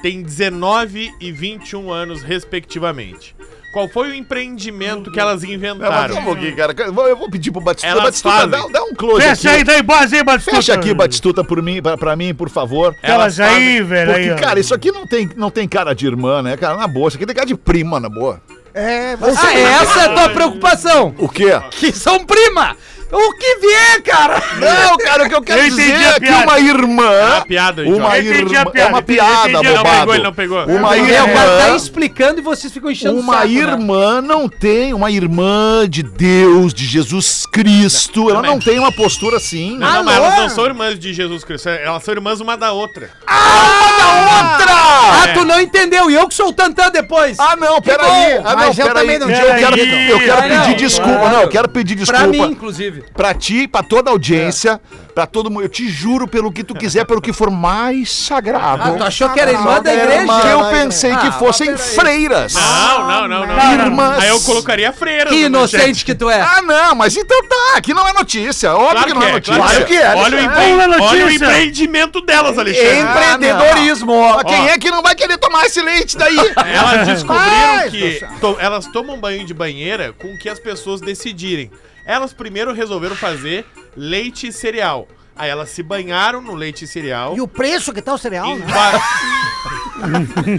têm 0.03 0.23
19 0.23 1.11
e 1.21 1.33
21 1.33 1.91
anos, 1.93 2.23
respectivamente. 2.23 3.35
Qual 3.73 3.87
foi 3.87 4.09
o 4.11 4.15
empreendimento 4.15 5.11
que 5.13 5.21
elas 5.21 5.43
Não, 5.43 5.49
mas 5.51 5.57
inventaram? 5.57 6.15
só 6.15 6.21
um 6.21 6.25
pouquinho, 6.25 6.57
cara. 6.57 6.75
Eu 6.79 7.17
vou 7.17 7.31
pedir 7.31 7.51
pro 7.51 7.61
Batistuta. 7.61 7.93
Elas 7.93 8.05
Batistuta, 8.05 8.35
fazem. 8.35 8.51
dá, 8.51 8.67
dá 8.81 8.83
um 8.85 8.95
close 8.95 9.21
Fecha 9.23 9.51
aí, 9.51 9.57
aqui. 9.57 9.65
dá 9.65 9.79
em 9.79 9.83
base 9.83 10.17
aí, 10.17 10.25
Batistuta. 10.25 10.57
Fecha 10.57 10.75
aqui, 10.75 10.95
Batistuta, 10.95 11.45
por 11.45 11.63
mim, 11.63 11.83
pra, 11.83 11.97
pra 11.99 12.17
mim, 12.17 12.35
por 12.35 12.49
favor. 12.49 12.97
Aquelas 13.03 13.39
aí, 13.39 13.83
velho. 13.83 14.11
Porque, 14.13 14.31
aí, 14.31 14.37
cara, 14.37 14.59
isso 14.59 14.75
aqui 14.75 14.91
não 14.91 15.07
tem, 15.07 15.29
não 15.37 15.51
tem 15.51 15.69
cara 15.69 15.95
de 15.95 16.07
irmã, 16.07 16.43
né, 16.43 16.57
cara? 16.57 16.79
Na 16.79 16.89
boa, 16.89 17.09
isso 17.09 17.19
aqui 17.19 17.27
tem 17.27 17.35
cara 17.35 17.47
de 17.47 17.55
prima, 17.57 18.01
na 18.01 18.09
boa. 18.09 18.41
É, 18.73 19.13
Ah, 19.21 19.53
essa 19.83 20.01
é 20.01 20.05
a 20.07 20.15
tua 20.15 20.29
preocupação. 20.31 21.15
O 21.19 21.29
quê? 21.29 21.51
Que 21.73 21.93
são 21.93 22.25
prima. 22.25 22.75
O 23.11 23.33
que 23.33 23.57
vier, 23.57 24.03
cara. 24.03 24.43
Não, 24.59 24.97
cara, 24.99 25.25
o 25.25 25.29
que 25.29 25.35
eu 25.35 25.41
quero 25.43 25.63
Eu 25.63 25.71
dizer 25.71 25.93
é 25.95 26.21
que 26.21 26.29
uma 26.31 26.59
irmã. 26.61 27.37
a 27.39 27.41
piada, 27.45 27.83
Uma 27.83 28.19
irmã. 28.19 28.71
É 28.75 28.87
uma 28.87 29.03
piada, 29.03 29.49
entendi. 29.51 29.67
Ele 29.67 29.73
não 29.73 29.83
bobado. 29.83 29.99
pegou, 29.99 30.15
ele 30.15 30.25
não 30.25 30.33
pegou. 30.35 30.65
Uma 30.67 30.97
É, 30.97 31.23
o 31.23 31.27
cara 31.33 31.57
tá 31.59 31.65
irmã. 31.67 31.77
explicando 31.77 32.39
e 32.39 32.43
vocês 32.43 32.71
ficam 32.73 32.91
enchendo 32.91 33.17
o 33.17 33.21
Uma 33.21 33.33
saco, 33.35 33.47
né? 33.49 33.53
irmã 33.55 34.21
não 34.21 34.47
tem, 34.49 34.93
uma 34.93 35.11
irmã 35.11 35.89
de 35.89 36.03
Deus, 36.03 36.75
de 36.75 36.85
Jesus 36.85 37.47
Cristo, 37.47 38.29
ela 38.31 38.43
não 38.43 38.59
tem 38.59 38.79
uma 38.79 38.93
postura 38.93 39.39
assim. 39.39 39.79
Não, 39.79 39.89
não, 39.97 40.05
mas 40.05 40.17
elas 40.17 40.37
não 40.39 40.49
são 40.51 40.67
irmãs 40.67 40.99
de 40.99 41.15
Jesus 41.15 41.45
Cristo, 41.45 41.69
elas 41.69 42.03
são 42.03 42.13
irmãs 42.13 42.41
uma 42.41 42.57
da 42.57 42.73
outra. 42.73 43.11
Outra! 43.27 44.75
Ah, 44.75 45.29
tu 45.35 45.45
não 45.45 45.61
entendeu. 45.61 46.11
E 46.11 46.15
eu 46.15 46.29
que 46.29 46.35
sou 46.35 46.49
o 46.49 46.53
Tantã 46.53 46.91
depois. 46.91 47.39
Ah, 47.39 47.57
não, 47.57 47.81
peraí. 47.81 48.35
Ah, 48.45 48.51
não, 48.51 48.57
mas 48.57 48.79
eu 48.79 48.93
também 48.93 49.19
não 49.19 49.29
Eu 49.31 49.37
tinha 49.41 49.55
quero, 49.57 49.79
eu 49.79 50.19
quero 50.21 50.43
Ah, 50.43 50.49
não, 50.49 50.63
pedir 50.67 50.77
desculpa. 50.77 51.29
Não, 51.31 51.41
eu 51.43 51.49
quero 51.49 51.69
pedir 51.69 51.95
desculpa. 51.95 52.21
pra 52.23 52.29
mim, 52.31 52.53
inclusive. 52.53 52.98
Pra 53.15 53.35
ti, 53.35 53.67
pra 53.69 53.83
toda 53.83 54.11
a 54.11 54.13
audiência, 54.13 54.81
pra 55.15 55.27
todo 55.27 55.51
mundo. 55.51 55.63
Eu 55.63 55.69
te 55.69 55.89
juro 55.89 56.27
pelo 56.29 56.53
que 56.53 56.63
tu 56.65 56.75
quiser, 56.75 57.05
pelo 57.05 57.21
que 57.21 57.33
for 57.33 57.51
mais 57.51 58.11
sagrado. 58.11 58.83
Ah, 58.83 58.91
tu 58.97 59.05
achou 59.05 59.31
que 59.31 59.41
era 59.41 59.51
irmã 59.53 59.81
da 59.81 59.93
igreja? 59.95 60.21
irmã. 60.21 60.41
eu 60.51 60.61
Ah, 60.61 60.71
pensei 60.71 61.11
que 61.17 61.27
ah, 61.29 61.33
fossem 61.33 61.77
freiras. 61.77 62.55
Não, 62.55 63.09
não, 63.09 63.29
não, 63.29 63.47
não. 63.47 63.57
não. 63.57 63.73
Irmãs. 63.87 64.19
Aí 64.23 64.29
eu 64.29 64.41
colocaria 64.41 64.93
freira. 64.93 65.27
Que 65.31 65.43
no 65.49 65.59
inocente 65.59 66.05
que 66.05 66.15
tu 66.15 66.29
é. 66.31 66.41
Ah, 66.41 66.63
não, 66.63 66.95
mas 66.95 67.17
então 67.17 67.43
tá, 67.49 67.77
aqui 67.77 67.93
não 67.95 68.07
é 68.07 68.13
notícia. 68.13 68.75
Óbvio 68.75 68.91
Claro 68.93 69.07
que 69.09 69.15
não 69.15 69.23
é 69.23 69.29
é, 69.29 69.33
notícia. 69.33 69.57
claro 69.57 69.85
que 69.87 69.95
é, 69.95 70.09
Olha 70.09 70.17
o, 70.17 70.25
Alexandre. 70.25 70.45
empre- 70.45 71.03
Olha 71.05 71.27
o 71.27 71.31
empreendimento 71.31 72.21
delas, 72.21 72.59
Alexandre. 72.59 72.99
Empreendedorismo. 73.01 74.13
Ó, 74.13 74.43
quem 74.45 74.69
é 74.69 74.79
que 74.79 74.91
não 74.91 75.03
vai 75.03 75.15
querer 75.15 75.39
tomar 75.39 75.65
esse 75.67 75.81
leite 75.81 76.17
daí? 76.17 76.37
Elas 76.57 77.07
descobriram 77.07 77.91
que 77.91 78.25
to- 78.41 78.57
elas 78.61 78.87
tomam 78.87 79.19
banho 79.19 79.45
de 79.45 79.55
banheira 79.55 80.13
com 80.19 80.29
o 80.29 80.39
que 80.39 80.49
as 80.49 80.59
pessoas 80.59 81.01
decidirem. 81.01 81.71
Elas 82.09 82.33
primeiro 82.33 82.73
resolveram 82.73 83.15
fazer 83.15 83.65
leite 83.97 84.49
e 84.49 84.53
cereal. 84.53 85.07
Aí 85.37 85.49
elas 85.51 85.69
se 85.71 85.83
banharam 85.85 86.41
no 86.43 86.55
leite 86.55 86.85
e 86.85 86.89
cereal. 86.89 87.37
E 87.37 87.41
o 87.41 87.47
preço 87.47 87.93
que 87.93 88.03
tá 88.03 88.13
o 88.15 88.19
cereal, 88.19 88.57
né? 88.57 88.65
Inva- 88.67 89.01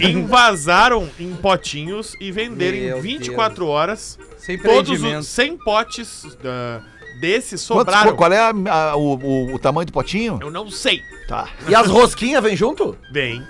Invasaram 0.08 1.08
em 1.18 1.32
potinhos 1.34 2.14
e 2.20 2.30
venderam 2.30 2.78
Meu 2.78 2.98
em 2.98 3.00
24 3.00 3.66
horas 3.66 4.18
Sem 4.38 4.58
todos 4.58 5.02
os 5.02 5.26
100 5.26 5.56
potes 5.58 6.24
ah, 6.44 6.80
desses 7.20 7.66
Quantos- 7.66 7.92
sobraram. 7.94 8.16
qual 8.16 8.32
é 8.32 8.38
a- 8.38 8.52
a- 8.90 8.96
o, 8.96 9.14
o- 9.16 9.54
o 9.54 9.58
tamanho 9.58 9.86
do 9.86 9.92
potinho? 9.92 10.38
Eu 10.40 10.50
não 10.50 10.70
sei. 10.70 11.02
Tá. 11.28 11.48
E 11.68 11.74
as 11.74 11.86
rosquinhas 11.88 12.42
vêm 12.42 12.56
junto? 12.56 12.96
Vem, 13.12 13.42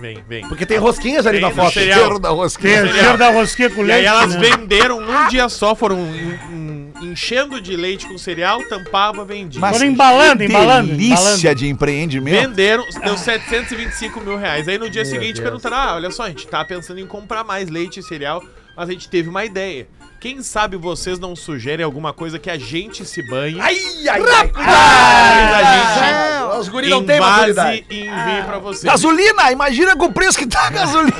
vem, 0.00 0.22
vem. 0.28 0.48
Porque 0.48 0.64
tem 0.64 0.78
rosquinhas 0.78 1.26
ali 1.26 1.38
Tem 1.38 1.42
na 1.42 1.48
no 1.48 1.54
foto. 1.62 1.74
cereal. 1.74 1.98
Cheiro 2.00 2.18
da 2.18 2.28
rosquinha. 2.30 2.86
cheiro 2.92 3.18
da 3.18 3.30
rosquinha 3.30 3.70
com 3.70 3.80
E 3.84 3.92
aí 3.92 4.02
leite. 4.02 4.06
elas 4.06 4.34
né? 4.34 4.40
venderam 4.40 5.00
num 5.00 5.28
dia 5.28 5.48
só, 5.48 5.74
foram 5.74 5.98
em- 5.98 6.38
em- 6.52 6.85
enchendo 7.02 7.60
de 7.60 7.76
leite 7.76 8.06
com 8.06 8.16
cereal, 8.18 8.62
tampava, 8.64 9.24
vendia. 9.24 9.60
Mas 9.60 9.76
Foram 9.76 9.90
embalando, 9.90 10.38
que 10.38 10.44
embalando, 10.44 10.88
delícia 10.88 11.14
embalando. 11.14 11.54
de 11.54 11.68
empreendimento. 11.68 12.48
Venderam, 12.48 12.84
deu 13.04 13.16
725 13.16 14.20
mil 14.20 14.36
reais. 14.36 14.68
Aí 14.68 14.78
no 14.78 14.88
dia 14.90 15.04
seguinte 15.04 15.40
perguntaram: 15.40 15.76
ah, 15.76 15.94
olha 15.94 16.10
só, 16.10 16.24
a 16.24 16.28
gente 16.28 16.46
tá 16.46 16.64
pensando 16.64 17.00
em 17.00 17.06
comprar 17.06 17.44
mais 17.44 17.68
leite 17.68 18.00
e 18.00 18.02
cereal, 18.02 18.42
mas 18.76 18.88
a 18.88 18.92
gente 18.92 19.08
teve 19.08 19.28
uma 19.28 19.44
ideia. 19.44 19.86
Quem 20.26 20.42
sabe 20.42 20.76
vocês 20.76 21.20
não 21.20 21.36
sugerem 21.36 21.84
alguma 21.84 22.12
coisa 22.12 22.36
que 22.36 22.50
a 22.50 22.58
gente 22.58 23.04
se 23.06 23.22
banhe? 23.22 23.60
Ai, 23.60 23.76
ai, 24.08 24.20
ai. 24.20 24.50
Mas 24.56 26.42
a 26.42 26.58
Os 26.58 26.68
guris 26.68 26.90
não 26.90 27.04
têm 27.06 27.20
maturidade. 27.20 27.84
e 27.88 28.00
envie 28.00 28.42
pra 28.44 28.58
vocês. 28.58 28.82
Gasolina, 28.82 29.52
imagina 29.52 29.94
com 29.94 30.06
o 30.06 30.12
preço 30.12 30.36
que 30.36 30.48
tá 30.48 30.66
a 30.66 30.70
gasolina. 30.70 31.16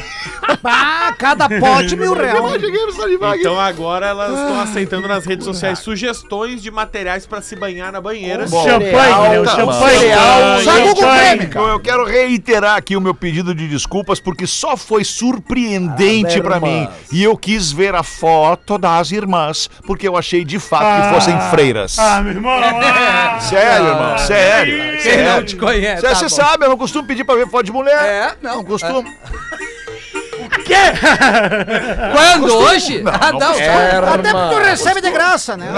Ah, 0.65 1.15
cada 1.19 1.49
pote 1.61 1.97
mil 1.97 2.15
reais. 2.15 2.39
Então 3.39 3.59
agora 3.59 4.07
elas 4.07 4.31
estão 4.31 4.61
aceitando 4.61 5.09
nas 5.09 5.25
redes 5.25 5.45
sociais 5.45 5.79
sugestões 5.79 6.63
de 6.63 6.71
materiais 6.71 7.27
pra 7.27 7.41
se 7.41 7.55
banhar 7.57 7.93
na 7.93 8.01
banheira. 8.01 8.45
O 8.45 8.49
champanhe, 8.49 9.31
né? 9.31 9.41
O 9.41 9.45
tá, 9.45 9.55
champanhe. 9.55 11.45
Então 11.45 11.69
eu 11.69 11.81
quero 11.81 12.05
reiterar 12.05 12.77
aqui 12.77 12.97
o 12.97 13.01
meu 13.01 13.15
pedido 13.15 13.55
de 13.55 13.69
desculpas, 13.69 14.21
porque 14.21 14.47
só 14.47 14.77
foi 14.77 15.05
surpreendente 15.05 16.39
Ah, 16.39 16.43
pra 16.43 16.61
mim. 16.61 16.89
E 17.13 17.23
eu 17.23 17.37
quis 17.37 17.73
ver 17.73 17.95
a 17.95 18.03
foto 18.03 18.79
das 18.99 19.11
irmãs, 19.13 19.69
porque 19.87 20.07
eu 20.09 20.17
achei 20.17 20.45
de 20.45 20.59
fato 20.59 20.85
Ah. 20.85 21.09
que 21.09 21.15
fossem 21.15 21.39
freiras. 21.51 21.99
Ah, 21.99 22.21
meu 22.23 22.33
irmão. 22.33 22.59
ah. 22.63 23.39
Sério, 23.41 23.87
irmão, 23.89 24.19
sério. 24.19 24.77
Quem 24.93 25.01
sério. 25.01 25.25
não 25.33 25.45
te 25.45 25.57
conhece? 25.57 26.01
Você 26.03 26.09
tá 26.09 26.15
você 26.15 26.25
bom. 26.25 26.29
sabe, 26.31 26.65
eu 26.65 26.69
não 26.71 26.79
costumo 26.79 27.07
pedir 27.07 27.25
pra 27.25 27.35
ver 27.35 27.49
foto 27.49 27.65
de 27.65 27.73
mulher. 27.73 28.05
É, 28.05 28.35
não. 28.43 28.57
Não 28.57 28.65
costumo. 28.65 29.05
Quando? 32.13 32.55
Hoje? 32.57 33.03
ah, 33.07 33.33
não. 33.33 33.51
Até 33.51 34.33
porque 34.33 34.55
tu 34.55 34.61
recebe 34.63 35.01
de 35.01 35.11
graça, 35.11 35.57
né? 35.57 35.67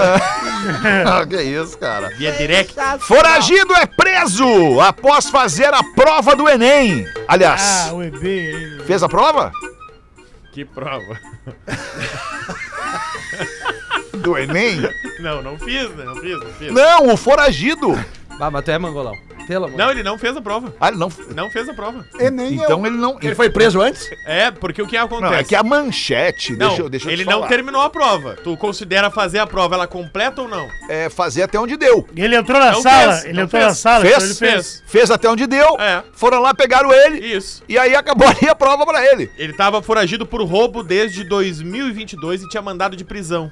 Ah, 1.05 1.25
que 1.25 1.41
isso, 1.41 1.77
cara. 1.77 2.09
Via 2.17 2.31
direct. 2.33 2.75
Foragido 2.99 3.73
é 3.75 3.85
preso 3.85 4.79
após 4.81 5.29
fazer 5.29 5.73
a 5.73 5.81
prova 5.95 6.35
do 6.35 6.49
Enem. 6.49 7.05
Aliás, 7.27 7.87
Ah, 7.89 7.93
o 7.93 8.03
EB. 8.03 8.83
fez 8.85 9.01
a 9.01 9.07
prova? 9.09 9.51
Que 10.53 10.65
prova. 10.65 11.17
Do 14.17 14.37
Enem? 14.37 14.81
Não, 15.19 15.41
não 15.41 15.57
fiz, 15.57 15.89
né? 15.95 16.03
Não 16.03 16.15
fiz, 16.15 16.39
não 16.39 16.53
fiz. 16.53 16.73
Não, 16.73 17.13
o 17.13 17.17
foragido. 17.17 17.93
Ah, 18.39 18.49
mas 18.49 18.63
tu 18.63 18.71
é 18.71 18.77
mangolão. 18.79 19.17
Pelo 19.49 19.65
amor. 19.65 19.77
Não, 19.79 19.89
ele 19.89 20.03
não 20.03 20.15
fez 20.15 20.37
a 20.37 20.41
prova. 20.41 20.71
Ah, 20.79 20.89
ele 20.89 20.97
não. 20.97 21.11
Não 21.35 21.49
fez 21.49 21.67
a 21.67 21.73
prova. 21.73 22.05
Então 22.21 22.85
ele 22.85 22.97
não. 22.97 23.17
Ele 23.19 23.33
foi 23.33 23.49
preso 23.49 23.81
antes? 23.81 24.07
É, 24.27 24.51
porque 24.51 24.79
o 24.79 24.85
que 24.87 24.95
acontece? 24.95 25.31
Não, 25.31 25.33
é 25.39 25.43
que 25.43 25.55
a 25.55 25.63
manchete, 25.63 26.55
Não, 26.55 26.67
deixa, 26.67 26.81
eu- 26.83 26.89
deixa 26.89 27.07
eu 27.09 27.13
ele 27.13 27.23
te 27.23 27.25
não 27.25 27.37
falar, 27.39 27.47
terminou 27.47 27.81
a 27.81 27.89
prova. 27.89 28.35
Tu 28.43 28.55
considera 28.57 29.09
fazer 29.09 29.39
a 29.39 29.47
prova 29.47 29.73
ela 29.73 29.87
completa 29.87 30.43
ou 30.43 30.47
não? 30.47 30.69
é 30.87 31.09
fazer 31.09 31.41
até 31.41 31.59
onde 31.59 31.75
deu. 31.77 32.07
Ele 32.15 32.35
entrou 32.35 32.59
na 32.59 32.73
Não 32.73 32.81
sala. 32.83 33.13
fez, 33.13 33.25
ele 33.25 33.33
não 33.33 33.43
entrou 33.45 33.59
fez. 33.61 33.65
na 33.71 33.75
sala. 33.75 34.01
Fez? 34.05 34.13
então 34.15 34.25
ele 34.27 34.35
fez. 34.35 34.83
Fez 34.85 35.09
até 35.11 35.27
onde 35.27 35.47
deu, 35.47 35.79
É. 35.79 36.03
foram 36.13 36.39
lá, 36.41 36.53
pegaram 36.53 36.93
ele, 36.93 37.25
Isso. 37.25 37.63
e 37.67 37.75
aí 37.75 37.95
acabou 37.95 38.27
ali 38.27 38.47
a 38.47 38.53
prova 38.53 38.85
pra 38.85 39.03
ele. 39.03 39.31
Ele 39.35 39.53
tava 39.53 39.81
foragido 39.81 40.27
por 40.27 40.43
roubo 40.43 40.83
desde 40.83 41.23
2022 41.23 42.43
e 42.43 42.49
tinha 42.49 42.61
mandado 42.61 42.95
de 42.95 43.03
prisão. 43.03 43.51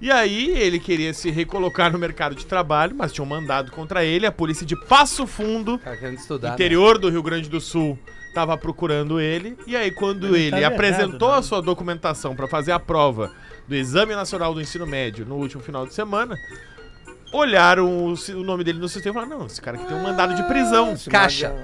E 0.00 0.10
aí 0.10 0.50
ele 0.56 0.78
queria 0.78 1.12
se 1.14 1.30
recolocar 1.30 1.90
no 1.90 1.98
mercado 1.98 2.34
de 2.36 2.44
trabalho, 2.46 2.94
mas 2.96 3.10
tinha 3.12 3.24
um 3.24 3.28
mandado 3.28 3.72
contra 3.72 4.04
ele. 4.04 4.26
A 4.26 4.30
polícia 4.32 4.64
de 4.66 4.76
Passo 4.86 5.15
Fundo, 5.24 5.78
Cara, 5.78 5.96
querendo 5.96 6.18
estudar. 6.18 6.48
né? 6.48 6.54
interior 6.54 6.98
do 6.98 7.08
Rio 7.08 7.22
Grande 7.22 7.48
do 7.48 7.60
Sul, 7.60 7.96
tava 8.34 8.58
procurando 8.58 9.20
ele. 9.20 9.56
E 9.68 9.76
aí 9.76 9.92
quando 9.92 10.34
Ele 10.34 10.46
ele, 10.46 10.60
tava 10.62 10.74
apresentou 10.74 11.28
errado, 11.28 11.38
a 11.38 11.42
sua 11.42 11.62
documentação 11.62 12.34
pra 12.34 12.48
fazer 12.48 12.72
a 12.72 12.80
prova 12.80 13.30
do 13.68 13.76
Exame 13.76 14.16
Nacional 14.16 14.52
do 14.52 14.60
Ensino 14.60 14.84
Médio 14.86 15.24
no 15.24 15.36
último 15.36 15.62
final 15.62 15.86
de 15.86 15.94
semana, 15.94 16.36
olharam 17.32 17.86
o, 18.08 18.14
o 18.14 18.42
nome 18.42 18.64
dele 18.64 18.78
no 18.78 18.88
sistema 18.88 19.12
e 19.12 19.14
falaram: 19.22 19.38
"Não, 19.40 19.46
esse 19.46 19.60
cara 19.60 19.76
aqui 19.76 19.86
tem 19.86 19.96
um 19.96 20.02
mandado 20.02 20.34
de 20.34 20.42
prisão". 20.44 20.94
Caixa. 21.10 21.54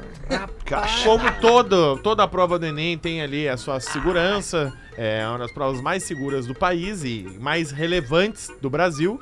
Caixa. 0.65 1.05
Como 1.05 1.25
todo, 1.41 1.99
toda 1.99 2.23
a 2.23 2.29
prova 2.29 2.59
do 2.59 2.67
Enem 2.67 2.97
tem 2.97 3.21
ali 3.23 3.49
a 3.49 3.57
sua 3.57 3.81
segurança, 3.81 4.73
é 4.97 5.27
uma 5.29 5.38
das 5.38 5.53
provas 5.53 5.81
mais 5.81 6.03
seguras 6.05 6.47
do 6.47 6.55
país 6.55 7.05
e 7.05 7.37
mais 7.41 7.71
relevantes 7.71 8.51
do 8.61 8.71
Brasil. 8.71 9.19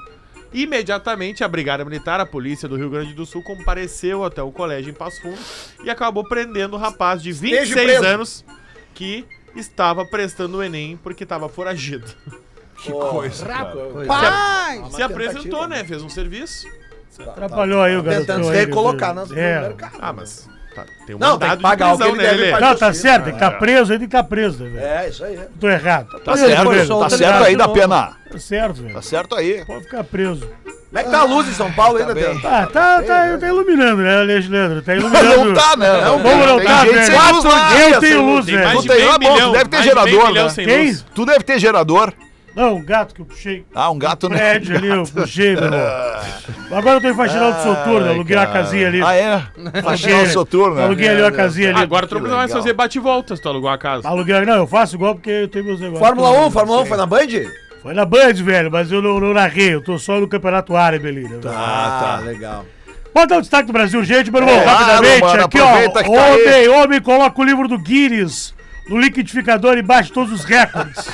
Imediatamente 0.52 1.44
a 1.44 1.48
Brigada 1.48 1.84
Militar, 1.84 2.18
a 2.20 2.26
polícia 2.26 2.68
do 2.68 2.76
Rio 2.76 2.90
Grande 2.90 3.14
do 3.14 3.24
Sul, 3.24 3.42
compareceu 3.42 4.24
até 4.24 4.42
o 4.42 4.50
colégio 4.50 4.90
em 4.90 4.94
Passo 4.94 5.20
Fundo 5.22 5.38
e 5.84 5.90
acabou 5.90 6.24
prendendo 6.24 6.74
o 6.74 6.78
rapaz 6.78 7.22
de 7.22 7.30
Esteja 7.30 7.74
26 7.74 7.84
preso. 7.86 8.04
anos 8.04 8.44
que 8.94 9.24
estava 9.54 10.04
prestando 10.04 10.58
o 10.58 10.62
Enem 10.62 10.96
porque 11.02 11.22
estava 11.24 11.48
foragido. 11.48 12.06
Que 12.82 12.90
coisa. 12.92 13.46
Pai! 14.06 14.82
Se 14.90 15.02
apresentou, 15.02 15.68
né? 15.68 15.84
Fez 15.84 16.02
um 16.02 16.08
serviço. 16.08 16.66
Atrapalhou 17.18 17.82
aí 17.82 17.96
o 17.96 18.02
garoto. 18.02 18.26
Tentando 18.26 18.46
se 18.46 18.52
recolocar 18.52 19.14
nas, 19.14 19.28
no 19.28 19.38
É. 19.38 19.60
mercado. 19.60 19.98
Ah, 20.00 20.12
mas 20.12 20.48
tá, 20.84 21.04
tem 21.06 21.16
um 21.16 21.18
Não, 21.18 21.38
tem 21.38 21.50
que 21.50 21.56
pagar 21.62 21.86
de 21.86 21.92
o 21.92 21.96
que 21.96 22.02
prisão, 22.02 22.16
ele 22.16 22.22
né, 22.22 22.30
deve 22.38 22.50
pagar. 22.52 22.68
Não, 22.68 22.76
tá 22.76 22.92
certo, 22.92 23.24
tem 23.24 23.32
que 23.32 23.44
estar 23.44 23.50
preso, 23.52 23.92
ele 23.92 23.98
tem 24.00 24.08
que 24.08 24.16
estar 24.16 24.24
preso, 24.24 24.64
né, 24.64 24.70
velho? 24.70 24.84
É, 24.84 25.08
isso 25.08 25.24
aí. 25.24 25.36
é. 25.36 25.48
Tô 25.58 25.68
errado. 25.68 26.20
Tá 26.20 26.36
certo, 26.36 26.98
tá 26.98 27.10
certo 27.10 27.44
aí 27.44 27.56
da 27.56 27.68
pena. 27.68 28.12
Tá 28.30 28.38
certo, 28.38 28.82
velho. 28.82 28.94
Tá 28.94 29.02
certo 29.02 29.34
aí. 29.34 29.64
Pode 29.64 29.84
ficar 29.84 30.04
preso. 30.04 30.48
Como 30.90 30.98
é 30.98 31.04
que 31.04 31.10
tá 31.10 31.20
a 31.20 31.24
luz 31.24 31.48
em 31.48 31.52
São 31.52 31.70
Paulo 31.72 31.98
ainda. 31.98 32.12
Dentro? 32.12 32.40
Ah, 32.48 32.66
tá, 32.66 33.00
tá, 33.00 33.38
tá 33.38 33.46
iluminando, 33.46 34.02
né, 34.02 34.22
Alexandre? 34.22 34.82
Tá 34.82 34.96
iluminando. 34.96 35.44
Não 35.44 35.54
tá, 35.54 35.76
né? 35.76 36.00
Não, 36.00 36.20
Como 36.20 36.46
não 36.46 36.64
tá, 36.64 36.84
velho? 36.84 37.48
lá. 37.48 37.80
Eu 37.80 38.00
tenho 38.00 38.26
luz. 38.26 38.46
velho. 38.46 38.82
Tu 38.82 38.88
deve 39.52 39.68
ter 39.68 39.82
gerador, 39.84 40.32
né? 40.32 40.48
Tu 41.14 41.26
deve 41.26 41.44
ter 41.44 41.58
gerador. 41.60 42.12
Não, 42.54 42.76
um 42.76 42.84
gato 42.84 43.14
que 43.14 43.20
eu 43.20 43.26
puxei. 43.26 43.64
Ah, 43.74 43.90
um 43.90 43.98
gato, 43.98 44.28
né? 44.28 44.36
Prédio 44.36 44.76
ali, 44.76 44.88
eu 44.88 45.04
puxei, 45.04 45.54
meu 45.54 45.64
irmão. 45.64 45.80
Agora 46.72 46.96
eu 46.96 47.00
tô 47.00 47.08
em 47.08 47.14
faxinal 47.14 47.52
do 47.52 47.62
soturno, 47.62 48.08
aluguei 48.10 48.36
uma 48.36 48.46
casinha 48.46 48.88
ali. 48.88 49.02
Ah, 49.02 49.14
é? 49.14 49.82
Faxinal 49.82 50.26
soturno, 50.26 50.74
né? 50.74 50.84
Aluguei 50.84 51.08
ali 51.08 51.22
uma 51.22 51.32
casinha 51.32 51.70
ali. 51.70 51.80
Agora 51.80 52.06
tu 52.06 52.14
não 52.14 52.20
precisa 52.22 52.36
mais 52.36 52.50
legal. 52.50 52.62
fazer 52.62 52.74
bate-volta 52.74 53.36
se 53.36 53.42
tu 53.42 53.48
alugou 53.48 53.70
a 53.70 53.78
casa. 53.78 54.08
Aluguei, 54.08 54.40
não, 54.44 54.56
eu 54.56 54.66
faço 54.66 54.96
igual 54.96 55.14
porque 55.14 55.30
eu 55.30 55.48
tenho 55.48 55.64
meus 55.64 55.80
negócios. 55.80 56.06
Fórmula 56.06 56.28
Tudo. 56.34 56.46
1, 56.46 56.50
Fórmula 56.50 56.82
1 56.82 56.86
foi 56.86 56.96
na 56.96 57.06
Band? 57.06 57.26
Foi 57.82 57.94
na 57.94 58.04
Band, 58.04 58.34
velho, 58.34 58.70
mas 58.70 58.92
eu 58.92 59.00
não, 59.00 59.18
não 59.20 59.32
narrei, 59.32 59.74
eu 59.74 59.82
tô 59.82 59.98
só 59.98 60.20
no 60.20 60.28
Campeonato 60.28 60.76
Árabe 60.76 61.08
ali. 61.08 61.22
Né? 61.24 61.40
Ah, 61.46 62.18
tá. 62.18 62.24
Legal. 62.24 62.66
Bota 63.14 63.38
o 63.38 63.40
destaque 63.40 63.66
do 63.66 63.72
Brasil, 63.72 64.02
gente, 64.04 64.30
meu 64.30 64.40
irmão, 64.40 64.54
É, 64.54 64.64
rapidamente. 64.64 65.20
mano, 65.20 65.44
aqui, 65.44 65.60
ó. 65.60 65.76
que 65.76 65.88
tá 65.90 66.00
homem, 66.08 66.68
homem 66.68 67.00
coloca 67.00 67.40
o 67.40 67.44
livro 67.44 67.66
do 67.66 67.78
Guinness 67.78 68.54
no 68.88 68.98
liquidificador 68.98 69.78
e 69.78 69.82
bate 69.82 70.12
todos 70.12 70.32
os 70.32 70.44
recordes. 70.44 71.06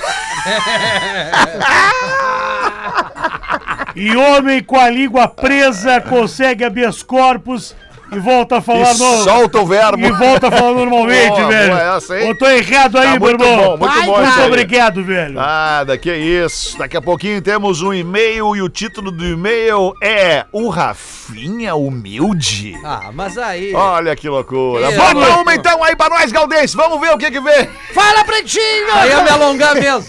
E 3.97 4.15
homem 4.15 4.63
com 4.63 4.79
a 4.79 4.91
língua 4.91 5.27
presa 5.27 6.03
consegue 6.03 6.63
habeas 6.63 7.03
corpus 7.03 7.75
e 8.13 8.19
volta 8.19 8.59
a 8.59 8.61
falar 8.61 8.95
E 8.95 8.99
no... 8.99 9.25
solta 9.25 9.61
o 9.61 9.67
verbo. 9.67 10.05
E 10.07 10.11
volta 10.13 10.49
a 10.49 10.51
falar 10.51 10.73
normalmente, 10.75 11.29
Boa, 11.37 11.49
velho. 11.49 11.71
boa 11.77 11.97
essa, 11.97 12.19
hein? 12.21 12.29
Eu 12.29 12.39
tô 12.39 12.47
errado 12.47 12.99
aí, 12.99 13.05
Tá 13.05 13.11
meu 13.13 13.21
muito 13.21 13.45
irmão. 13.45 13.57
bom, 13.57 13.77
muito 13.77 14.05
bom 14.07 14.23
isso 14.23 14.33
Muito 14.37 14.47
obrigado, 14.47 15.05
velho. 15.05 15.35
Nada, 15.35 15.99
que 15.99 16.15
isso. 16.15 16.79
Daqui 16.79 16.97
a 16.97 17.03
pouquinho 17.03 17.41
temos 17.43 17.83
um 17.83 17.93
e-mail 17.93 18.55
e 18.57 18.63
o 18.63 18.69
título 18.69 19.11
do 19.11 19.25
e-mail 19.25 19.93
é 20.03 20.45
O 20.53 20.69
Rafinha 20.69 21.75
Humilde. 21.75 22.79
Ah, 22.85 23.11
mas 23.13 23.37
aí. 23.39 23.75
Olha 23.75 24.15
que 24.15 24.29
loucura. 24.29 24.89
Que 24.89 24.97
Bota 24.97 25.13
loucura. 25.15 25.37
uma 25.43 25.55
então 25.55 25.83
aí 25.85 25.97
pra 25.97 26.09
nós, 26.09 26.31
Galdense. 26.31 26.77
Vamos 26.77 27.01
ver 27.01 27.11
o 27.13 27.19
que 27.19 27.31
que 27.31 27.41
vem. 27.41 27.69
Fala, 27.95 28.25
pretinho! 28.25 28.87
Aí 28.95 29.11
eu 29.11 29.23
me 29.23 29.29
alongar 29.31 29.75
mesmo. 29.81 30.05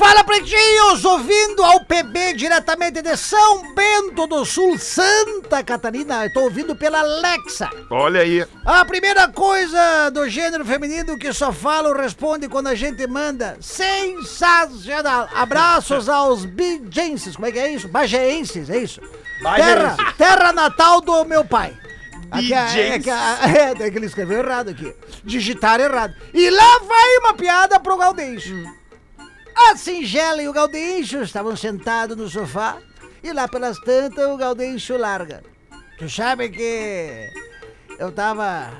Fala, 0.00 0.24
pretinhos! 0.24 1.04
Ouvindo 1.04 1.62
ao 1.62 1.84
PB 1.84 2.32
diretamente 2.32 3.02
de 3.02 3.14
São 3.18 3.74
Bento 3.74 4.26
do 4.26 4.46
Sul, 4.46 4.78
Santa 4.78 5.62
Catarina. 5.62 6.24
Estou 6.24 6.44
ouvindo 6.44 6.74
pela 6.74 7.00
Alexa. 7.00 7.68
Olha 7.90 8.22
aí. 8.22 8.42
A 8.64 8.82
primeira 8.86 9.28
coisa 9.28 10.08
do 10.08 10.26
gênero 10.26 10.64
feminino 10.64 11.18
que 11.18 11.30
só 11.34 11.52
fala 11.52 11.90
ou 11.90 11.94
responde 11.94 12.48
quando 12.48 12.68
a 12.68 12.74
gente 12.74 13.06
manda. 13.06 13.58
Sensacional! 13.60 15.28
Abraços 15.34 16.08
aos 16.08 16.46
bijenses. 16.46 17.36
Como 17.36 17.46
é 17.48 17.52
que 17.52 17.58
é 17.58 17.70
isso? 17.70 17.86
Bageenses, 17.86 18.70
é 18.70 18.78
isso? 18.78 19.02
Terra, 19.54 19.96
terra 20.16 20.50
natal 20.50 21.02
do 21.02 21.26
meu 21.26 21.44
pai. 21.44 21.76
Aqui, 22.30 22.54
é, 22.54 22.94
é, 22.94 22.98
que 22.98 23.10
a- 23.10 23.38
é, 23.78 23.86
é 23.86 23.90
que 23.90 23.98
ele 23.98 24.06
escreveu 24.06 24.38
errado 24.38 24.70
aqui. 24.70 24.94
Digitaram 25.22 25.84
errado. 25.84 26.14
E 26.32 26.48
lá 26.48 26.78
vai 26.78 27.18
uma 27.18 27.34
piada 27.34 27.78
pro 27.78 27.98
Gaudêncio. 27.98 28.79
A 29.68 29.76
Singela 29.76 30.42
e 30.42 30.48
o 30.48 30.52
Gaudêncio 30.52 31.22
estavam 31.22 31.54
sentados 31.54 32.16
no 32.16 32.28
sofá 32.28 32.78
e 33.22 33.32
lá 33.32 33.46
pelas 33.46 33.78
tantas 33.80 34.26
o 34.28 34.36
Gaudêncio 34.36 34.96
larga. 34.96 35.42
Tu 35.98 36.08
sabe 36.08 36.48
que 36.48 37.28
eu 37.98 38.10
tava 38.10 38.72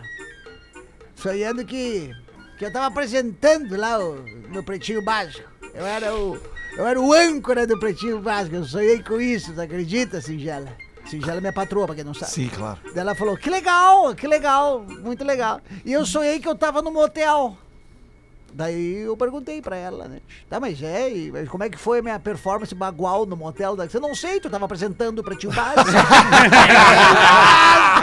sonhando 1.14 1.64
que, 1.64 2.10
que 2.58 2.64
eu 2.64 2.72
tava 2.72 2.86
apresentando 2.86 3.76
lá 3.76 3.98
o, 3.98 4.24
no 4.48 4.62
Pretinho 4.64 5.02
Básico. 5.02 5.48
Eu 5.74 5.86
era 5.86 6.14
o 6.14 6.40
eu 6.76 6.86
era 6.86 7.00
o 7.00 7.12
âncora 7.12 7.66
do 7.66 7.78
Pretinho 7.78 8.20
Básico. 8.20 8.56
Eu 8.56 8.64
sonhei 8.64 9.02
com 9.02 9.20
isso, 9.20 9.52
tu 9.52 9.60
acredita, 9.60 10.20
Singela? 10.20 10.72
Singela 11.04 11.38
é 11.38 11.40
minha 11.40 11.52
patroa, 11.52 11.86
pra 11.86 11.94
quem 11.94 12.04
não 12.04 12.14
sabe. 12.14 12.32
Sim, 12.32 12.48
claro. 12.48 12.78
Daí 12.84 13.00
ela 13.00 13.14
falou, 13.14 13.36
que 13.36 13.50
legal, 13.50 14.14
que 14.14 14.26
legal, 14.26 14.80
muito 14.80 15.24
legal. 15.24 15.60
E 15.84 15.92
eu 15.92 16.06
sonhei 16.06 16.38
que 16.38 16.48
eu 16.48 16.54
tava 16.54 16.80
no 16.80 16.90
motel. 16.90 17.58
Daí 18.52 19.02
eu 19.02 19.16
perguntei 19.16 19.62
pra 19.62 19.76
ela, 19.76 20.08
né? 20.08 20.18
Tá, 20.48 20.60
mas 20.60 20.82
é, 20.82 21.10
e 21.10 21.32
mas 21.32 21.48
como 21.48 21.64
é 21.64 21.70
que 21.70 21.78
foi 21.78 22.00
a 22.00 22.02
minha 22.02 22.18
performance 22.18 22.74
bagual 22.74 23.26
no 23.26 23.36
motel? 23.36 23.76
Daí, 23.76 23.88
Você 23.88 24.00
não 24.00 24.14
sei, 24.14 24.40
tu 24.40 24.50
tava 24.50 24.64
apresentando 24.64 25.22
pra 25.22 25.36
tio 25.36 25.50
Básico. 25.50 25.90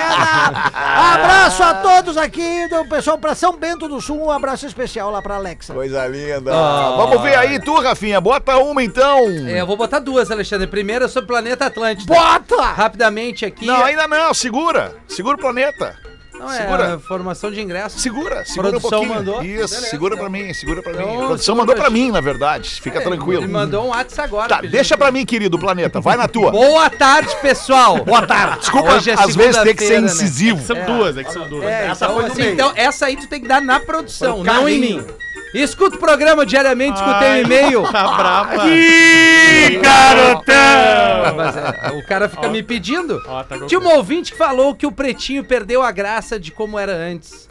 abraço 1.13 1.63
a 1.63 1.73
todos 1.75 2.17
aqui 2.17 2.67
do 2.67 2.85
pessoal 2.85 3.17
pra 3.17 3.35
São 3.35 3.57
Bento 3.57 3.87
do 3.87 4.01
Sul, 4.01 4.25
um 4.25 4.31
abraço 4.31 4.65
especial 4.65 5.11
lá 5.11 5.21
pra 5.21 5.35
Alexa. 5.35 5.73
Coisa 5.73 6.05
linda. 6.07 6.51
Ah. 6.53 6.95
Vamos 6.97 7.21
ver 7.21 7.37
aí 7.37 7.59
tu, 7.59 7.79
Rafinha. 7.79 8.19
Bota 8.19 8.57
uma 8.57 8.83
então. 8.83 9.19
É, 9.47 9.61
eu 9.61 9.67
vou 9.67 9.77
botar 9.77 9.99
duas, 9.99 10.31
Alexandre. 10.31 10.67
Primeira 10.67 11.07
sobre 11.07 11.25
o 11.25 11.27
planeta 11.27 11.65
Atlântida. 11.65 12.13
Bota! 12.13 12.61
Rapidamente 12.61 13.45
aqui. 13.45 13.65
Não, 13.65 13.83
ainda 13.83 14.07
não. 14.07 14.33
Segura. 14.33 14.95
Segura 15.07 15.35
o 15.35 15.39
planeta. 15.39 15.97
Não, 16.39 16.51
é 16.51 16.57
segura. 16.57 16.95
a 16.95 16.99
formação 16.99 17.51
de 17.51 17.61
ingresso. 17.61 17.99
Segura, 17.99 18.45
segura 18.45 18.69
Produção 18.69 18.89
um 18.89 19.07
pouquinho. 19.07 19.15
mandou? 19.15 19.35
Isso, 19.43 19.51
Beleza, 19.73 19.89
segura 19.89 20.15
então. 20.15 20.29
pra 20.29 20.39
mim, 20.39 20.53
segura 20.53 20.81
pra 20.83 20.91
Então, 20.93 21.07
mim. 21.07 21.15
A 21.23 21.25
produção 21.27 21.55
mandou 21.55 21.75
pra 21.75 21.89
mim, 21.89 22.11
na 22.11 22.21
verdade. 22.21 22.69
Fica 22.81 23.01
tranquilo. 23.01 23.43
Ele 23.43 23.51
mandou 23.51 23.85
um 23.85 23.89
WhatsApp 23.89 24.27
agora. 24.27 24.47
Tá, 24.49 24.61
deixa 24.61 24.95
que- 24.95 24.99
pra 25.01 25.11
mim, 25.11 25.25
querido 25.25 25.57
planeta. 25.57 25.99
Vai 25.99 26.15
na 26.17 26.27
tua. 26.27 26.51
Boa 26.51 26.89
tarde, 26.89 27.35
pessoal. 27.41 28.03
Boa 28.03 28.25
tarde. 28.25 28.59
Desculpa, 28.59 28.93
Hoje 28.95 29.11
é 29.11 29.13
às 29.13 29.35
vezes 29.35 29.61
tem 29.61 29.75
que 29.75 29.83
ser 29.83 29.99
né? 30.01 30.07
incisivo. 30.07 30.63
São 30.65 30.85
duas, 30.85 31.17
é 31.17 31.23
que 31.23 31.31
são 31.33 31.47
duas. 31.47 31.63
É, 31.65 31.87
Essa 31.87 32.05
então, 32.05 32.15
foi 32.17 32.25
assim, 32.31 32.51
então, 32.53 32.71
essa 32.75 33.05
aí 33.07 33.15
tu 33.17 33.27
tem 33.27 33.41
que 33.41 33.47
dar 33.47 33.61
na 33.61 33.79
produção, 33.79 34.43
não 34.43 34.67
em 34.69 34.79
mim. 34.79 35.05
Escuta 35.53 35.95
o 35.95 35.99
programa 35.99 36.45
diariamente, 36.45 36.99
escutei 36.99 37.29
um 37.29 37.37
e-mail. 37.37 37.83
Tá 37.91 38.15
brava. 38.17 38.67
Ih, 38.67 39.79
garotão! 39.79 41.35
Mas 41.35 41.57
é, 41.57 41.97
o 41.97 42.05
cara 42.05 42.27
fica 42.29 42.47
me 42.49 42.61
pedindo. 42.61 43.21
Ó, 43.25 43.43
tá 43.43 43.65
Tinha 43.65 43.79
um 43.79 43.87
ouvinte 43.95 44.31
que 44.31 44.37
falou 44.37 44.75
que 44.75 44.85
o 44.85 44.91
pretinho 44.91 45.43
perdeu 45.43 45.81
a 45.81 45.91
graça 45.91 46.39
de 46.39 46.51
como 46.51 46.77
era 46.77 46.93
antes. 46.93 47.49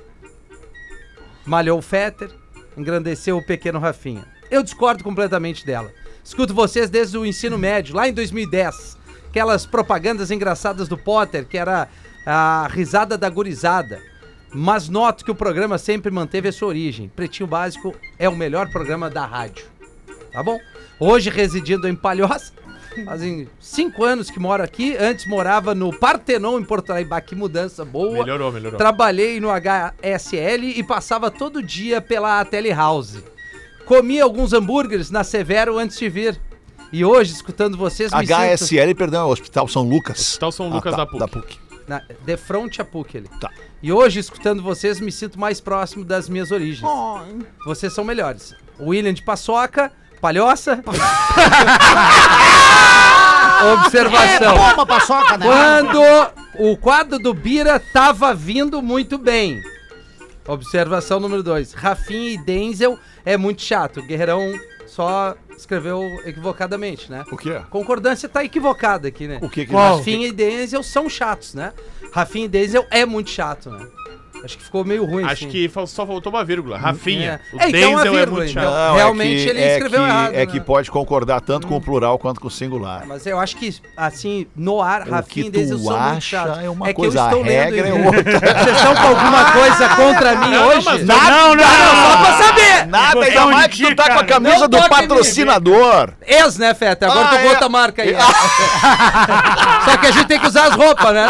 Malhou 1.45 1.79
o 1.79 1.83
Fetter, 1.83 2.31
engrandeceu 2.77 3.37
o 3.39 3.45
pequeno 3.45 3.79
Rafinha. 3.79 4.25
Eu 4.51 4.63
discordo 4.63 5.03
completamente 5.03 5.65
dela. 5.65 5.91
Escuto 6.23 6.55
vocês 6.55 6.91
desde 6.91 7.17
o 7.17 7.25
ensino 7.25 7.57
médio, 7.57 7.95
lá 7.95 8.09
em 8.09 8.13
2010. 8.13 8.97
Aquelas 9.29 9.67
propagandas 9.67 10.31
engraçadas 10.31 10.89
do 10.89 10.99
Potter, 10.99 11.47
que 11.47 11.57
era 11.59 11.89
a 12.25 12.69
risada 12.71 13.17
da 13.17 13.29
gurizada. 13.29 14.01
Mas 14.53 14.89
noto 14.89 15.25
que 15.25 15.31
o 15.31 15.35
programa 15.35 15.79
sempre 15.79 16.11
manteve 16.11 16.49
a 16.49 16.53
sua 16.53 16.69
origem. 16.69 17.11
Pretinho 17.15 17.47
Básico 17.47 17.95
é 18.19 18.29
o 18.29 18.37
melhor 18.37 18.71
programa 18.71 19.11
da 19.11 19.25
rádio. 19.27 19.67
Tá 20.33 20.43
bom? 20.43 20.59
Hoje 20.99 21.31
residindo 21.31 21.89
em 21.89 21.95
Palhoça. 21.95 22.53
Fazem 23.05 23.47
cinco 23.61 24.05
anos 24.05 24.31
que 24.31 24.39
moro 24.39 24.63
aqui. 24.63 24.97
Antes 24.97 25.27
morava 25.27 25.75
no 25.75 25.93
Partenon, 25.93 26.59
em 26.59 26.65
Porto 26.65 26.91
Alegre. 26.91 27.21
Que 27.21 27.35
mudança 27.35 27.85
boa. 27.85 28.25
Melhorou, 28.25 28.51
melhorou. 28.51 28.79
Trabalhei 28.79 29.39
no 29.39 29.49
HSL 29.51 30.71
e 30.77 30.83
passava 30.83 31.31
todo 31.31 31.63
dia 31.63 32.01
pela 32.01 32.45
Telehouse. 32.45 33.23
Comi 33.85 34.21
alguns 34.21 34.53
hambúrgueres 34.53 35.11
na 35.11 35.23
Severo 35.23 35.79
antes 35.79 35.99
de 35.99 36.09
vir. 36.09 36.41
E 36.93 37.05
hoje, 37.05 37.33
escutando 37.33 37.77
vocês, 37.77 38.13
me 38.13 38.27
sinto... 38.27 38.33
HSL, 38.33 38.95
perdão, 38.95 39.23
é 39.23 39.25
o 39.25 39.31
Hospital 39.31 39.69
São 39.69 39.83
Lucas. 39.83 40.19
Hospital 40.21 40.53
São 40.53 40.69
Lucas 40.69 40.93
tá, 40.93 40.99
da 40.99 41.07
PUC. 41.07 41.19
Da 41.19 41.29
PUC. 41.29 41.66
Na, 41.87 42.03
de 42.25 42.37
frente 42.37 42.83
a 42.83 42.85
PUC 42.85 43.19
ali. 43.19 43.29
Tá. 43.41 43.51
E 43.83 43.93
hoje, 43.93 44.19
escutando 44.19 44.63
vocês, 44.63 45.01
me 45.01 45.13
sinto 45.13 45.39
mais 45.39 45.61
próximo 45.61 46.05
das 46.05 46.29
minhas 46.29 46.51
origens. 46.51 46.91
Vocês 47.65 47.93
são 47.93 48.05
melhores. 48.05 48.55
William 48.81 49.13
de 49.13 49.23
Paçoca, 49.23 49.93
Palhoça. 50.21 50.83
Observação. 53.73 54.55
É 54.55 54.71
Toma 54.71 54.87
paçoca, 54.87 55.39
né? 55.39 55.47
Quando 55.47 56.01
o 56.59 56.77
quadro 56.77 57.19
do 57.19 57.33
Bira 57.33 57.81
tava 57.81 58.35
vindo 58.35 58.83
muito 58.83 59.17
bem. 59.19 59.63
Observação 60.47 61.19
número 61.19 61.43
2. 61.43 61.73
Rafinha 61.73 62.31
e 62.31 62.39
Denzel 62.39 62.99
é 63.25 63.37
muito 63.37 63.63
chato. 63.63 64.03
Guerreirão 64.03 64.53
só 64.97 65.37
escreveu 65.55 66.03
equivocadamente, 66.25 67.11
né? 67.11 67.23
O 67.31 67.37
quê? 67.37 67.61
Concordância 67.69 68.31
tá 68.31 68.43
equivocada 68.43 69.07
aqui, 69.07 69.29
né? 69.29 69.39
O 69.43 69.51
que 69.51 69.67
que? 69.67 69.73
Rafinha 69.75 70.27
e 70.27 70.33
Denzel 70.33 70.83
são 70.83 71.07
chatos, 71.07 71.53
né? 71.53 71.75
Rafinha 72.11 72.47
e 72.47 72.49
Denzel 72.49 72.87
é 72.91 73.05
muito 73.05 73.29
chato, 73.29 73.71
né? 73.71 73.87
Acho 74.47 74.59
que 74.59 74.65
ficou 74.65 74.85
meio 74.85 75.05
ruim, 75.05 75.25
Acho 75.25 75.45
assim. 75.45 75.49
que 75.49 75.71
só 75.87 76.07
faltou 76.07 76.33
uma 76.33 76.45
vírgula. 76.45 76.79
Rafinha. 76.79 77.41
É. 77.53 77.57
O 77.57 77.61
É, 77.61 77.69
então 77.69 77.91
uma 77.91 78.03
Denzel 78.03 78.15
é 78.15 78.19
vírgula, 78.21 78.39
muito 78.45 78.51
então. 78.59 78.63
chato. 78.73 78.95
Realmente 78.97 79.49
ele 79.49 79.61
escreveu 79.63 80.01
é 80.03 80.05
que, 80.05 80.11
errado, 80.11 80.35
É 80.35 80.39
né? 80.39 80.47
que 80.47 80.61
pode 80.61 80.91
concordar 80.91 81.41
tanto 81.41 81.67
com 81.67 81.77
o 81.77 81.81
plural 81.81 82.19
quanto 82.19 82.41
com 82.41 82.49
o 82.49 82.51
singular. 82.51 83.05
Mas 83.07 83.27
eu 83.27 83.39
acho 83.39 83.57
que, 83.57 83.75
assim, 83.97 84.47
no 84.57 84.81
ar, 84.81 85.03
Rafinha 85.09 85.51
que 85.51 85.59
e 85.59 85.61
Denzel 85.61 85.79
tu 85.79 85.85
são 85.85 86.01
muito 86.01 86.21
chatos. 86.23 86.59
é 86.65 86.71
uma 86.71 86.87
que 86.87 86.95
coisa, 86.95 87.19
eu 87.19 87.25
estou 87.25 87.41
a 87.43 87.47
lendo 87.47 87.75
regra 87.75 87.89
é 87.89 87.93
outra. 87.93 88.23
Vocês 88.65 88.77
estão 88.77 88.95
com 88.95 89.07
alguma 89.09 89.53
coisa 89.53 89.89
contra 89.97 90.35
mim 90.37 90.51
Não, 90.51 90.69
hoje? 90.69 90.85
mas 90.87 91.05
Nada, 91.07 91.31
Não, 91.31 91.55
não, 91.55 91.65
só 91.65 92.17
pra 92.17 92.33
saber! 92.45 92.87
Nada, 92.87 93.21
ainda 93.25 93.47
mais 93.47 93.67
que 93.69 93.87
tu 93.87 93.97
tá 93.97 94.13
com 94.15 94.21
a 94.21 94.25
camisa 94.25 94.59
Não 94.61 94.69
do 94.69 94.89
patrocinador. 94.89 96.13
Ex, 96.27 96.57
né, 96.59 96.73
Feta? 96.75 97.07
Agora 97.07 97.27
Ah, 97.27 97.29
tu 97.31 97.35
é. 97.37 97.43
bota 97.49 97.67
a 97.67 97.69
marca 97.69 98.03
aí. 98.03 98.15
Só 99.85 99.97
que 99.97 100.07
a 100.07 100.11
gente 100.11 100.27
tem 100.27 100.39
que 100.39 100.47
usar 100.47 100.67
as 100.69 100.75
roupas, 100.75 101.13
né? 101.15 101.27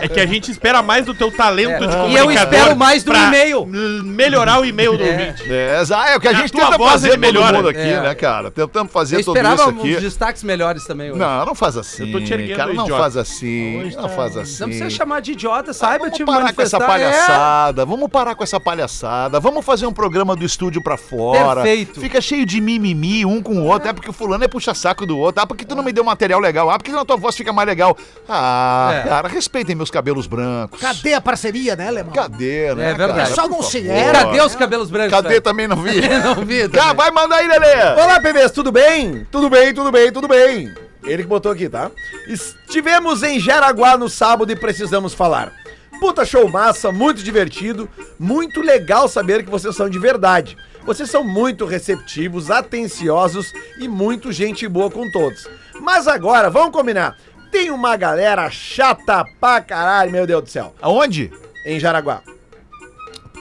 É 0.00 0.08
que 0.08 0.20
a 0.20 0.26
gente 0.26 0.50
espera 0.50 0.82
mais 0.82 1.04
do 1.06 1.14
teu 1.14 1.30
talento 1.30 1.84
É. 1.84 1.86
de 1.86 1.96
E 2.08 2.16
eu 2.16 2.30
espero 2.30 2.76
mais 2.76 3.02
do 3.04 3.12
e-mail. 3.14 3.66
Melhorar 3.66 4.60
o 4.60 4.64
e-mail 4.64 4.96
do 4.96 5.04
É. 5.04 5.10
ouvinte. 5.10 5.52
É, 5.52 5.80
exa- 5.80 6.08
é 6.10 6.16
o 6.16 6.20
que 6.20 6.28
a 6.28 6.30
A 6.30 6.34
gente 6.34 6.52
tenta 6.52 6.76
voz, 6.78 6.92
fazer 6.92 7.18
melhora. 7.18 7.56
mundo 7.58 7.68
aqui, 7.68 7.78
É. 7.80 8.00
né, 8.00 8.14
cara? 8.14 8.50
Tentamos 8.50 8.92
fazer 8.92 9.16
Eu 9.16 9.24
tudo 9.24 9.36
esperava 9.36 9.62
isso 9.62 9.70
uns 9.70 9.78
aqui. 9.80 9.96
destaques 10.00 10.42
melhores 10.42 10.84
também 10.84 11.10
hoje. 11.10 11.18
Não, 11.18 11.46
não 11.46 11.54
faz 11.54 11.76
assim. 11.76 12.06
Eu 12.12 12.18
tô 12.20 12.24
te 12.24 12.32
erguendo, 12.32 12.56
cara, 12.56 12.72
não 12.72 12.84
idiota. 12.84 13.02
faz 13.02 13.16
assim. 13.16 13.80
Hoje 13.80 13.96
Não 13.96 14.02
tá- 14.04 14.08
faz 14.08 14.36
assim. 14.36 14.60
Não 14.60 14.68
precisa 14.68 14.90
chamar 14.90 15.20
de 15.20 15.32
idiota, 15.32 15.72
saiba 15.72 16.04
Vamos 16.04 16.16
te 16.16 16.24
parar 16.24 16.52
com 16.52 16.62
essa. 16.62 16.76
É. 16.76 16.80
palhaçada, 16.80 17.84
vamos 17.84 18.08
parar 18.10 18.34
com 18.34 18.42
essa 18.44 18.58
palhaçada, 18.60 19.38
vamos 19.40 19.64
fazer 19.64 19.86
um 19.86 19.92
programa 19.92 20.34
do 20.36 20.44
estúdio 20.44 20.82
pra 20.82 20.96
fora. 20.96 21.54
Perfeito. 21.62 22.00
Fica 22.00 22.20
cheio 22.20 22.46
de 22.46 22.60
mimimi 22.60 23.24
um 23.26 23.42
com 23.42 23.58
o 23.58 23.64
outro, 23.66 23.88
é, 23.88 23.92
porque 23.92 24.10
o 24.10 24.12
fulano 24.12 24.44
é 24.44 24.48
puxa-saco 24.48 25.04
do 25.06 25.18
outro, 25.18 25.42
ah, 25.42 25.46
porque 25.46 25.64
tu 25.64 25.74
não 25.74 25.82
me 25.82 25.92
deu 25.92 26.02
material 26.04 26.40
legal, 26.40 26.70
ah, 26.70 26.78
porque 26.78 26.90
na 26.92 27.04
tua 27.04 27.16
voz 27.16 27.36
fica 27.36 27.52
mais 27.52 27.66
legal. 27.68 27.96
Ah, 28.28 29.02
É. 29.04 29.08
cara, 29.08 29.28
respeitem 29.28 29.74
meus 29.76 29.90
cabelos 29.90 30.26
brancos. 30.26 30.80
Cadê 30.80 31.14
a 31.14 31.20
parceria, 31.20 31.76
né, 31.80 31.90
Lemão? 31.90 32.12
Cadê, 32.12 32.74
né? 32.74 32.90
É 32.90 32.94
verdade. 32.94 33.30
cara? 33.30 33.34
Só 33.34 33.48
não 33.48 33.62
se 33.62 33.88
era. 33.88 34.26
Cadê 34.26 34.40
os 34.42 34.54
cabelos 34.54 34.90
brancos? 34.90 35.12
Cadê 35.12 35.40
também 35.40 35.66
não 35.66 35.76
vi? 35.76 36.00
Não 36.22 36.44
vi. 36.44 36.68
Também. 36.68 36.94
vai 36.94 37.10
mandar 37.10 37.36
aí, 37.36 37.48
Lelê! 37.48 37.74
Olá, 37.94 38.18
bebês, 38.18 38.50
tudo 38.50 38.70
bem? 38.70 39.26
Tudo 39.30 39.48
bem, 39.48 39.72
tudo 39.72 39.90
bem, 39.90 40.12
tudo 40.12 40.28
bem. 40.28 40.74
Ele 41.02 41.22
que 41.22 41.28
botou 41.28 41.50
aqui, 41.50 41.68
tá? 41.68 41.90
Estivemos 42.28 43.22
em 43.22 43.40
Jaraguá 43.40 43.96
no 43.96 44.08
sábado 44.08 44.52
e 44.52 44.56
precisamos 44.56 45.14
falar. 45.14 45.52
Puta 45.98 46.24
show 46.24 46.46
massa, 46.48 46.92
muito 46.92 47.22
divertido, 47.22 47.88
muito 48.18 48.60
legal 48.60 49.08
saber 49.08 49.42
que 49.42 49.50
vocês 49.50 49.74
são 49.74 49.88
de 49.88 49.98
verdade. 49.98 50.56
Vocês 50.84 51.10
são 51.10 51.24
muito 51.24 51.64
receptivos, 51.64 52.50
atenciosos 52.50 53.52
e 53.78 53.88
muito 53.88 54.32
gente 54.32 54.68
boa 54.68 54.90
com 54.90 55.10
todos. 55.10 55.48
Mas 55.80 56.06
agora, 56.06 56.50
vamos 56.50 56.72
combinar. 56.72 57.16
Tem 57.50 57.70
uma 57.70 57.96
galera 57.96 58.48
chata 58.50 59.24
pra 59.40 59.60
caralho, 59.60 60.12
meu 60.12 60.26
Deus 60.26 60.42
do 60.44 60.50
céu. 60.50 60.74
Aonde? 60.80 61.32
Em 61.64 61.78
Jaraguá. 61.78 62.22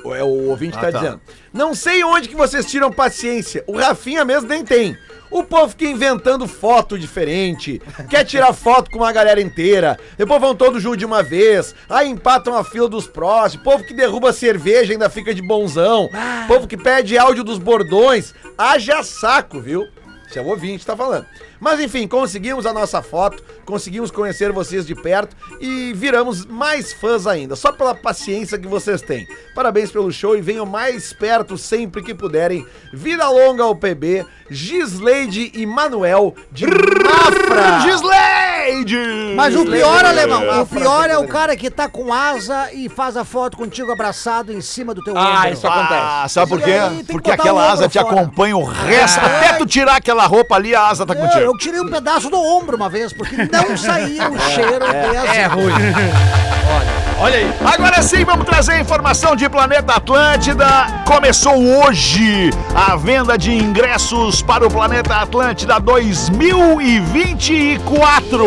O- 0.04 0.16
É 0.16 0.24
o 0.24 0.50
ouvinte 0.50 0.78
Ah, 0.78 0.82
tá, 0.82 0.92
tá. 0.92 1.00
dizendo. 1.00 1.22
Não 1.54 1.74
sei 1.76 2.04
onde 2.04 2.30
que 2.30 2.36
vocês 2.36 2.66
tiram 2.66 2.92
paciência. 2.92 3.64
O 3.68 3.78
Rafinha 3.78 4.24
mesmo 4.24 4.48
nem 4.48 4.64
tem. 4.64 4.98
O 5.32 5.44
povo 5.44 5.70
fica 5.70 5.86
inventando 5.86 6.48
foto 6.48 6.98
diferente, 6.98 7.80
quer 8.10 8.24
tirar 8.26 8.52
foto 8.52 8.90
com 8.90 8.98
uma 8.98 9.12
galera 9.12 9.40
inteira, 9.40 10.00
depois 10.18 10.42
vão 10.42 10.56
todos 10.56 10.82
juntos 10.82 10.98
de 10.98 11.06
uma 11.06 11.22
vez, 11.22 11.76
aí 11.88 12.10
empatam 12.10 12.56
a 12.56 12.64
fila 12.64 12.90
dos 12.90 13.06
próximos, 13.06 13.64
povo 13.64 13.84
que 13.84 13.94
derruba 13.94 14.34
cerveja 14.34 14.92
ainda 14.92 15.08
fica 15.08 15.32
de 15.32 15.44
bonzão, 15.44 16.10
povo 16.48 16.66
que 16.68 16.76
pede 16.76 17.16
áudio 17.16 17.44
dos 17.44 17.60
bordões, 17.60 18.34
haja 18.58 19.04
saco, 19.04 19.62
viu? 19.62 19.88
Esse 20.28 20.40
é 20.40 20.42
o 20.42 20.48
ouvinte 20.48 20.80
que 20.80 20.86
tá 20.88 20.98
falando. 20.98 21.28
Mas 21.60 21.80
enfim, 21.80 22.08
conseguimos 22.08 22.66
a 22.66 22.74
nossa 22.74 23.02
foto, 23.02 23.44
conseguimos 23.66 24.12
conhecer 24.12 24.52
vocês 24.52 24.86
de 24.86 24.96
perto 24.96 25.36
e 25.60 25.94
viramos 25.94 26.46
mais 26.46 26.94
fãs 26.94 27.28
ainda, 27.28 27.56
só 27.56 27.72
pela 27.72 27.94
paciência 27.94 28.58
que 28.58 28.68
vocês 28.68 29.02
têm. 29.02 29.28
Parabéns 29.54 29.92
pelo 29.92 30.12
show 30.12 30.38
e 30.38 30.42
venham 30.42 30.66
mais 30.66 31.12
perto 31.14 31.58
sempre 31.58 32.02
que 32.02 32.14
puderem. 32.14 32.66
Vida 32.94 33.28
longa 33.30 33.64
ao 33.64 33.76
PB, 33.76 34.26
Gisleide 34.50 35.52
e 35.54 35.66
Manuel 35.66 36.36
de 36.52 36.66
Mafra. 36.66 37.82
Gisleide! 37.82 38.59
Mas 39.36 39.56
o 39.56 39.66
pior, 39.66 40.06
alemão, 40.06 40.62
o 40.62 40.66
pior 40.66 41.10
é 41.10 41.18
o 41.18 41.28
cara 41.28 41.56
que 41.56 41.70
tá 41.70 41.88
com 41.88 42.14
asa 42.14 42.70
e 42.74 42.90
faz 42.90 43.16
a 43.18 43.24
foto 43.24 43.58
contigo 43.58 43.92
abraçado 43.92 44.52
em 44.52 44.62
cima 44.62 44.94
do 44.94 45.04
teu 45.04 45.18
Ah, 45.18 45.40
ombro. 45.40 45.54
isso 45.54 45.68
acontece. 45.68 45.94
Ah, 46.02 46.26
sabe 46.28 46.50
por 46.50 46.62
quê? 46.62 46.78
Porque 47.12 47.32
aquela 47.32 47.72
asa 47.72 47.88
te 47.88 48.00
fora. 48.00 48.14
acompanha 48.22 48.58
o 48.58 48.64
resto. 48.64 49.20
Até 49.20 49.54
tu 49.54 49.66
tirar 49.66 49.96
aquela 49.98 50.26
roupa 50.26 50.56
ali, 50.56 50.74
a 50.76 50.88
asa 50.88 51.06
tá 51.06 51.14
Eu, 51.14 51.20
contigo. 51.22 51.40
eu 51.42 51.58
tirei 51.58 51.80
um 51.82 51.90
pedaço 51.90 52.30
do 52.30 52.38
ombro 52.40 52.76
uma 52.76 52.90
vez, 52.90 53.14
porque 53.14 53.36
não 53.52 53.78
saía 53.78 54.30
o 54.30 54.38
cheiro 54.52 54.80
desse. 54.80 55.38
É 55.38 55.46
ruim. 55.46 55.74
Olha 56.70 56.99
aí. 57.26 57.54
Agora 57.66 58.02
sim, 58.02 58.24
vamos 58.24 58.46
trazer 58.46 58.80
informação 58.80 59.36
de 59.36 59.50
Planeta 59.50 59.92
Atlântida. 59.94 61.04
Começou 61.06 61.58
hoje 61.58 62.50
a 62.74 62.96
venda 62.96 63.38
de 63.38 63.54
ingressos 63.54 64.42
para 64.42 64.66
o 64.66 64.72
Planeta 64.72 65.16
Atlântida 65.16 65.78
2024. 65.80 68.46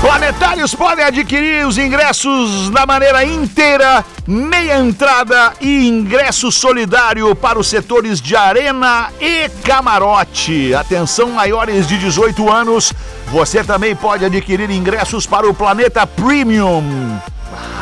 Planetários 0.00 0.74
podem 0.74 1.04
adquirir 1.04 1.66
os 1.66 1.76
ingressos 1.76 2.70
da 2.70 2.86
maneira 2.86 3.22
inteira, 3.22 4.02
meia 4.26 4.78
entrada 4.78 5.52
e 5.60 5.86
ingresso 5.86 6.50
solidário 6.50 7.36
para 7.36 7.58
os 7.58 7.68
setores 7.68 8.18
de 8.18 8.34
arena 8.34 9.10
e 9.20 9.50
camarote. 9.62 10.74
Atenção, 10.74 11.32
maiores 11.32 11.86
de 11.86 11.98
18 11.98 12.50
anos, 12.50 12.94
você 13.30 13.62
também 13.62 13.94
pode 13.94 14.24
adquirir 14.24 14.70
ingressos 14.70 15.26
para 15.26 15.48
o 15.48 15.54
Planeta 15.54 16.06
Premium. 16.06 17.18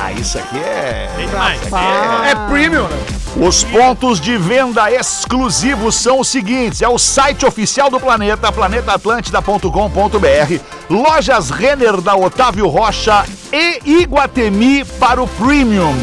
Ah, 0.01 0.13
isso 0.13 0.39
aqui 0.39 0.59
é. 0.59 1.11
Tem 1.17 1.27
demais. 1.27 1.61
É 2.27 2.35
premium, 2.51 2.87
né? 2.87 2.99
Os 3.37 3.63
pontos 3.65 4.21
de 4.21 4.37
venda 4.37 4.91
exclusivos 4.91 5.95
são 5.95 6.21
os 6.21 6.29
seguintes: 6.29 6.83
é 6.83 6.89
o 6.89 6.99
site 6.99 7.47
oficial 7.47 7.91
do 7.91 8.01
Planeta, 8.01 8.51
planetaatlântida.com.br, 8.51 10.61
lojas 10.91 11.51
Renner 11.51 12.01
da 12.01 12.17
Otávio 12.17 12.69
Rocha 12.69 13.25
e 13.53 14.03
Iguatemi 14.03 14.85
para 14.85 15.23
o 15.23 15.29
Premium. 15.29 15.95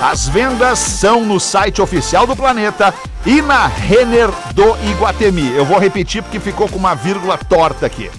As 0.00 0.28
vendas 0.28 0.78
são 0.78 1.24
no 1.24 1.38
site 1.38 1.80
oficial 1.80 2.26
do 2.26 2.34
Planeta 2.34 2.92
e 3.24 3.40
na 3.40 3.66
Renner 3.66 4.28
do 4.52 4.76
Iguatemi. 4.90 5.54
Eu 5.54 5.64
vou 5.64 5.78
repetir 5.78 6.22
porque 6.22 6.40
ficou 6.40 6.68
com 6.68 6.76
uma 6.76 6.94
vírgula 6.94 7.38
torta 7.38 7.86
aqui. 7.86 8.10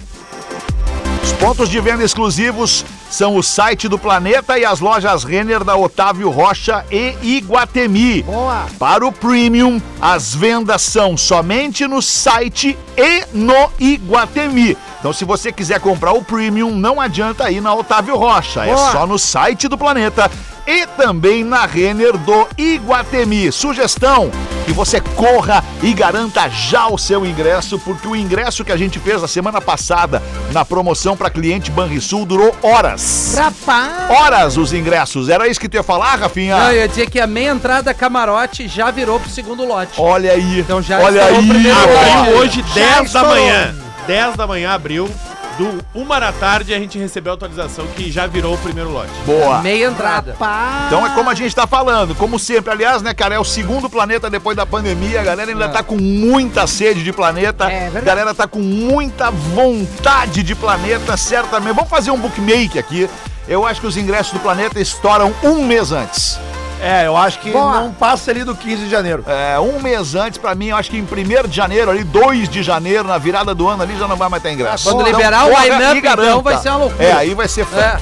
Os 1.34 1.40
pontos 1.40 1.68
de 1.68 1.80
venda 1.80 2.04
exclusivos 2.04 2.86
são 3.10 3.36
o 3.36 3.42
site 3.42 3.88
do 3.88 3.98
Planeta 3.98 4.56
e 4.56 4.64
as 4.64 4.78
lojas 4.78 5.24
Renner 5.24 5.64
da 5.64 5.76
Otávio 5.76 6.30
Rocha 6.30 6.86
e 6.90 7.16
Iguatemi. 7.22 8.22
Boa. 8.22 8.66
Para 8.78 9.04
o 9.04 9.12
Premium, 9.12 9.82
as 10.00 10.34
vendas 10.34 10.80
são 10.82 11.16
somente 11.16 11.86
no 11.88 12.00
site 12.00 12.78
e 12.96 13.24
no 13.32 13.70
Iguatemi. 13.80 14.78
Então, 15.00 15.12
se 15.12 15.24
você 15.24 15.52
quiser 15.52 15.80
comprar 15.80 16.12
o 16.12 16.24
Premium, 16.24 16.70
não 16.70 17.00
adianta 17.00 17.50
ir 17.50 17.60
na 17.60 17.74
Otávio 17.74 18.16
Rocha. 18.16 18.64
É 18.64 18.72
Boa. 18.72 18.92
só 18.92 19.06
no 19.06 19.18
site 19.18 19.68
do 19.68 19.76
Planeta 19.76 20.30
e 20.66 20.86
também 20.86 21.44
na 21.44 21.66
Renner 21.66 22.16
do 22.16 22.48
Iguatemi. 22.56 23.52
Sugestão 23.52 24.30
que 24.64 24.72
você 24.72 25.00
corra 25.00 25.62
e 25.82 25.92
garanta 25.92 26.48
já 26.48 26.88
o 26.88 26.96
seu 26.96 27.24
ingresso, 27.26 27.78
porque 27.78 28.08
o 28.08 28.16
ingresso 28.16 28.64
que 28.64 28.72
a 28.72 28.76
gente 28.76 28.98
fez 28.98 29.20
na 29.20 29.28
semana 29.28 29.60
passada 29.60 30.22
na 30.52 30.64
promoção 30.64 31.16
para 31.16 31.23
cliente 31.30 31.70
Banrisul 31.70 32.24
durou 32.24 32.54
horas. 32.62 33.34
Rapaz. 33.36 34.10
Horas 34.10 34.56
os 34.56 34.72
ingressos. 34.72 35.28
Era 35.28 35.48
isso 35.48 35.60
que 35.60 35.68
tu 35.68 35.74
ia 35.74 35.82
falar, 35.82 36.16
Rafinha? 36.16 36.56
Não, 36.56 36.70
eu 36.72 36.80
ia 36.82 36.88
dizer 36.88 37.08
que 37.10 37.20
a 37.20 37.26
meia 37.26 37.50
entrada 37.50 37.92
camarote 37.94 38.68
já 38.68 38.90
virou 38.90 39.18
pro 39.20 39.30
segundo 39.30 39.64
lote. 39.64 39.92
Olha 39.98 40.32
aí. 40.32 40.60
Então 40.60 40.80
já 40.82 40.98
Olha 41.00 41.24
aí. 41.24 41.34
o 41.38 41.48
primeiro 41.48 41.76
ó. 41.78 42.20
Abriu 42.20 42.36
hoje 42.38 42.62
10 42.74 43.12
da 43.12 43.24
manhã. 43.24 43.74
10 44.06 44.36
da 44.36 44.46
manhã 44.46 44.70
abriu. 44.72 45.10
Do 45.58 45.84
uma 45.94 46.18
da 46.18 46.32
tarde 46.32 46.74
a 46.74 46.78
gente 46.78 46.98
recebeu 46.98 47.32
a 47.32 47.34
atualização 47.36 47.86
que 47.88 48.10
já 48.10 48.26
virou 48.26 48.54
o 48.54 48.58
primeiro 48.58 48.90
lote. 48.90 49.10
Boa. 49.24 49.60
Meia 49.60 49.86
entrada. 49.86 50.32
Rapaz. 50.32 50.86
Então 50.86 51.06
é 51.06 51.10
como 51.10 51.30
a 51.30 51.34
gente 51.34 51.54
tá 51.54 51.66
falando, 51.66 52.14
como 52.14 52.38
sempre. 52.38 52.72
Aliás, 52.72 53.02
né, 53.02 53.14
cara, 53.14 53.34
é 53.34 53.38
o 53.38 53.44
segundo 53.44 53.88
planeta 53.88 54.28
depois 54.28 54.56
da 54.56 54.66
pandemia. 54.66 55.20
A 55.20 55.24
galera 55.24 55.50
ainda 55.50 55.66
É. 55.66 55.68
tá 55.68 55.82
com 55.82 55.96
muita 55.96 56.66
sede 56.66 57.04
de 57.04 57.12
planeta. 57.12 57.64
É 57.66 57.84
verdade. 57.90 57.98
a 57.98 58.00
galera 58.00 58.34
tá 58.34 58.46
com 58.48 58.58
muita 58.58 59.30
vontade 59.30 60.42
de 60.42 60.54
planeta, 60.54 61.16
certamente. 61.16 61.74
Vamos 61.74 61.90
fazer 61.90 62.10
um 62.10 62.18
bookmake 62.18 62.78
aqui. 62.78 63.08
Eu 63.46 63.66
acho 63.66 63.80
que 63.80 63.86
os 63.86 63.96
ingressos 63.96 64.32
do 64.32 64.40
planeta 64.40 64.80
estouram 64.80 65.32
um 65.42 65.64
mês 65.64 65.92
antes. 65.92 66.38
É, 66.84 67.06
eu 67.06 67.16
acho 67.16 67.38
que 67.40 67.50
Boa. 67.50 67.80
não 67.80 67.92
passa 67.92 68.30
ali 68.30 68.44
do 68.44 68.54
15 68.54 68.84
de 68.84 68.90
janeiro. 68.90 69.24
É, 69.26 69.58
um 69.58 69.80
mês 69.80 70.14
antes, 70.14 70.38
pra 70.38 70.54
mim, 70.54 70.66
eu 70.68 70.76
acho 70.76 70.90
que 70.90 70.96
em 70.98 71.02
1 71.02 71.48
de 71.48 71.56
janeiro, 71.56 71.90
ali, 71.90 72.04
2 72.04 72.48
de 72.48 72.62
janeiro, 72.62 73.08
na 73.08 73.18
virada 73.18 73.54
do 73.54 73.66
ano, 73.68 73.82
ali 73.82 73.96
já 73.98 74.06
não 74.06 74.16
vai 74.16 74.28
mais 74.28 74.42
ter 74.42 74.52
ingresso. 74.52 74.84
Quando 74.90 75.00
Então, 75.00 75.12
liberar 75.12 75.46
o 75.46 75.50
corra 75.50 75.64
line-up, 75.64 75.98
então, 75.98 76.42
vai 76.42 76.56
ser 76.58 76.68
uma 76.70 76.78
loucura. 76.78 77.04
É, 77.04 77.12
aí 77.12 77.34
vai 77.34 77.48
ser 77.48 77.64
fã. 77.66 77.78
É. 77.80 77.98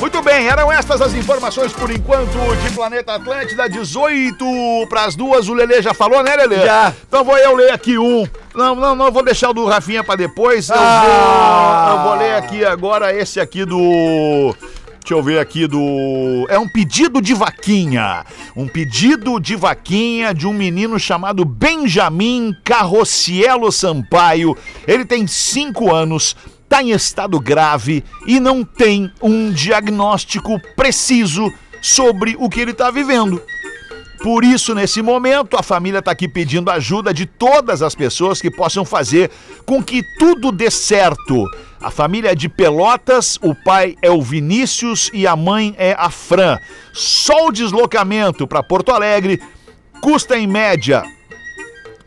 Muito 0.00 0.22
bem, 0.22 0.46
eram 0.46 0.70
estas 0.70 1.00
as 1.02 1.12
informações 1.12 1.72
por 1.72 1.90
enquanto 1.90 2.30
de 2.62 2.70
Planeta 2.70 3.14
Atlântida, 3.16 3.68
18 3.68 4.44
para 4.88 5.04
as 5.06 5.16
duas. 5.16 5.48
O 5.48 5.54
Lelê 5.54 5.82
já 5.82 5.92
falou, 5.92 6.22
né, 6.22 6.36
Lelê? 6.36 6.64
Já. 6.64 6.92
Então 7.08 7.24
vou 7.24 7.36
eu 7.36 7.56
ler 7.56 7.72
aqui 7.72 7.98
um. 7.98 8.24
Não, 8.54 8.76
não, 8.76 8.94
não, 8.94 9.10
vou 9.10 9.24
deixar 9.24 9.50
o 9.50 9.52
do 9.52 9.66
Rafinha 9.66 10.04
para 10.04 10.14
depois. 10.14 10.68
Eu, 10.68 10.76
Ah. 10.78 11.86
vou, 11.88 11.96
eu 11.98 12.02
vou 12.04 12.14
ler 12.16 12.36
aqui 12.36 12.64
agora 12.64 13.12
esse 13.12 13.40
aqui 13.40 13.64
do. 13.64 14.54
Deixa 15.08 15.18
eu 15.18 15.24
ver 15.24 15.38
aqui 15.38 15.66
do. 15.66 16.46
É 16.50 16.58
um 16.58 16.68
pedido 16.68 17.22
de 17.22 17.32
vaquinha. 17.32 18.26
Um 18.54 18.68
pedido 18.68 19.40
de 19.40 19.56
vaquinha 19.56 20.34
de 20.34 20.46
um 20.46 20.52
menino 20.52 21.00
chamado 21.00 21.46
Benjamin 21.46 22.54
Carrocielo 22.62 23.72
Sampaio. 23.72 24.54
Ele 24.86 25.06
tem 25.06 25.26
5 25.26 25.90
anos, 25.90 26.36
tá 26.68 26.82
em 26.82 26.90
estado 26.90 27.40
grave 27.40 28.04
e 28.26 28.38
não 28.38 28.62
tem 28.62 29.10
um 29.22 29.50
diagnóstico 29.50 30.60
preciso 30.76 31.50
sobre 31.80 32.36
o 32.38 32.50
que 32.50 32.60
ele 32.60 32.74
tá 32.74 32.90
vivendo. 32.90 33.40
Por 34.22 34.44
isso, 34.44 34.74
nesse 34.74 35.00
momento, 35.00 35.56
a 35.56 35.62
família 35.62 36.00
está 36.00 36.10
aqui 36.10 36.26
pedindo 36.26 36.70
ajuda 36.70 37.14
de 37.14 37.24
todas 37.24 37.82
as 37.82 37.94
pessoas 37.94 38.40
que 38.40 38.50
possam 38.50 38.84
fazer 38.84 39.30
com 39.64 39.82
que 39.82 40.02
tudo 40.18 40.50
dê 40.50 40.70
certo. 40.70 41.44
A 41.80 41.90
família 41.90 42.32
é 42.32 42.34
de 42.34 42.48
Pelotas, 42.48 43.38
o 43.40 43.54
pai 43.54 43.96
é 44.02 44.10
o 44.10 44.20
Vinícius 44.20 45.08
e 45.14 45.26
a 45.26 45.36
mãe 45.36 45.74
é 45.78 45.94
a 45.96 46.10
Fran. 46.10 46.58
Só 46.92 47.46
o 47.46 47.52
deslocamento 47.52 48.46
para 48.46 48.62
Porto 48.62 48.90
Alegre 48.90 49.40
custa 50.00 50.36
em 50.36 50.46
média 50.46 51.04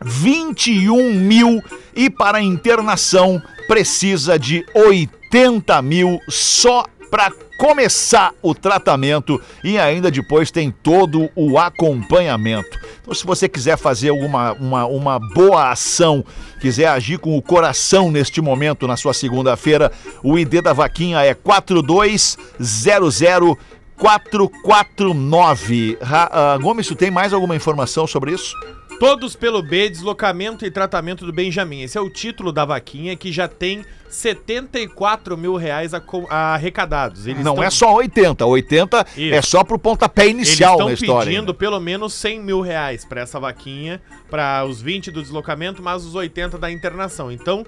21 0.04 1.14
mil 1.14 1.64
e 1.96 2.10
para 2.10 2.40
a 2.40 2.44
internação 2.44 3.42
precisa 3.68 4.38
de 4.38 4.66
80 4.74 5.82
mil 5.82 6.20
só 6.28 6.86
para 7.10 7.32
começar 7.62 8.34
o 8.42 8.56
tratamento 8.56 9.40
e 9.64 9.78
ainda 9.78 10.10
depois 10.10 10.50
tem 10.50 10.72
todo 10.72 11.30
o 11.36 11.60
acompanhamento. 11.60 12.76
Então, 13.00 13.14
se 13.14 13.24
você 13.24 13.48
quiser 13.48 13.78
fazer 13.78 14.10
alguma 14.10 14.54
uma, 14.54 14.88
uma 14.88 15.20
boa 15.20 15.70
ação, 15.70 16.26
quiser 16.60 16.88
agir 16.88 17.20
com 17.20 17.38
o 17.38 17.42
coração 17.42 18.10
neste 18.10 18.42
momento 18.42 18.88
na 18.88 18.98
sua 18.98 19.14
segunda-feira, 19.14 19.92
o 20.24 20.40
ID 20.40 20.60
da 20.60 20.74
vaquinha 20.74 21.22
é 21.22 21.36
4200 21.36 23.56
449. 23.96 26.00
Ra, 26.02 26.30
ah, 26.32 26.58
Gomes, 26.58 26.88
tu 26.88 26.96
tem 26.96 27.12
mais 27.12 27.32
alguma 27.32 27.56
informação 27.56 28.08
sobre 28.08 28.34
isso? 28.34 28.56
Todos 29.02 29.36
pelo 29.36 29.64
B, 29.64 29.90
deslocamento 29.90 30.64
e 30.64 30.70
tratamento 30.70 31.26
do 31.26 31.34
Benjamin. 31.34 31.82
Esse 31.82 31.98
é 31.98 32.02
o 32.02 32.08
título 32.08 32.52
da 32.52 32.64
vaquinha 32.66 33.16
que 33.18 33.32
já 33.32 33.48
tem 33.48 33.84
74 34.08 35.36
mil 35.36 35.56
reais 35.56 35.92
arrecadados. 36.30 37.26
Eles 37.26 37.44
Não 37.44 37.54
estão- 37.54 37.64
é 37.64 37.70
só 37.72 37.96
80. 37.96 38.46
80 38.46 39.04
Isso. 39.18 39.34
é 39.34 39.42
só 39.42 39.64
pro 39.64 39.80
pontapé 39.80 40.28
inicial 40.28 40.76
Eles 40.76 40.86
na 40.86 40.94
estão 40.94 41.06
história. 41.08 41.32
pedindo 41.32 41.52
pelo 41.56 41.80
menos 41.80 42.14
100 42.14 42.40
mil 42.44 42.62
reais 42.62 43.04
pra 43.04 43.22
essa 43.22 43.40
vaquinha, 43.40 44.00
pra 44.30 44.64
os 44.66 44.80
20 44.80 45.10
do 45.10 45.20
deslocamento, 45.24 45.82
mas 45.82 46.06
os 46.06 46.14
80 46.14 46.60
da 46.60 46.70
internação. 46.70 47.32
Então, 47.32 47.66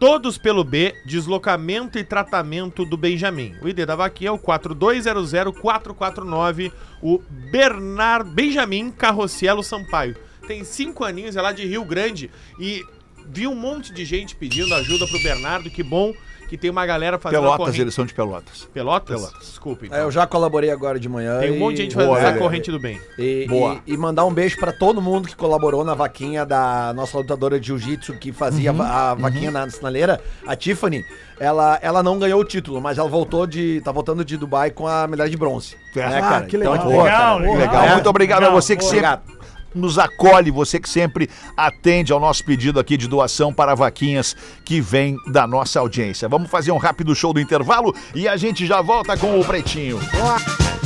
todos 0.00 0.38
pelo 0.38 0.64
B, 0.64 0.94
deslocamento 1.04 1.98
e 1.98 2.04
tratamento 2.04 2.86
do 2.86 2.96
Benjamin. 2.96 3.54
O 3.60 3.68
ID 3.68 3.84
da 3.84 3.96
vaquinha 3.96 4.30
é 4.30 4.32
o 4.32 4.38
4200-449, 4.38 6.72
o 7.02 7.20
Bernardo 7.52 8.30
Benjamin 8.30 8.90
Carrocielo 8.90 9.62
Sampaio. 9.62 10.16
Tem 10.46 10.64
cinco 10.64 11.04
aninhos, 11.04 11.36
é 11.36 11.42
lá 11.42 11.52
de 11.52 11.66
Rio 11.66 11.84
Grande 11.84 12.30
e 12.58 12.82
vi 13.28 13.46
um 13.46 13.54
monte 13.54 13.92
de 13.92 14.04
gente 14.04 14.34
pedindo 14.36 14.74
ajuda 14.74 15.06
pro 15.06 15.22
Bernardo. 15.22 15.70
Que 15.70 15.82
bom 15.82 16.12
que 16.46 16.58
tem 16.58 16.70
uma 16.70 16.84
galera 16.84 17.18
fazendo 17.18 17.48
a 17.48 17.52
Pelotas, 17.56 17.78
eles 17.78 17.94
são 17.94 18.04
de 18.04 18.12
Pelotas. 18.12 18.68
Pelotas? 18.72 19.16
Pelotas. 19.18 19.48
Desculpa, 19.48 19.86
então. 19.86 19.98
É, 19.98 20.02
eu 20.02 20.10
já 20.10 20.26
colaborei 20.26 20.70
agora 20.70 21.00
de 21.00 21.08
manhã. 21.08 21.40
Tem 21.40 21.50
um 21.50 21.54
e- 21.54 21.58
monte 21.58 21.76
de 21.76 21.82
gente 21.84 21.94
Boa, 21.94 22.06
fazendo 22.08 22.18
essa 22.20 22.28
Lelê. 22.28 22.38
corrente 22.42 22.70
do 22.70 22.78
bem. 22.78 23.00
E, 23.18 23.46
Boa. 23.48 23.80
e- 23.86 23.94
e 23.94 23.96
mandar 23.96 24.26
um 24.26 24.32
beijo 24.32 24.58
pra 24.58 24.70
todo 24.70 25.00
mundo 25.00 25.26
que 25.26 25.34
colaborou 25.34 25.82
na 25.86 25.94
vaquinha 25.94 26.44
da 26.44 26.92
nossa 26.94 27.16
lutadora 27.16 27.58
de 27.58 27.68
jiu-jitsu 27.68 28.12
que 28.18 28.30
fazia 28.30 28.72
Uhum, 28.72 28.82
a, 28.82 29.10
a 29.12 29.14
vaquinha 29.14 29.50
na 29.50 29.68
sinaleira, 29.70 30.20
a 30.46 30.54
Tiffany. 30.54 31.02
Ela, 31.40 31.78
ela 31.82 32.02
não 32.02 32.18
ganhou 32.18 32.38
o 32.40 32.44
título, 32.44 32.78
mas 32.80 32.98
ela 32.98 33.08
voltou 33.08 33.46
de. 33.46 33.80
tá 33.82 33.90
voltando 33.90 34.22
de 34.22 34.36
Dubai 34.36 34.70
com 34.70 34.86
a 34.86 35.06
medalha 35.08 35.30
de 35.30 35.36
bronze. 35.38 35.76
É. 35.96 36.08
né, 36.08 36.20
Ah, 36.22 36.42
que 36.42 36.56
legal. 36.58 36.78
pô, 36.78 36.88
Legal, 36.90 37.04
cara, 37.06 37.34
legal. 37.38 37.56
Legal, 37.56 37.84
É. 37.84 37.94
muito 37.94 38.08
obrigado 38.10 38.40
Legal. 38.40 38.56
a 38.56 38.60
você 38.60 38.76
que 38.76 38.82
Boa. 38.82 38.92
sempre 38.94 39.08
Obrigado. 39.08 39.44
Nos 39.74 39.98
acolhe, 39.98 40.50
você 40.50 40.78
que 40.78 40.88
sempre 40.88 41.28
atende 41.56 42.12
ao 42.12 42.20
nosso 42.20 42.44
pedido 42.44 42.78
aqui 42.78 42.96
de 42.96 43.08
doação 43.08 43.52
para 43.52 43.74
vaquinhas 43.74 44.36
que 44.64 44.80
vem 44.80 45.18
da 45.26 45.46
nossa 45.46 45.80
audiência. 45.80 46.28
Vamos 46.28 46.50
fazer 46.50 46.72
um 46.72 46.78
rápido 46.78 47.14
show 47.14 47.32
do 47.32 47.40
intervalo 47.40 47.94
e 48.14 48.28
a 48.28 48.36
gente 48.36 48.66
já 48.66 48.80
volta 48.80 49.16
com 49.16 49.38
o 49.38 49.44
Pretinho. 49.44 49.98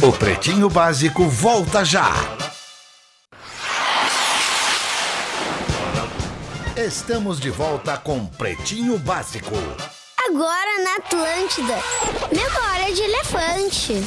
O 0.03 0.13
Pretinho 0.13 0.69
Básico 0.69 1.29
volta 1.29 1.85
já. 1.85 2.13
Estamos 6.77 7.41
de 7.41 7.51
volta 7.51 7.97
com 7.99 8.25
Pretinho 8.25 8.97
Básico. 8.99 9.57
Agora 10.29 10.83
na 10.85 10.97
Atlântida. 10.97 11.75
Memória 12.31 12.95
de 12.95 13.03
elefante. 13.03 14.05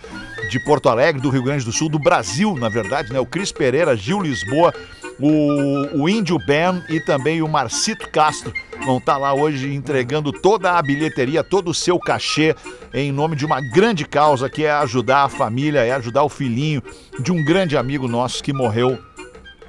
de 0.53 0.61
Porto 0.61 0.89
Alegre, 0.89 1.21
do 1.21 1.31
Rio 1.31 1.43
Grande 1.43 1.65
do 1.65 1.73
Sul, 1.73 1.89
do 1.89 1.99
Brasil, 1.99 2.55
na 2.57 2.69
verdade, 2.69 3.13
né? 3.13 3.19
O 3.19 3.27
Cris 3.27 3.51
Pereira, 3.51 3.97
Gil 3.97 4.21
Lisboa, 4.21 4.73
o, 5.19 6.03
o 6.03 6.09
Índio 6.09 6.39
Ben 6.47 6.83
e 6.89 7.01
também 7.01 7.43
o 7.43 7.49
Marcito 7.49 8.09
Castro 8.11 8.53
vão 8.85 8.99
estar 8.99 9.17
lá 9.17 9.33
hoje 9.33 9.73
entregando 9.73 10.31
toda 10.33 10.73
a 10.73 10.83
bilheteria, 10.83 11.43
todo 11.43 11.71
o 11.71 11.75
seu 11.75 11.99
cachê 11.99 12.55
em 12.93 13.11
nome 13.11 13.35
de 13.37 13.47
uma 13.47 13.61
grande 13.61 14.05
causa 14.05 14.49
que 14.51 14.65
é 14.65 14.71
ajudar 14.73 15.25
a 15.25 15.29
família, 15.29 15.81
é 15.81 15.93
ajudar 15.93 16.23
o 16.23 16.29
filhinho 16.29 16.83
de 17.19 17.33
um 17.33 17.43
grande 17.45 17.77
amigo 17.77 18.07
nosso 18.07 18.43
que 18.43 18.53
morreu 18.53 18.99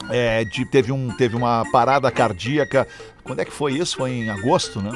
é, 0.09 0.43
de- 0.43 0.65
teve, 0.65 0.91
um, 0.91 1.15
teve 1.15 1.36
uma 1.36 1.63
parada 1.71 2.11
cardíaca. 2.11 2.86
Quando 3.23 3.39
é 3.39 3.45
que 3.45 3.51
foi 3.53 3.73
isso? 3.73 3.95
Foi 3.97 4.11
em 4.11 4.29
agosto, 4.29 4.81
né? 4.81 4.91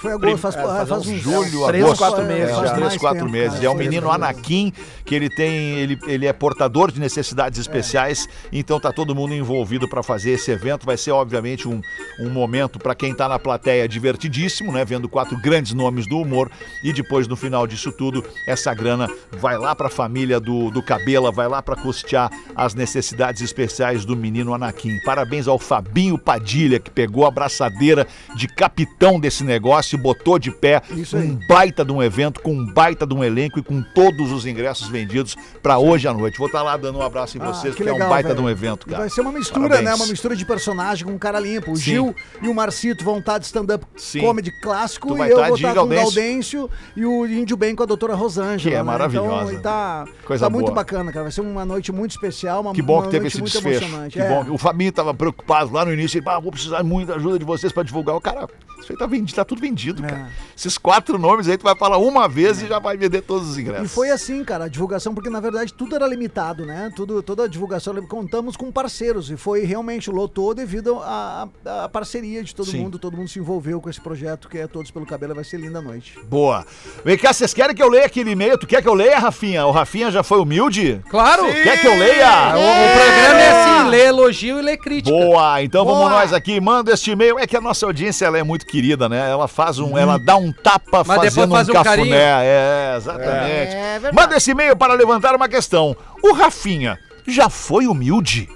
Foi 0.00 0.12
agora, 0.12 0.36
faz, 0.38 0.54
É, 0.56 0.62
faz, 0.62 0.88
faz 0.88 0.90
uns 0.92 1.08
uns 1.08 1.20
Julho, 1.20 1.66
três, 1.66 1.84
agosto. 1.84 1.98
quatro 1.98 2.22
É, 2.22 2.26
meses 2.26 2.56
já. 2.56 2.74
três, 2.74 2.96
quatro 2.96 3.18
tempo, 3.20 3.30
meses. 3.32 3.52
cara. 3.54 3.66
é 3.66 3.68
o 3.68 3.74
Foi 3.74 3.84
menino. 3.84 4.10
Anakin, 4.10 4.72
que 5.04 5.14
ele 5.14 5.28
tem, 5.28 5.54
ele, 5.78 5.98
ele 6.06 6.26
é 6.26 6.32
portador 6.32 6.90
de 6.90 6.98
necessidades 6.98 7.58
É. 7.58 7.62
especiais, 7.62 8.26
então 8.50 8.80
tá 8.80 8.92
todo 8.92 9.14
mundo 9.14 9.34
envolvido 9.34 9.86
para 9.88 10.02
fazer 10.02 10.30
esse 10.32 10.50
evento. 10.50 10.86
Vai 10.86 10.96
ser, 10.96 11.10
obviamente, 11.10 11.68
um, 11.68 11.80
um 12.20 12.30
momento 12.30 12.78
para 12.78 12.94
quem 12.94 13.14
tá 13.14 13.28
na 13.28 13.38
plateia 13.38 13.86
divertidíssimo, 13.86 14.72
né? 14.72 14.84
Vendo 14.84 15.08
quatro 15.08 15.36
grandes 15.40 15.72
nomes 15.74 16.08
do 16.08 16.18
humor. 16.18 16.50
E 16.82 16.92
depois, 16.92 17.28
no 17.28 17.36
final 17.36 17.66
disso 17.66 17.92
tudo, 17.92 18.24
essa 18.46 18.72
grana 18.72 19.06
vai 19.32 19.58
lá 19.58 19.74
pra 19.74 19.90
família 19.90 20.40
do, 20.40 20.70
do 20.70 20.82
Cabela, 20.82 21.30
vai 21.30 21.46
lá 21.48 21.60
para 21.60 21.76
custear 21.76 22.30
as 22.56 22.74
necessidades 22.74 23.42
especiais 23.42 24.04
do 24.06 24.16
menino 24.16 24.54
Anakin. 24.54 24.98
Parabéns 25.04 25.46
ao 25.46 25.58
Fabinho 25.58 26.16
Padilha, 26.16 26.78
que 26.80 26.90
pegou 26.90 27.26
a 27.26 27.30
braçadeira 27.30 28.06
de 28.34 28.48
capitão 28.48 29.20
desse 29.20 29.44
negócio 29.44 29.89
e 29.96 29.98
botou 29.98 30.38
de 30.38 30.50
pé 30.50 30.82
Isso 30.90 31.16
aí. 31.16 31.26
um 31.28 31.38
baita 31.48 31.84
de 31.84 31.92
um 31.92 32.02
evento, 32.02 32.40
com 32.40 32.52
um 32.52 32.66
baita 32.66 33.06
de 33.06 33.14
um 33.14 33.22
elenco 33.24 33.58
e 33.58 33.62
com 33.62 33.82
todos 33.94 34.32
os 34.32 34.46
ingressos 34.46 34.88
vendidos 34.88 35.36
para 35.62 35.78
hoje 35.78 36.06
à 36.08 36.12
noite. 36.14 36.38
Vou 36.38 36.46
estar 36.46 36.62
lá 36.62 36.76
dando 36.76 36.98
um 36.98 37.02
abraço 37.02 37.36
em 37.36 37.40
Ah, 37.40 37.46
vocês, 37.46 37.74
que 37.74 37.78
porque 37.82 37.88
é 37.90 37.92
um 37.92 37.96
legal, 37.96 38.08
baita 38.10 38.28
de 38.30 38.34
velho. 38.34 38.46
um 38.46 38.50
evento, 38.50 38.86
E 38.86 38.90
cara. 38.90 39.00
Vai 39.02 39.10
ser 39.10 39.20
uma 39.20 39.32
mistura, 39.32 39.68
Parabéns. 39.68 39.88
né? 39.90 39.94
Uma 39.94 40.06
mistura 40.06 40.36
de 40.36 40.44
personagem 40.44 41.06
com 41.06 41.18
cara 41.18 41.38
limpo. 41.40 41.72
O 41.72 41.76
Sim. 41.76 41.82
Gil 41.82 42.14
e 42.42 42.48
o 42.48 42.54
Marcito 42.54 43.04
vão 43.04 43.18
estar 43.18 43.38
de 43.38 43.46
stand-up 43.46 43.84
comedy 44.20 44.50
clássico 44.60 45.08
e 45.16 45.30
eu 45.30 45.36
tá 45.36 45.46
vou 45.48 45.56
de 45.56 45.62
estar 45.66 45.74
com 45.74 45.86
o 45.86 45.88
Gaudêncio. 45.88 46.70
E 46.96 47.04
o 47.04 47.26
Índio 47.26 47.56
Bem 47.56 47.74
com 47.74 47.82
a 47.82 47.86
doutora 47.86 48.14
Rosângela. 48.14 48.58
Que 48.60 48.68
é 48.74 48.78
né? 48.78 48.82
maravilhosa. 48.82 49.44
Então, 49.52 49.60
e 49.60 49.62
tá, 49.62 50.04
Coisa 50.24 50.46
tá 50.46 50.50
muito 50.50 50.66
boa. 50.66 50.74
bacana, 50.76 51.10
cara. 51.12 51.24
Vai 51.24 51.32
ser 51.32 51.40
uma 51.40 51.64
noite 51.64 51.92
muito 51.92 52.12
especial, 52.12 52.60
uma, 52.62 52.72
Que 52.72 52.82
bom 52.82 52.94
uma 52.98 53.02
que 53.04 53.10
teve 53.10 53.26
esse 53.28 53.38
muito 53.38 53.52
desfecho. 53.52 53.84
emocionante. 53.84 54.12
Que 54.14 54.20
É. 54.22 54.28
bom. 54.28 54.52
O 54.54 54.58
Fabinho 54.58 54.92
tava 54.92 55.12
preocupado 55.14 55.72
lá 55.72 55.84
no 55.84 55.92
início. 55.92 56.18
Ele, 56.18 56.28
ah, 56.28 56.38
vou 56.38 56.50
precisar 56.52 56.82
muito 56.82 57.08
da 57.08 57.14
ajuda 57.16 57.38
de 57.38 57.44
vocês 57.44 57.72
para 57.72 57.82
divulgar. 57.82 58.16
O 58.16 58.20
cara, 58.20 58.48
isso 58.80 58.92
aí 58.92 58.98
tá 58.98 59.06
vendido, 59.06 59.36
tá 59.36 59.44
tudo 59.44 59.60
vendido, 59.60 60.04
É. 60.04 60.08
cara. 60.08 60.28
Esses 60.56 60.76
quatro 60.78 61.18
nomes 61.18 61.48
aí 61.48 61.56
tu 61.56 61.62
vai 61.64 61.76
falar 61.76 61.98
uma 61.98 62.28
vez 62.28 62.60
e 62.62 62.66
já 62.66 62.78
vai 62.78 62.96
vender 62.96 63.22
todos 63.22 63.48
os 63.50 63.58
ingressos. 63.58 63.86
E 63.90 63.94
foi 63.94 64.10
assim, 64.10 64.42
cara, 64.44 64.64
a 64.64 64.68
divulgação, 64.68 65.14
porque 65.14 65.30
na 65.30 65.40
verdade 65.40 65.72
tudo 65.72 65.94
era 65.94 66.06
limitado, 66.06 66.64
né? 66.66 66.90
Tudo, 66.96 67.22
toda 67.22 67.44
a 67.44 67.48
divulgação, 67.48 67.94
contamos 68.06 68.56
com 68.56 68.70
parceiros 68.72 69.30
e 69.30 69.36
foi 69.36 69.64
realmente 69.64 70.10
lotou 70.10 70.54
devido 70.54 70.98
à 71.00 71.20
à- 71.66 71.84
à 71.84 71.88
parceria 71.88 72.42
de 72.42 72.54
todo 72.54 72.70
Sim. 72.70 72.80
mundo, 72.82 72.98
todo 72.98 73.16
mundo 73.16 73.28
se 73.28 73.38
envolveu 73.38 73.80
com 73.80 73.88
esse 73.90 74.00
projeto 74.00 74.48
que 74.48 74.58
é 74.58 74.66
Todos 74.66 74.90
pelo 74.90 75.04
Cabelo, 75.06 75.34
vai 75.34 75.44
ser 75.44 75.58
linda 75.60 75.78
a 75.78 75.82
noite. 75.82 76.18
Boa. 76.24 76.64
Vem 77.04 77.16
cá, 77.18 77.32
vocês 77.32 77.52
querem 77.54 77.74
que 77.74 77.82
eu 77.82 77.88
leia 77.88 78.06
aquele 78.06 78.30
e-mail? 78.30 78.56
Tu 78.58 78.66
quer 78.66 78.80
que 78.82 78.88
eu 78.88 78.94
leia, 78.94 79.18
Rafinha? 79.18 79.66
O 79.66 79.70
Rafinha 79.70 80.10
já 80.10 80.22
foi 80.22 80.38
humilde? 80.40 81.00
Claro! 81.10 81.44
Quer 81.44 81.80
que 81.80 81.86
eu 81.86 81.92
O, 81.92 81.98
leia? 81.98 82.30
o 82.48 82.94
programa 82.94 83.40
é 83.40 83.50
assim, 83.82 83.88
lê 83.90 84.04
elogio 84.06 84.58
e 84.58 84.62
lê 84.62 84.76
crítica. 84.76 85.14
Boa, 85.16 85.62
então 85.62 85.84
vamos 85.84 86.00
Boa. 86.00 86.10
nós 86.10 86.32
aqui, 86.32 86.60
manda 86.60 86.92
este 86.92 87.10
e-mail. 87.10 87.38
É 87.38 87.46
que 87.46 87.56
a 87.56 87.60
nossa 87.60 87.86
audiência 87.86 88.24
ela 88.26 88.38
é 88.38 88.42
muito 88.42 88.64
querida, 88.70 89.08
né? 89.08 89.30
Ela 89.30 89.48
faz 89.48 89.78
um, 89.78 89.98
ela 89.98 90.18
dá 90.18 90.36
um 90.36 90.52
tapa 90.52 91.02
Mas 91.04 91.16
fazendo 91.16 91.52
faz 91.52 91.68
um 91.68 91.72
um 91.72 91.74
cafuné. 91.74 91.96
carinho. 91.96 92.14
É, 92.14 92.94
exatamente. 92.96 93.74
É 93.74 93.92
verdade. 93.98 94.14
manda 94.16 94.36
esse 94.36 94.50
e-mail 94.52 94.76
para 94.76 94.94
levantar 94.94 95.34
uma 95.34 95.48
questão. 95.48 95.96
O 96.22 96.32
Rafinha 96.32 96.98
já 97.26 97.48
foi 97.50 97.86
humilde? 97.86 98.48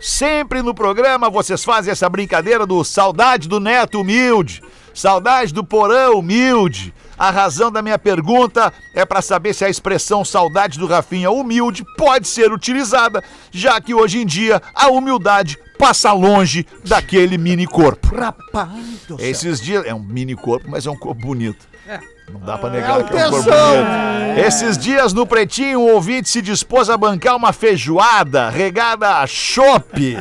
Sempre 0.00 0.62
no 0.62 0.74
programa 0.74 1.28
vocês 1.28 1.62
fazem 1.62 1.92
essa 1.92 2.08
brincadeira 2.08 2.64
do 2.66 2.82
saudade 2.84 3.46
do 3.48 3.60
neto 3.60 4.00
humilde, 4.00 4.62
saudade 4.94 5.52
do 5.52 5.62
porão 5.62 6.18
humilde. 6.18 6.94
A 7.18 7.30
razão 7.30 7.70
da 7.70 7.82
minha 7.82 7.98
pergunta 7.98 8.72
é 8.94 9.04
para 9.04 9.20
saber 9.20 9.52
se 9.52 9.62
a 9.62 9.68
expressão 9.68 10.24
saudade 10.24 10.78
do 10.78 10.86
Rafinha 10.86 11.30
humilde 11.30 11.84
pode 11.98 12.26
ser 12.26 12.50
utilizada, 12.50 13.22
já 13.50 13.78
que 13.78 13.92
hoje 13.92 14.22
em 14.22 14.24
dia 14.24 14.62
a 14.74 14.88
humildade 14.88 15.58
passa 15.80 16.12
longe 16.12 16.66
daquele 16.84 17.38
mini 17.38 17.66
corpo. 17.66 18.14
Rapaz 18.14 18.68
do 19.08 19.18
céu. 19.18 19.30
Esses 19.30 19.60
dias. 19.60 19.86
É 19.86 19.94
um 19.94 19.98
mini 20.02 20.36
corpo, 20.36 20.66
mas 20.70 20.86
é 20.86 20.90
um 20.90 20.96
corpo 20.96 21.22
bonito. 21.22 21.66
Não 22.30 22.40
dá 22.40 22.58
pra 22.58 22.68
É 22.68 22.72
negar 22.72 23.00
o 23.00 23.04
que 23.04 23.16
é 23.16 23.26
um 23.26 23.30
corpo 23.30 23.50
bonito. 23.50 24.46
Esses 24.46 24.76
dias 24.76 25.12
no 25.14 25.26
Pretinho, 25.26 25.80
um 25.80 25.94
ouvinte 25.94 26.28
se 26.28 26.42
dispôs 26.42 26.90
a 26.90 26.96
bancar 26.98 27.34
uma 27.34 27.52
feijoada 27.52 28.50
regada 28.50 29.16
a 29.16 29.26
chope. 29.26 30.16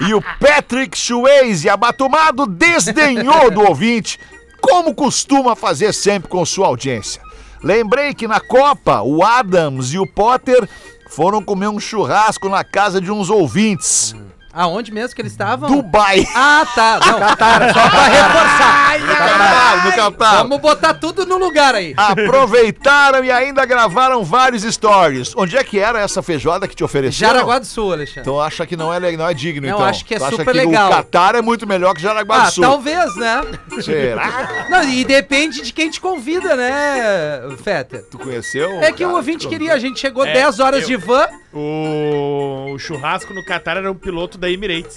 e 0.00 0.12
o 0.12 0.20
Patrick 0.40 0.98
Swayze, 0.98 1.68
abatumado, 1.68 2.44
desdenhou 2.44 3.50
do 3.50 3.60
ouvinte, 3.62 4.18
como 4.60 4.92
costuma 4.92 5.54
fazer 5.54 5.94
sempre 5.94 6.28
com 6.28 6.44
sua 6.44 6.66
audiência. 6.66 7.22
Lembrei 7.62 8.12
que 8.12 8.28
na 8.28 8.40
Copa, 8.40 9.00
o 9.02 9.22
Adams 9.24 9.94
e 9.94 9.98
o 9.98 10.06
Potter 10.06 10.68
foram 11.08 11.42
comer 11.42 11.68
um 11.68 11.80
churrasco 11.80 12.48
na 12.48 12.64
casa 12.64 13.00
de 13.00 13.10
uns 13.10 13.30
ouvintes. 13.30 14.14
Aonde 14.56 14.90
mesmo 14.90 15.14
que 15.14 15.20
eles 15.20 15.32
estavam? 15.32 15.68
Dubai. 15.70 16.26
Ah, 16.34 16.66
tá. 16.74 16.98
Não, 17.04 17.18
Catar, 17.20 17.74
só 17.74 17.90
pra 17.90 18.06
reforçar. 18.08 18.98
No 19.00 19.06
Catar, 19.06 19.84
no 19.84 19.92
Catar. 19.92 20.36
Vamos 20.38 20.58
botar 20.60 20.94
tudo 20.94 21.26
no 21.26 21.36
lugar 21.36 21.74
aí. 21.74 21.92
Aproveitaram 21.96 23.22
e 23.24 23.30
ainda 23.30 23.64
gravaram 23.66 24.24
vários 24.24 24.62
stories. 24.62 25.32
Onde 25.36 25.56
é 25.56 25.62
que 25.62 25.78
era 25.78 26.00
essa 26.00 26.22
feijoada 26.22 26.66
que 26.66 26.74
te 26.74 26.82
ofereceram? 26.82 27.32
Jaraguá 27.34 27.58
do 27.58 27.66
Sul, 27.66 27.92
Alexandre. 27.92 28.20
Então 28.22 28.40
acha 28.40 28.66
que 28.66 28.76
não 28.76 28.92
é, 28.92 28.98
não 29.16 29.28
é 29.28 29.34
digno, 29.34 29.66
Não, 29.66 29.74
então. 29.76 29.86
acho 29.86 30.04
que 30.04 30.14
é 30.14 30.18
Tu 30.18 30.24
acha 30.24 30.36
super 30.36 30.52
que 30.52 30.58
legal. 30.58 30.90
O 30.90 30.94
Catar 30.94 31.34
é 31.34 31.42
muito 31.42 31.66
melhor 31.66 31.94
que 31.94 32.00
Jaraguá 32.00 32.36
Ah, 32.42 32.44
do 32.46 32.52
Sul. 32.52 32.64
talvez, 32.64 33.14
né? 33.16 33.42
Será? 33.82 34.66
Não, 34.70 34.82
e 34.84 35.04
depende 35.04 35.60
de 35.62 35.72
quem 35.72 35.90
te 35.90 36.00
convida, 36.00 36.56
né, 36.56 37.40
Fetter? 37.62 38.04
Tu 38.10 38.18
conheceu? 38.18 38.80
É 38.82 38.90
que 38.92 39.04
o 39.04 39.14
ouvinte 39.14 39.46
queria, 39.48 39.74
a 39.74 39.78
gente 39.78 40.00
chegou 40.00 40.24
É, 40.24 40.32
10 40.32 40.60
horas 40.60 40.82
eu- 40.82 40.86
de 40.88 40.96
van. 40.96 41.26
O... 41.58 42.72
o 42.74 42.78
churrasco 42.78 43.32
no 43.32 43.44
Catar 43.44 43.76
era 43.78 43.90
um 43.90 43.94
piloto 43.94 44.36
da 44.36 44.50
Emirates. 44.50 44.96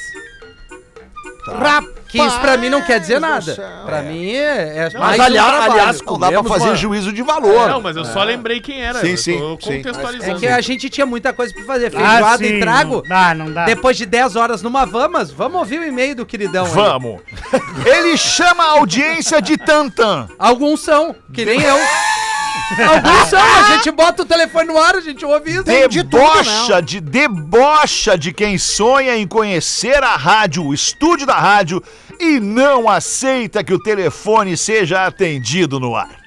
Que 2.10 2.20
isso 2.20 2.40
pra 2.42 2.58
mim 2.58 2.70
não 2.70 2.82
quer 2.82 3.00
dizer 3.00 3.20
Rapaz 3.20 3.48
nada. 3.48 3.56
céu. 3.56 3.86
Pra 3.86 4.02
mim 4.04 4.32
é, 4.34 4.78
é 4.78 4.90
Mas 5.00 5.20
um 5.20 5.22
aliás, 5.24 5.48
trabalho. 5.50 5.72
aliás, 5.72 6.02
Não 6.02 6.20
dá 6.20 6.28
pra 6.28 6.38
comemos 6.38 6.48
fazer 6.52 6.70
uma- 6.70 6.76
juízo 6.76 7.14
de 7.14 7.24
valor. 7.24 7.68
Não, 7.70 7.82
mas 7.82 7.96
eu 7.96 8.06
só 8.06 8.24
lembrei 8.24 8.60
quem 8.60 8.82
era. 8.84 9.00
Sim, 9.00 9.12
eu 9.12 9.18
sim, 9.18 9.38
tô 9.40 9.58
sim. 9.62 9.78
contextualizando. 9.78 10.32
É 10.36 10.40
que 10.40 10.48
a 10.48 10.62
gente 10.62 10.90
tinha 10.90 11.06
muita 11.08 11.34
coisa 11.34 11.54
pra 11.54 11.64
fazer. 11.64 11.88
Ah, 11.96 12.00
Feijoada 12.12 12.46
e 12.46 12.60
trago. 12.60 12.96
Não 12.96 13.02
dá, 13.04 13.34
não 13.34 13.52
dá. 13.52 13.66
Depois 13.66 13.98
de 13.98 14.06
10 14.06 14.36
horas 14.36 14.62
numa 14.62 14.86
van, 14.86 15.08
mas 15.08 15.32
vamos 15.32 15.58
ouvir 15.60 15.80
o 15.80 15.84
e-mail 15.84 16.14
do 16.16 16.26
queridão 16.26 16.66
aí. 16.66 16.72
Vamos. 16.72 17.22
Ele 17.86 18.16
chama 18.18 18.64
a 18.64 18.72
audiência 18.72 19.42
de 19.42 19.58
Tantan. 19.58 20.28
Alguns 20.38 20.82
são, 20.82 21.16
que 21.34 21.46
nem 21.46 21.62
eu. 21.62 21.78
Alguns 22.88 23.28
são, 23.30 23.40
a 23.40 23.76
gente 23.76 23.92
bota 23.92 24.22
o 24.22 24.26
telefone 24.26 24.68
no 24.68 24.78
ar, 24.78 24.96
a 24.96 25.02
gente 25.02 25.26
ouve 25.26 25.52
isso. 25.52 25.64
Debocha 25.64 26.82
de 26.82 27.00
debocha 27.00 28.18
de 28.18 28.32
quem 28.32 28.58
sonha 28.58 29.18
em 29.18 29.28
conhecer 29.28 30.04
a 30.04 30.16
rádio, 30.16 30.66
o 30.66 30.74
estúdio 30.74 31.26
da 31.26 31.36
rádio 31.36 31.82
e 32.20 32.40
não 32.40 32.88
aceita 32.88 33.64
que 33.64 33.74
o 33.74 33.80
telefone 33.80 34.58
seja 34.58 35.06
atendido 35.06 35.80
no 35.80 35.96
ar. 35.96 36.20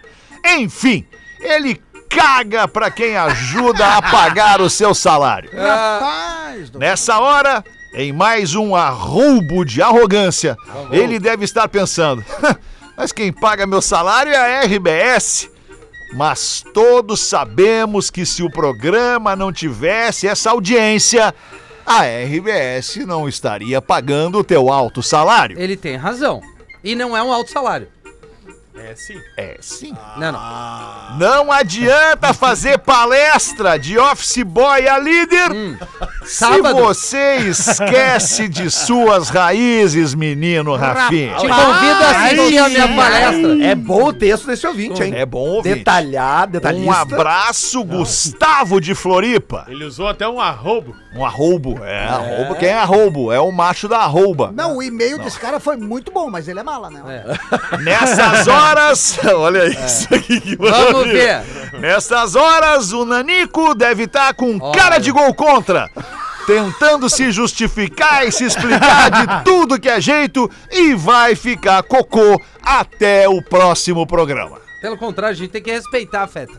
Enfim, 0.44 1.06
ele 1.40 1.80
caga 2.08 2.66
pra 2.66 2.90
quem 2.90 3.16
ajuda 3.16 3.96
a 3.96 4.02
pagar 4.02 4.60
o 4.60 4.68
seu 4.68 4.94
salário. 4.94 5.50
Rapaz 5.56 6.70
do 6.70 6.78
Nessa 6.78 7.18
hora, 7.18 7.64
em 7.94 8.12
mais 8.12 8.54
um 8.54 8.74
arroubo 8.74 9.64
de 9.64 9.82
arrogância, 9.82 10.56
ele 10.90 11.18
deve 11.18 11.44
estar 11.44 11.68
pensando: 11.68 12.24
mas 12.96 13.12
quem 13.12 13.32
paga 13.32 13.66
meu 13.66 13.82
salário 13.82 14.32
é 14.32 14.58
a 14.58 14.62
RBS. 14.62 15.51
Mas 16.12 16.62
todos 16.74 17.20
sabemos 17.20 18.10
que 18.10 18.26
se 18.26 18.42
o 18.42 18.50
programa 18.50 19.34
não 19.34 19.52
tivesse 19.52 20.28
essa 20.28 20.50
audiência, 20.50 21.34
a 21.86 22.02
RBS 22.02 22.96
não 23.06 23.28
estaria 23.28 23.80
pagando 23.80 24.38
o 24.38 24.44
teu 24.44 24.70
alto 24.70 25.02
salário. 25.02 25.58
Ele 25.58 25.76
tem 25.76 25.96
razão. 25.96 26.40
E 26.84 26.94
não 26.94 27.16
é 27.16 27.22
um 27.22 27.32
alto 27.32 27.50
salário. 27.50 27.88
É 28.74 28.94
sim. 28.94 29.20
É 29.36 29.56
sim. 29.60 29.94
Não, 30.16 30.32
não. 30.32 31.18
Não 31.18 31.52
adianta 31.52 32.32
fazer 32.32 32.78
palestra 32.78 33.78
de 33.78 33.98
office 33.98 34.42
boy 34.42 34.88
a 34.88 34.98
líder 34.98 35.50
se 36.24 36.36
Sábado. 36.36 36.76
você 36.76 37.36
esquece 37.36 38.48
de 38.48 38.70
suas 38.70 39.28
raízes, 39.28 40.14
menino 40.14 40.74
Rafinha. 40.74 41.34
Te 41.36 41.48
convido 41.48 42.04
a 42.04 42.10
assistir 42.10 42.58
a 42.58 42.68
minha 42.68 42.88
palestra. 42.96 43.64
É 43.64 43.74
bom 43.74 44.04
o 44.04 44.12
texto 44.12 44.46
desse 44.46 44.66
ouvinte, 44.66 45.02
hein? 45.02 45.12
É 45.14 45.26
bom 45.26 45.40
ouvir. 45.40 45.76
Detalhar, 45.76 46.46
detalhista. 46.48 46.88
Um 46.88 46.92
abraço, 46.92 47.84
Gustavo 47.84 48.80
de 48.80 48.94
Floripa. 48.94 49.66
Ele 49.68 49.84
usou 49.84 50.08
até 50.08 50.26
um 50.26 50.40
arrobo. 50.40 50.96
Um 51.14 51.24
arroubo. 51.24 51.84
É, 51.84 52.06
arroubo. 52.06 52.54
Quem 52.54 52.68
é 52.70 52.74
arroubo? 52.74 53.30
É 53.30 53.38
o 53.38 53.52
macho 53.52 53.86
da 53.86 53.98
arrouba. 53.98 54.50
Não, 54.54 54.78
o 54.78 54.82
e-mail 54.82 55.18
desse 55.18 55.38
cara 55.38 55.60
foi 55.60 55.76
muito 55.76 56.10
bom, 56.10 56.30
mas 56.30 56.48
ele 56.48 56.60
é 56.60 56.62
mala, 56.62 56.88
né? 56.90 57.02
Nessas 57.82 58.48
horas. 58.62 59.18
Olha 59.34 59.66
isso 59.66 60.14
aqui 60.14 60.40
que 60.40 60.56
Vamos 60.56 61.06
ver. 61.06 61.42
Nessas 61.80 62.34
horas, 62.36 62.92
o 62.92 63.04
Nanico 63.04 63.74
deve 63.74 64.04
estar 64.04 64.34
com 64.34 64.58
Olha. 64.60 64.78
cara 64.78 64.98
de 64.98 65.10
gol 65.10 65.34
contra. 65.34 65.90
Tentando 66.46 67.08
se 67.08 67.30
justificar 67.30 68.26
e 68.26 68.32
se 68.32 68.44
explicar 68.44 69.10
de 69.10 69.44
tudo 69.44 69.78
que 69.78 69.88
é 69.88 70.00
jeito 70.00 70.50
e 70.70 70.94
vai 70.94 71.36
ficar 71.36 71.82
cocô 71.84 72.40
até 72.62 73.28
o 73.28 73.40
próximo 73.42 74.06
programa. 74.06 74.60
Pelo 74.80 74.98
contrário, 74.98 75.34
a 75.34 75.38
gente 75.38 75.50
tem 75.50 75.62
que 75.62 75.70
respeitar, 75.70 76.26
Feta. 76.26 76.58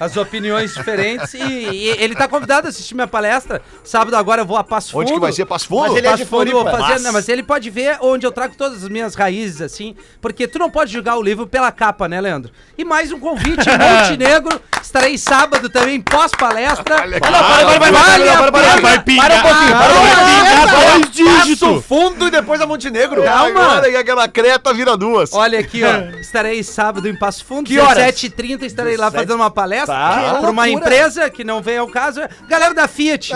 As 0.00 0.16
opiniões 0.16 0.74
diferentes. 0.74 1.34
E, 1.34 1.38
e 1.42 1.88
ele 1.98 2.14
tá 2.14 2.28
convidado 2.28 2.66
a 2.66 2.70
assistir 2.70 2.94
minha 2.94 3.06
palestra. 3.06 3.60
Sábado 3.82 4.14
agora 4.16 4.42
eu 4.42 4.46
vou 4.46 4.56
a 4.56 4.64
Passo 4.64 4.92
Fundo. 4.92 5.02
Onde 5.02 5.12
que 5.14 5.20
vai 5.20 5.32
ser 5.32 5.44
Passo 5.46 5.66
Fundo? 5.68 5.82
Mas 5.88 5.96
ele 5.96 6.06
é 6.06 6.10
Passo 6.10 6.22
de 6.24 6.28
Fundo, 6.28 6.50
vou 6.52 6.60
Floripa. 6.62 6.78
fazer, 6.82 6.92
Mas- 6.94 7.02
não, 7.02 7.12
mas 7.12 7.28
ele 7.28 7.42
pode 7.42 7.70
ver 7.70 7.98
onde 8.00 8.26
eu 8.26 8.32
trago 8.32 8.54
todas 8.56 8.82
as 8.84 8.88
minhas 8.88 9.14
raízes, 9.14 9.60
assim, 9.60 9.96
porque 10.20 10.46
tu 10.46 10.58
não 10.58 10.70
pode 10.70 10.92
julgar 10.92 11.16
o 11.16 11.22
livro 11.22 11.46
pela 11.46 11.72
capa, 11.72 12.06
né, 12.08 12.20
Leandro? 12.20 12.52
E 12.76 12.84
mais 12.84 13.10
um 13.12 13.18
convite 13.18 13.66
em 13.68 13.72
Montenegro, 13.78 14.60
estarei 14.82 15.18
sábado 15.18 15.68
também, 15.68 16.00
pós-palestra. 16.00 17.02
Olha 17.02 17.18
para, 17.20 17.30
para, 17.30 17.78
para, 17.78 17.90
Vale 17.90 18.24
para, 18.24 18.38
para, 18.38 18.52
para, 18.52 18.80
Vai 18.80 19.02
pingar. 19.02 19.26
Para 19.28 19.36
um 19.38 19.42
pouquinho, 19.42 19.76
para 19.76 19.92
um 19.92 19.96
pouquinho. 19.96 20.46
é, 20.46 20.66
dois 20.66 21.08
Passo 21.08 21.10
dígitos. 21.10 21.84
Fundo 21.86 22.26
e 22.26 22.30
depois 22.30 22.60
a 22.60 22.66
Montenegro. 22.66 23.22
Calma. 23.24 23.60
Agora 23.62 23.90
que 23.90 23.96
aquela 23.96 24.28
creta 24.28 24.72
vira 24.72 24.96
duas. 24.96 25.32
Olha 25.32 25.58
aqui, 25.58 25.82
ó. 25.84 26.18
Estarei 26.20 26.62
sábado 26.62 27.08
em 27.08 27.16
Passo 27.16 27.44
Fundo, 27.44 27.66
Que 27.66 27.78
horas? 27.78 28.04
17h30, 28.14 28.62
estarei 28.62 28.96
lá 28.96 29.06
17. 29.08 29.14
fazendo 29.16 29.36
uma 29.40 29.50
palestra 29.50 29.87
Tá. 29.92 30.38
para 30.40 30.50
uma 30.50 30.68
empresa 30.68 31.30
que 31.30 31.42
não 31.44 31.60
vem 31.62 31.78
ao 31.78 31.88
caso. 31.88 32.20
Galera 32.48 32.74
da 32.74 32.86
Fiat. 32.88 33.32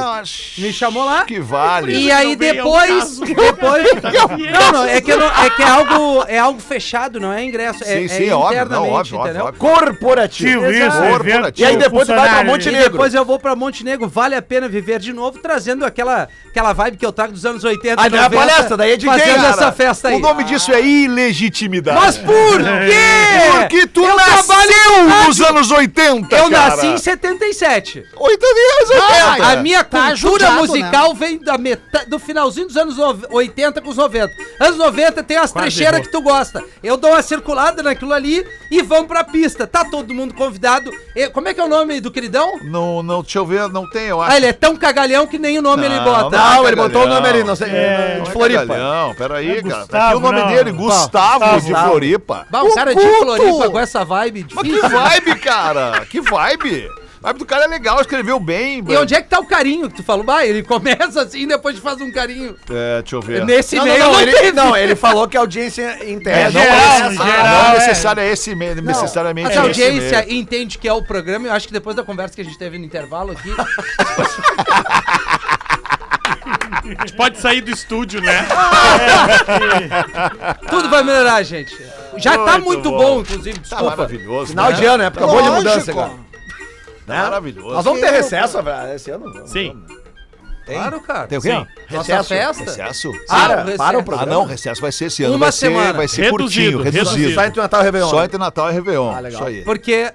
Me 0.59 0.72
chamou 0.72 1.05
lá. 1.05 1.24
Que 1.24 1.40
vale. 1.40 1.94
E 1.96 2.11
aí 2.12 2.36
depois, 2.36 2.88
caso. 3.05 3.24
depois, 3.24 3.86
não, 4.53 4.72
não, 4.72 4.84
é 4.84 5.00
que, 5.00 5.14
não- 5.16 5.26
é 5.44 5.50
que 5.50 5.62
é 5.62 5.68
algo, 5.68 6.24
é 6.28 6.38
algo 6.38 6.61
fechado, 6.61 7.18
não 7.20 7.32
é 7.32 7.42
ingresso, 7.44 7.82
é, 7.84 7.86
Sim, 7.86 8.05
é 8.05 8.09
sim, 8.09 8.30
óbvio, 8.30 8.59
não, 8.59 8.64
internamente, 8.64 8.90
óbvio, 8.92 9.16
óbvio, 9.18 9.20
entendeu? 9.30 9.44
óbvio. 9.46 9.61
Corporativo. 9.61 10.70
Isso, 10.70 11.05
evento 11.05 11.61
E 11.61 11.64
aí 11.64 11.76
depois 11.76 12.07
tu 12.07 12.14
vai 12.14 12.28
pra 12.28 12.28
funcionário. 12.28 12.50
Monte- 12.50 12.62
E 12.62 12.66
Montenegro. 12.72 12.90
depois 12.92 13.14
eu 13.14 13.24
vou 13.24 13.38
pra 13.38 13.57
Montenegro, 13.57 14.09
vale 14.09 14.34
a 14.34 14.42
pena 14.42 14.68
viver 14.68 14.98
de 14.98 15.12
novo, 15.12 15.38
trazendo 15.38 15.84
aquela, 15.84 16.28
aquela 16.48 16.72
vibe 16.72 16.96
que 16.96 17.07
eu 17.07 17.12
trago 17.12 17.32
dos 17.32 17.44
anos 17.46 17.64
80, 17.64 18.00
Ah, 18.03 18.09
não 18.09 18.18
é 18.18 18.24
a 18.24 18.30
palestra, 18.30 18.76
daí 18.76 18.92
é 18.92 18.96
de 18.96 19.07
quem, 19.07 19.18
fazendo 19.18 19.36
cara? 19.36 19.48
essa 19.48 19.72
festa 19.72 20.09
aí. 20.09 20.16
O 20.16 20.18
nome 20.20 20.44
disso 20.44 20.72
é 20.72 20.80
ilegitimidade. 20.82 21.98
Mas 22.00 22.18
por 22.18 22.59
quê? 22.59 23.61
Porque 23.61 23.86
tu 23.86 24.05
Eu 24.05 24.16
nasceu 24.16 25.26
nos 25.26 25.40
anos 25.40 25.70
80, 25.70 26.36
Eu 26.45 26.51
cara. 26.51 26.70
nasci 26.76 26.86
em 26.86 26.97
77. 26.99 28.05
80 28.16 28.47
anos 28.47 28.90
80. 28.90 29.47
A 29.47 29.57
minha 29.57 29.84
Tá 29.84 29.99
cultura 30.11 30.16
judiado, 30.16 30.57
musical 30.59 31.14
vem 31.14 31.38
da 31.38 31.59
metade, 31.59 32.09
do 32.11 32.18
finalzinho 32.18 32.66
dos 32.66 32.76
anos 32.76 32.97
nove- 32.97 33.26
80 33.30 33.80
com 33.80 33.90
os 33.90 33.97
90. 33.97 34.32
Anos 34.61 34.76
90 34.78 35.22
tem 35.22 35.36
as 35.36 35.53
Quase 35.53 35.66
trecheiras 35.66 35.95
errou. 36.01 36.05
que 36.07 36.12
tu 36.12 36.20
gosta. 36.22 36.62
Eu 36.82 36.97
dou 36.97 37.11
uma 37.11 37.22
circulada 37.22 37.82
naquilo 37.82 38.12
ali 38.12 38.45
e 38.70 38.82
vamos 38.82 39.07
pra 39.07 39.24
pista. 39.24 39.66
Tá 39.66 39.84
todo 39.84 40.12
mundo 40.14 40.34
convidado. 40.34 40.90
E- 41.16 41.28
como 41.30 41.49
é 41.49 41.55
que 41.55 41.61
é 41.61 41.64
o 41.64 41.68
nome 41.68 42.01
do 42.01 42.11
queridão? 42.11 42.59
Não, 42.64 43.03
não, 43.03 43.22
deixa 43.22 43.38
eu 43.38 43.47
ver, 43.47 43.68
não 43.68 43.88
tem, 43.88 44.05
eu 44.07 44.20
acho. 44.20 44.32
Ah, 44.32 44.36
ele 44.36 44.47
é 44.47 44.53
tão 44.53 44.76
cagalhão 44.76 45.26
que 45.26 45.38
nem 45.38 45.59
o 45.59 45.62
nome 45.62 45.84
ele 45.86 45.97
Não, 45.97 46.05
bota. 46.05 46.36
não. 46.36 46.53
Não, 46.55 46.66
ele 46.66 46.76
botou 46.76 47.03
o 47.05 47.07
nome 47.07 47.28
ali, 47.28 47.45
não 47.45 47.57
sei, 47.57 47.68
É, 47.70 48.12
de 48.14 48.18
Não 48.20 48.26
é 48.26 48.30
Floripa. 48.30 48.61
cagalhão, 48.66 49.14
peraí, 49.14 49.51
É 49.59 49.62
cara. 49.62 49.86
Tá 49.86 50.09
aqui 50.09 50.16
o 50.16 50.20
nome 50.20 50.40
não. 50.40 50.49
dele, 50.49 50.72
Gustavo, 50.72 51.45
Gustavo. 51.45 51.61
de 51.61 51.74
Floripa. 51.74 52.47
Bah, 52.51 52.62
o 52.62 52.74
cara 52.74 52.95
de 52.95 53.01
Floripa 53.18 53.70
com 53.70 53.78
essa 53.78 54.05
vibe 54.05 54.47
Mas 54.55 54.64
difícil. 54.64 54.88
que 54.88 54.95
vibe, 54.97 55.38
cara. 55.40 56.07
Que 56.09 56.20
vibe. 56.33 56.89
A 57.22 57.28
vibe 57.28 57.39
do 57.39 57.47
cara 57.47 57.64
é 57.64 57.68
legal, 57.68 58.01
escreveu 58.01 58.41
bem. 58.41 58.83
E 58.89 58.97
onde 58.97 59.14
é 59.14 59.22
que 59.22 59.28
tá 59.28 59.39
o 59.39 59.47
carinho 59.47 59.89
que 59.89 59.97
tu 59.99 60.03
falou? 60.03 60.24
Bah, 60.24 60.45
ele 60.45 60.61
começa 60.64 61.22
assim 61.22 61.43
e 61.43 61.47
depois 61.47 61.78
faz 61.78 62.01
um 62.01 62.11
carinho. 62.11 62.57
É, 62.68 63.01
deixa 63.01 63.14
eu 63.14 63.22
ver. 63.22 63.45
Nesse 63.45 63.76
Não, 63.76 63.85
meio 63.85 63.99
não, 64.01 64.12
não, 64.12 64.20
ele, 64.20 64.33
teve. 64.33 64.53
não, 64.53 64.76
ele 64.76 64.97
falou 64.97 65.28
que 65.28 65.37
a 65.37 65.41
audiência 65.41 65.99
É, 66.03 66.11
interna. 66.11 66.51
não, 66.51 66.53
geral, 66.61 66.74
é, 66.74 67.01
em 67.01 67.07
esse- 67.14 67.24
geral, 67.24 67.47
não 67.47 67.66
é. 67.66 67.72
necessário 67.78 68.20
é 68.22 68.28
esse 68.33 68.55
me- 68.57 68.74
necessariamente 68.74 69.51
Essa 69.51 69.61
esse 69.70 69.83
audiência 69.83 70.26
entende 70.35 70.78
que 70.78 70.89
é 70.89 70.93
o 70.93 71.01
programa. 71.03 71.47
Eu 71.47 71.53
acho 71.53 71.68
que 71.68 71.72
depois 71.72 71.95
da 71.95 72.03
conversa 72.03 72.35
que 72.35 72.41
a 72.41 72.45
gente 72.45 72.59
teve 72.59 72.76
no 72.76 72.85
intervalo 72.85 73.30
aqui, 73.30 73.55
A 76.85 77.07
gente 77.07 77.12
pode 77.14 77.39
sair 77.39 77.61
do 77.61 77.70
estúdio, 77.70 78.20
né? 78.20 78.45
tudo 80.68 80.91
vai 80.91 81.05
melhorar, 81.05 81.41
gente. 81.45 81.76
Já 82.17 82.33
tá 82.39 82.53
Muito 82.59 82.65
muito 82.67 82.91
bom. 82.91 82.99
bom, 82.99 83.21
inclusive, 83.21 83.55
Tá 83.59 83.61
desculpa. 83.63 83.97
maravilhoso. 83.97 84.47
Final 84.49 84.71
né? 84.71 84.77
de 84.77 84.85
ano, 84.85 85.03
época 85.05 85.27
boa 85.27 85.43
de 85.43 85.51
mudança, 85.51 85.93
cara. 85.95 86.13
Maravilhoso. 87.07 87.75
Nós 87.75 87.85
vamos 87.85 88.01
ter 88.01 88.11
recesso 88.11 88.63
velho, 88.63 88.95
esse 88.95 89.11
ano? 89.11 89.33
Vamos, 89.33 89.51
Sim. 89.51 89.69
vamos. 89.87 90.03
Claro, 90.65 91.01
cara. 91.01 91.27
Tem 91.27 91.39
o 91.39 91.43
quê? 91.43 91.51
Sim. 91.51 91.67
Nossa 91.97 92.17
Recesso. 92.19 92.29
festa. 92.29 92.65
Recesso? 92.85 93.13
Para, 93.27 93.37
Ah, 93.37 93.45
o 93.45 93.49
para 93.49 93.63
o 93.63 93.65
recesso. 93.67 93.83
Ah, 93.83 94.03
programa. 94.05 94.27
não, 94.33 94.45
recesso 94.45 94.81
vai 94.81 94.93
ser 94.93 95.05
esse 95.07 95.25
ano. 95.25 95.33
Uma 95.35 95.39
vai 95.47 95.53
ser, 95.53 95.59
semana. 95.67 95.93
vai 95.93 96.07
ser 96.09 96.23
Reduzido, 96.23 96.39
curtinho, 96.79 96.83
reduzido. 96.85 97.05
reduzido. 97.11 97.35
Só 97.35 97.45
entre 97.45 97.61
Natal 97.61 97.81
e 97.81 97.85
Réveillon. 97.85 98.09
Só 98.11 98.25
entre 98.25 98.39
Natal 98.39 98.71
e 98.71 98.73
Réveillon. 98.75 99.11
Ah, 99.11 99.21
legal. 99.21 99.41
Isso 99.41 99.49
aí. 99.49 99.65
Porque 99.65 100.13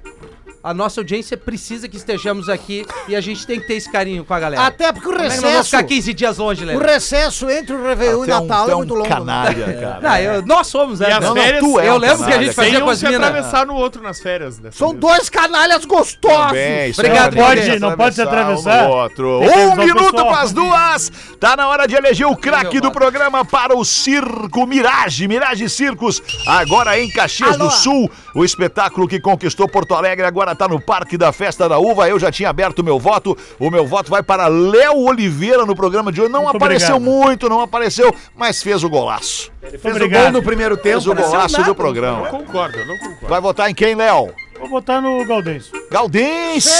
a 0.63 0.73
nossa 0.73 0.99
audiência 0.99 1.37
precisa 1.37 1.87
que 1.87 1.95
estejamos 1.97 2.49
aqui 2.49 2.85
e 3.07 3.15
a 3.15 3.21
gente 3.21 3.45
tem 3.47 3.59
que 3.59 3.67
ter 3.67 3.75
esse 3.75 3.89
carinho 3.91 4.25
com 4.25 4.33
a 4.33 4.39
galera. 4.39 4.63
Até 4.65 4.91
porque 4.91 5.07
o 5.07 5.11
Como 5.13 5.23
é 5.23 5.27
que 5.29 5.35
nós 5.35 5.41
vamos 5.41 5.57
recesso, 5.57 5.69
ficar 5.77 5.83
15 5.83 6.13
dias 6.13 6.37
longe, 6.37 6.65
o 6.65 6.79
recesso 6.79 7.49
entre 7.49 7.75
o 7.75 7.83
Réveillon 7.83 8.23
Até 8.23 8.31
e 8.31 8.35
um, 8.35 8.39
Natal 8.41 8.63
até 8.63 8.71
é 8.71 8.75
um 8.75 8.77
muito 8.79 8.93
longo. 8.93 9.03
né? 9.09 9.15
canalha, 9.15 9.73
cara. 9.79 9.99
Não, 10.01 10.17
eu- 10.17 10.45
nós 10.45 10.67
somos, 10.67 10.99
né? 10.99 11.09
E 11.09 11.11
as 11.13 11.19
Não, 11.21 11.35
não, 11.35 11.41
férias, 11.41 11.59
tu 11.63 11.79
é 11.79 11.87
eu 11.89 11.93
um 11.93 11.97
lembro 11.97 12.17
que 12.17 12.23
a 12.23 12.25
canalha, 12.27 12.43
gente 12.45 12.55
fazia 12.55 12.71
sem 12.71 12.79
com 12.81 12.87
um 12.87 12.89
as 12.89 12.99
se 12.99 13.05
minas. 13.07 13.21
atravessar 13.27 13.65
no 13.65 13.73
outro 13.75 14.01
nas 14.03 14.19
férias. 14.19 14.57
dessa 14.57 14.77
São 14.77 14.89
vez. 14.89 14.99
dois 14.99 15.29
canalhas 15.29 15.85
gostosos. 15.85 16.47
Também, 16.47 16.89
isso 16.89 17.01
Obrigado, 17.01 17.35
não 17.35 17.43
pode- 17.45 17.79
não 17.79 17.95
pode 17.97 18.15
se 18.15 18.21
atravessar. 18.21 18.83
Um 18.85 18.87
no 18.89 18.95
outro. 18.95 19.39
Tem 19.39 19.49
que 19.49 19.57
Um 19.57 19.61
avisar 19.71 19.77
o 19.77 19.85
minuto 19.85 20.11
pessoal. 20.11 20.27
para 20.33 20.41
as 20.41 20.51
duas. 20.53 21.11
Tá 21.39 21.55
na 21.55 21.67
hora 21.69 21.87
de 21.87 21.95
eleger 21.95 22.27
o 22.27 22.35
craque 22.35 22.79
do 22.81 22.91
programa 22.91 23.45
para 23.45 23.75
o 23.77 23.85
Circo 23.85 24.65
Mirage. 24.65 25.27
Mirage 25.27 25.69
Circos, 25.69 26.21
agora 26.45 26.99
em 26.99 27.09
Caxias 27.09 27.53
Alô. 27.55 27.65
do 27.67 27.71
Sul. 27.71 28.11
O 28.35 28.43
espetáculo 28.43 29.07
que 29.07 29.19
conquistou 29.19 29.67
Porto 29.67 29.93
Alegre 29.95 30.25
agora 30.25 30.46
tá 30.55 30.67
no 30.67 30.79
Parque 30.79 31.17
da 31.17 31.31
Festa 31.31 31.67
da 31.69 31.77
Uva. 31.79 32.07
Eu 32.09 32.19
já 32.19 32.31
tinha 32.31 32.49
aberto 32.49 32.79
o 32.79 32.83
meu 32.83 32.99
voto. 32.99 33.37
O 33.59 33.69
meu 33.69 33.85
voto 33.85 34.09
vai 34.09 34.21
para 34.23 34.47
Léo 34.47 34.97
Oliveira 35.05 35.65
no 35.65 35.75
programa 35.75 36.11
de 36.11 36.21
hoje. 36.21 36.31
Não 36.31 36.43
Muito 36.43 36.55
apareceu 36.57 36.95
obrigado. 36.95 37.15
muito, 37.15 37.49
não 37.49 37.61
apareceu, 37.61 38.13
mas 38.35 38.61
fez 38.61 38.83
o 38.83 38.89
golaço. 38.89 39.51
Fez 39.61 39.83
o 39.83 39.89
Obrigado. 39.89 40.23
gol 40.23 40.31
no 40.31 40.43
primeiro 40.43 40.75
tempo. 40.77 41.01
Fez 41.01 41.07
o 41.07 41.13
golaço 41.15 41.61
do 41.61 41.69
Eu 41.69 41.75
programa. 41.75 42.19
não 42.31 42.39
concordo, 42.39 42.77
eu 42.77 42.85
não 42.87 42.97
concordo. 42.97 43.27
Vai 43.27 43.41
votar 43.41 43.69
em 43.69 43.73
quem, 43.75 43.95
Léo? 43.95 44.33
Vou 44.59 44.69
botar 44.69 44.99
no 45.01 45.23
Gaudêncio. 45.25 45.71
Gaudêncio! 45.89 46.71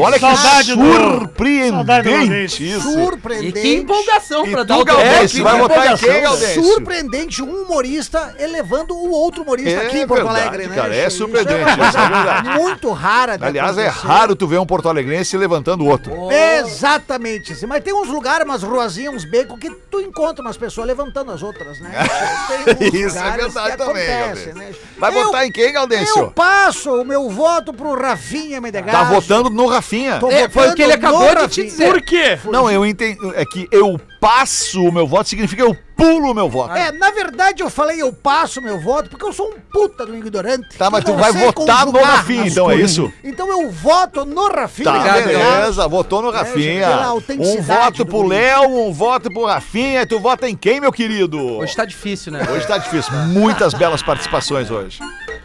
Olha 0.00 0.18
que 0.18 0.26
surpreendente 0.26 1.76
saudade 1.76 2.04
do 2.12 2.12
Gaudêncio. 2.14 2.66
isso. 2.66 2.88
E 2.88 2.92
Surpreendente. 3.04 3.60
que 3.60 3.74
empolgação 3.76 4.46
E 4.46 4.50
pra 4.50 4.64
tu, 4.64 4.68
dar 4.68 4.78
o 4.78 4.84
Gaudêncio, 4.84 5.44
vai 5.44 5.58
votar 5.58 5.92
em 5.92 5.96
quem, 5.96 6.20
Gaudêncio? 6.22 6.62
Surpreendente, 6.64 7.42
um 7.42 7.62
humorista 7.62 8.34
elevando 8.38 8.94
o 8.94 9.10
outro 9.10 9.42
humorista 9.42 9.70
É 9.70 9.86
aqui 9.86 9.98
em 10.00 10.06
Porto 10.06 10.24
verdade, 10.24 10.48
Alegre, 10.48 10.66
né? 10.68 10.74
cara, 10.74 10.94
é 10.94 11.06
Isso 11.06 11.18
surpreendente, 11.18 11.60
é 11.60 11.64
verdade. 11.66 12.48
Muito 12.58 12.90
rara 12.92 13.38
Aliás, 13.40 13.78
é 13.78 13.86
raro 13.88 14.34
tu 14.34 14.46
ver 14.46 14.58
um 14.58 14.66
porto-alegrense 14.66 15.36
levantando 15.36 15.84
o 15.84 15.86
outro. 15.88 16.12
Exatamente. 16.32 17.52
assim, 17.52 17.66
Mas 17.66 17.82
tem 17.84 17.92
uns 17.94 18.08
lugares, 18.08 18.44
umas 18.44 18.62
ruazinhas, 18.62 19.14
uns 19.14 19.24
becos 19.24 19.58
que 19.58 19.70
tu 19.90 20.00
encontra 20.00 20.42
umas 20.44 20.56
pessoas 20.56 20.86
levantando 20.86 21.30
as 21.32 21.42
outras, 21.42 21.78
né? 21.80 21.90
Isso 22.92 23.18
é 23.18 23.30
verdade 23.36 23.76
também, 23.76 24.10
acontece, 24.22 24.52
né? 24.52 24.70
Vai 24.98 25.10
Eu- 25.16 25.24
votar 25.26 25.46
em 25.46 25.52
quem, 25.52 25.66
Eu 25.66 25.72
Gaudêncio? 25.72 26.30
passo 26.32 26.90
o 27.00 27.04
meu 27.04 27.17
voto 27.26 27.72
pro 27.72 27.98
Rafinha 27.98 28.60
Menegasso. 28.60 28.98
Tá 28.98 29.04
votando 29.04 29.48
no 29.48 29.66
Rafinha. 29.66 30.18
Tô 30.18 30.30
É, 30.30 30.48
foi 30.48 30.68
o 30.68 30.74
que 30.74 30.82
ele 30.82 30.92
acabou 30.92 31.34
de 31.34 31.48
te 31.48 31.64
dizer. 31.64 31.90
Por 31.90 32.02
quê? 32.02 32.38
Não, 32.44 32.70
eu 32.70 32.84
entendo. 32.84 33.32
É 33.34 33.46
que 33.46 33.66
eu 33.72 33.98
passo 34.20 34.84
o 34.84 34.92
meu 34.92 35.06
voto 35.06 35.28
significa 35.28 35.62
eu 35.62 35.76
pulo 35.96 36.30
o 36.30 36.34
meu 36.34 36.48
voto. 36.48 36.74
É, 36.74 36.92
na 36.92 37.10
verdade 37.10 37.62
eu 37.62 37.70
falei 37.70 38.00
eu 38.00 38.12
passo 38.12 38.60
meu 38.60 38.80
voto 38.80 39.10
porque 39.10 39.24
eu 39.24 39.32
sou 39.32 39.48
um 39.48 39.60
puta 39.72 40.06
do 40.06 40.16
ignorante. 40.16 40.76
Tá, 40.76 40.90
mas 40.90 41.04
Eu 41.04 41.12
tu 41.12 41.18
vai 41.18 41.32
votar 41.32 41.86
no 41.86 42.00
Rafinha, 42.00 42.46
então 42.46 42.70
é 42.70 42.76
isso? 42.76 43.12
Então 43.24 43.48
eu 43.48 43.70
voto 43.70 44.24
no 44.24 44.48
Rafinha. 44.48 44.92
Tá, 44.92 45.12
beleza, 45.20 45.88
votou 45.88 46.22
no 46.22 46.30
pela 46.30 46.44
Rafinha. 46.44 46.88
Um 46.88 47.04
autenticidade 47.04 47.98
voto 47.98 48.06
pro. 48.06 48.28
Léo, 48.28 48.86
um 48.86 48.92
voto 48.92 49.32
pro 49.32 49.44
Rafinha. 49.44 50.02
E 50.02 50.06
tu 50.06 50.20
vota 50.20 50.48
em 50.48 50.56
quem, 50.56 50.80
meu 50.80 50.92
querido? 50.92 51.38
Hoje 51.58 51.74
tá 51.74 51.84
difícil, 51.84 52.32
né? 52.32 52.46
Hoje 52.50 52.66
tá 52.66 52.78
difícil. 52.78 53.12
Muitas 53.28 53.74
belas 53.74 54.02
participações 54.02 54.70
hoje. 54.70 55.00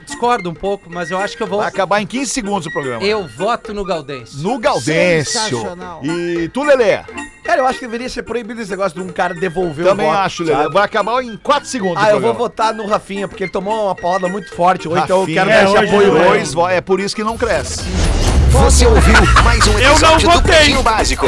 Discordo 0.06 0.50
um 0.50 0.54
pouco, 0.54 0.90
mas 0.90 1.10
eu 1.12 1.18
acho 1.18 1.36
que 1.38 1.44
eu 1.44 1.48
vou. 1.48 1.60
Vai 1.60 1.68
acabar 1.70 2.02
em 2.02 2.06
15 2.08 2.30
segundos 2.32 2.66
o 2.68 2.72
programa. 2.72 3.04
Eu 3.04 3.28
voto 3.28 3.74
no 3.74 3.84
Gaudêncio. 3.86 4.40
No 4.40 4.60
Gaudêncio. 4.60 5.32
Sensacional. 5.40 6.02
E 6.04 6.50
tu, 6.50 6.64
Lelê? 6.64 7.00
Cara, 7.44 7.62
eu 7.62 7.66
acho 7.68 7.80
que 7.80 7.86
deveria 7.86 8.08
ser 8.10 8.24
proibido 8.24 8.62
esse 8.62 8.72
negócio 8.72 9.02
de 9.02 9.06
um 9.08 9.12
cara 9.12 9.34
devolver 9.34 9.86
Também 9.86 10.06
o 10.08 10.10
voto. 10.10 10.22
acho, 10.22 10.44
Lelê. 10.44 10.64
sabe? 10.64 10.74
Vai 10.74 10.84
acabar 10.86 11.22
em 11.24 11.36
4 11.38 11.68
segundos 11.70 11.98
Ah, 11.98 12.08
o 12.08 12.10
eu 12.10 12.12
vou 12.14 12.20
programa. 12.34 12.40
votar 12.40 12.74
no 12.74 12.86
Rafinha, 12.88 13.28
porque 13.28 13.44
ele 13.44 13.52
tomou 13.52 13.86
uma 13.86 13.96
paulada 13.96 14.28
muito 14.30 14.54
forte. 14.56 14.88
Ou 14.88 14.98
então 14.98 15.18
eu 15.18 15.22
Rafinha, 15.22 15.40
quero 15.46 15.50
É, 15.52 15.54
dar 15.56 15.64
esse 15.66 15.78
hoje 15.78 15.88
apoio 15.94 16.12
pra 16.12 16.20
é. 16.20 16.24
ele. 16.24 16.30
Dois, 16.38 16.54
vo- 16.54 16.70
é 16.70 16.82
por 16.82 17.00
isso 17.00 17.16
que 17.16 17.24
não 17.24 17.38
cresce. 17.38 17.82
Você 18.52 18.86
ouviu 18.86 19.14
mais 19.44 19.68
um 19.68 19.72
Eu 19.80 19.80
não 19.80 19.92
episódio 19.94 20.30
do 20.30 20.36
votei. 20.36 20.54
Pretinho 20.56 20.84
Básico. 20.84 21.22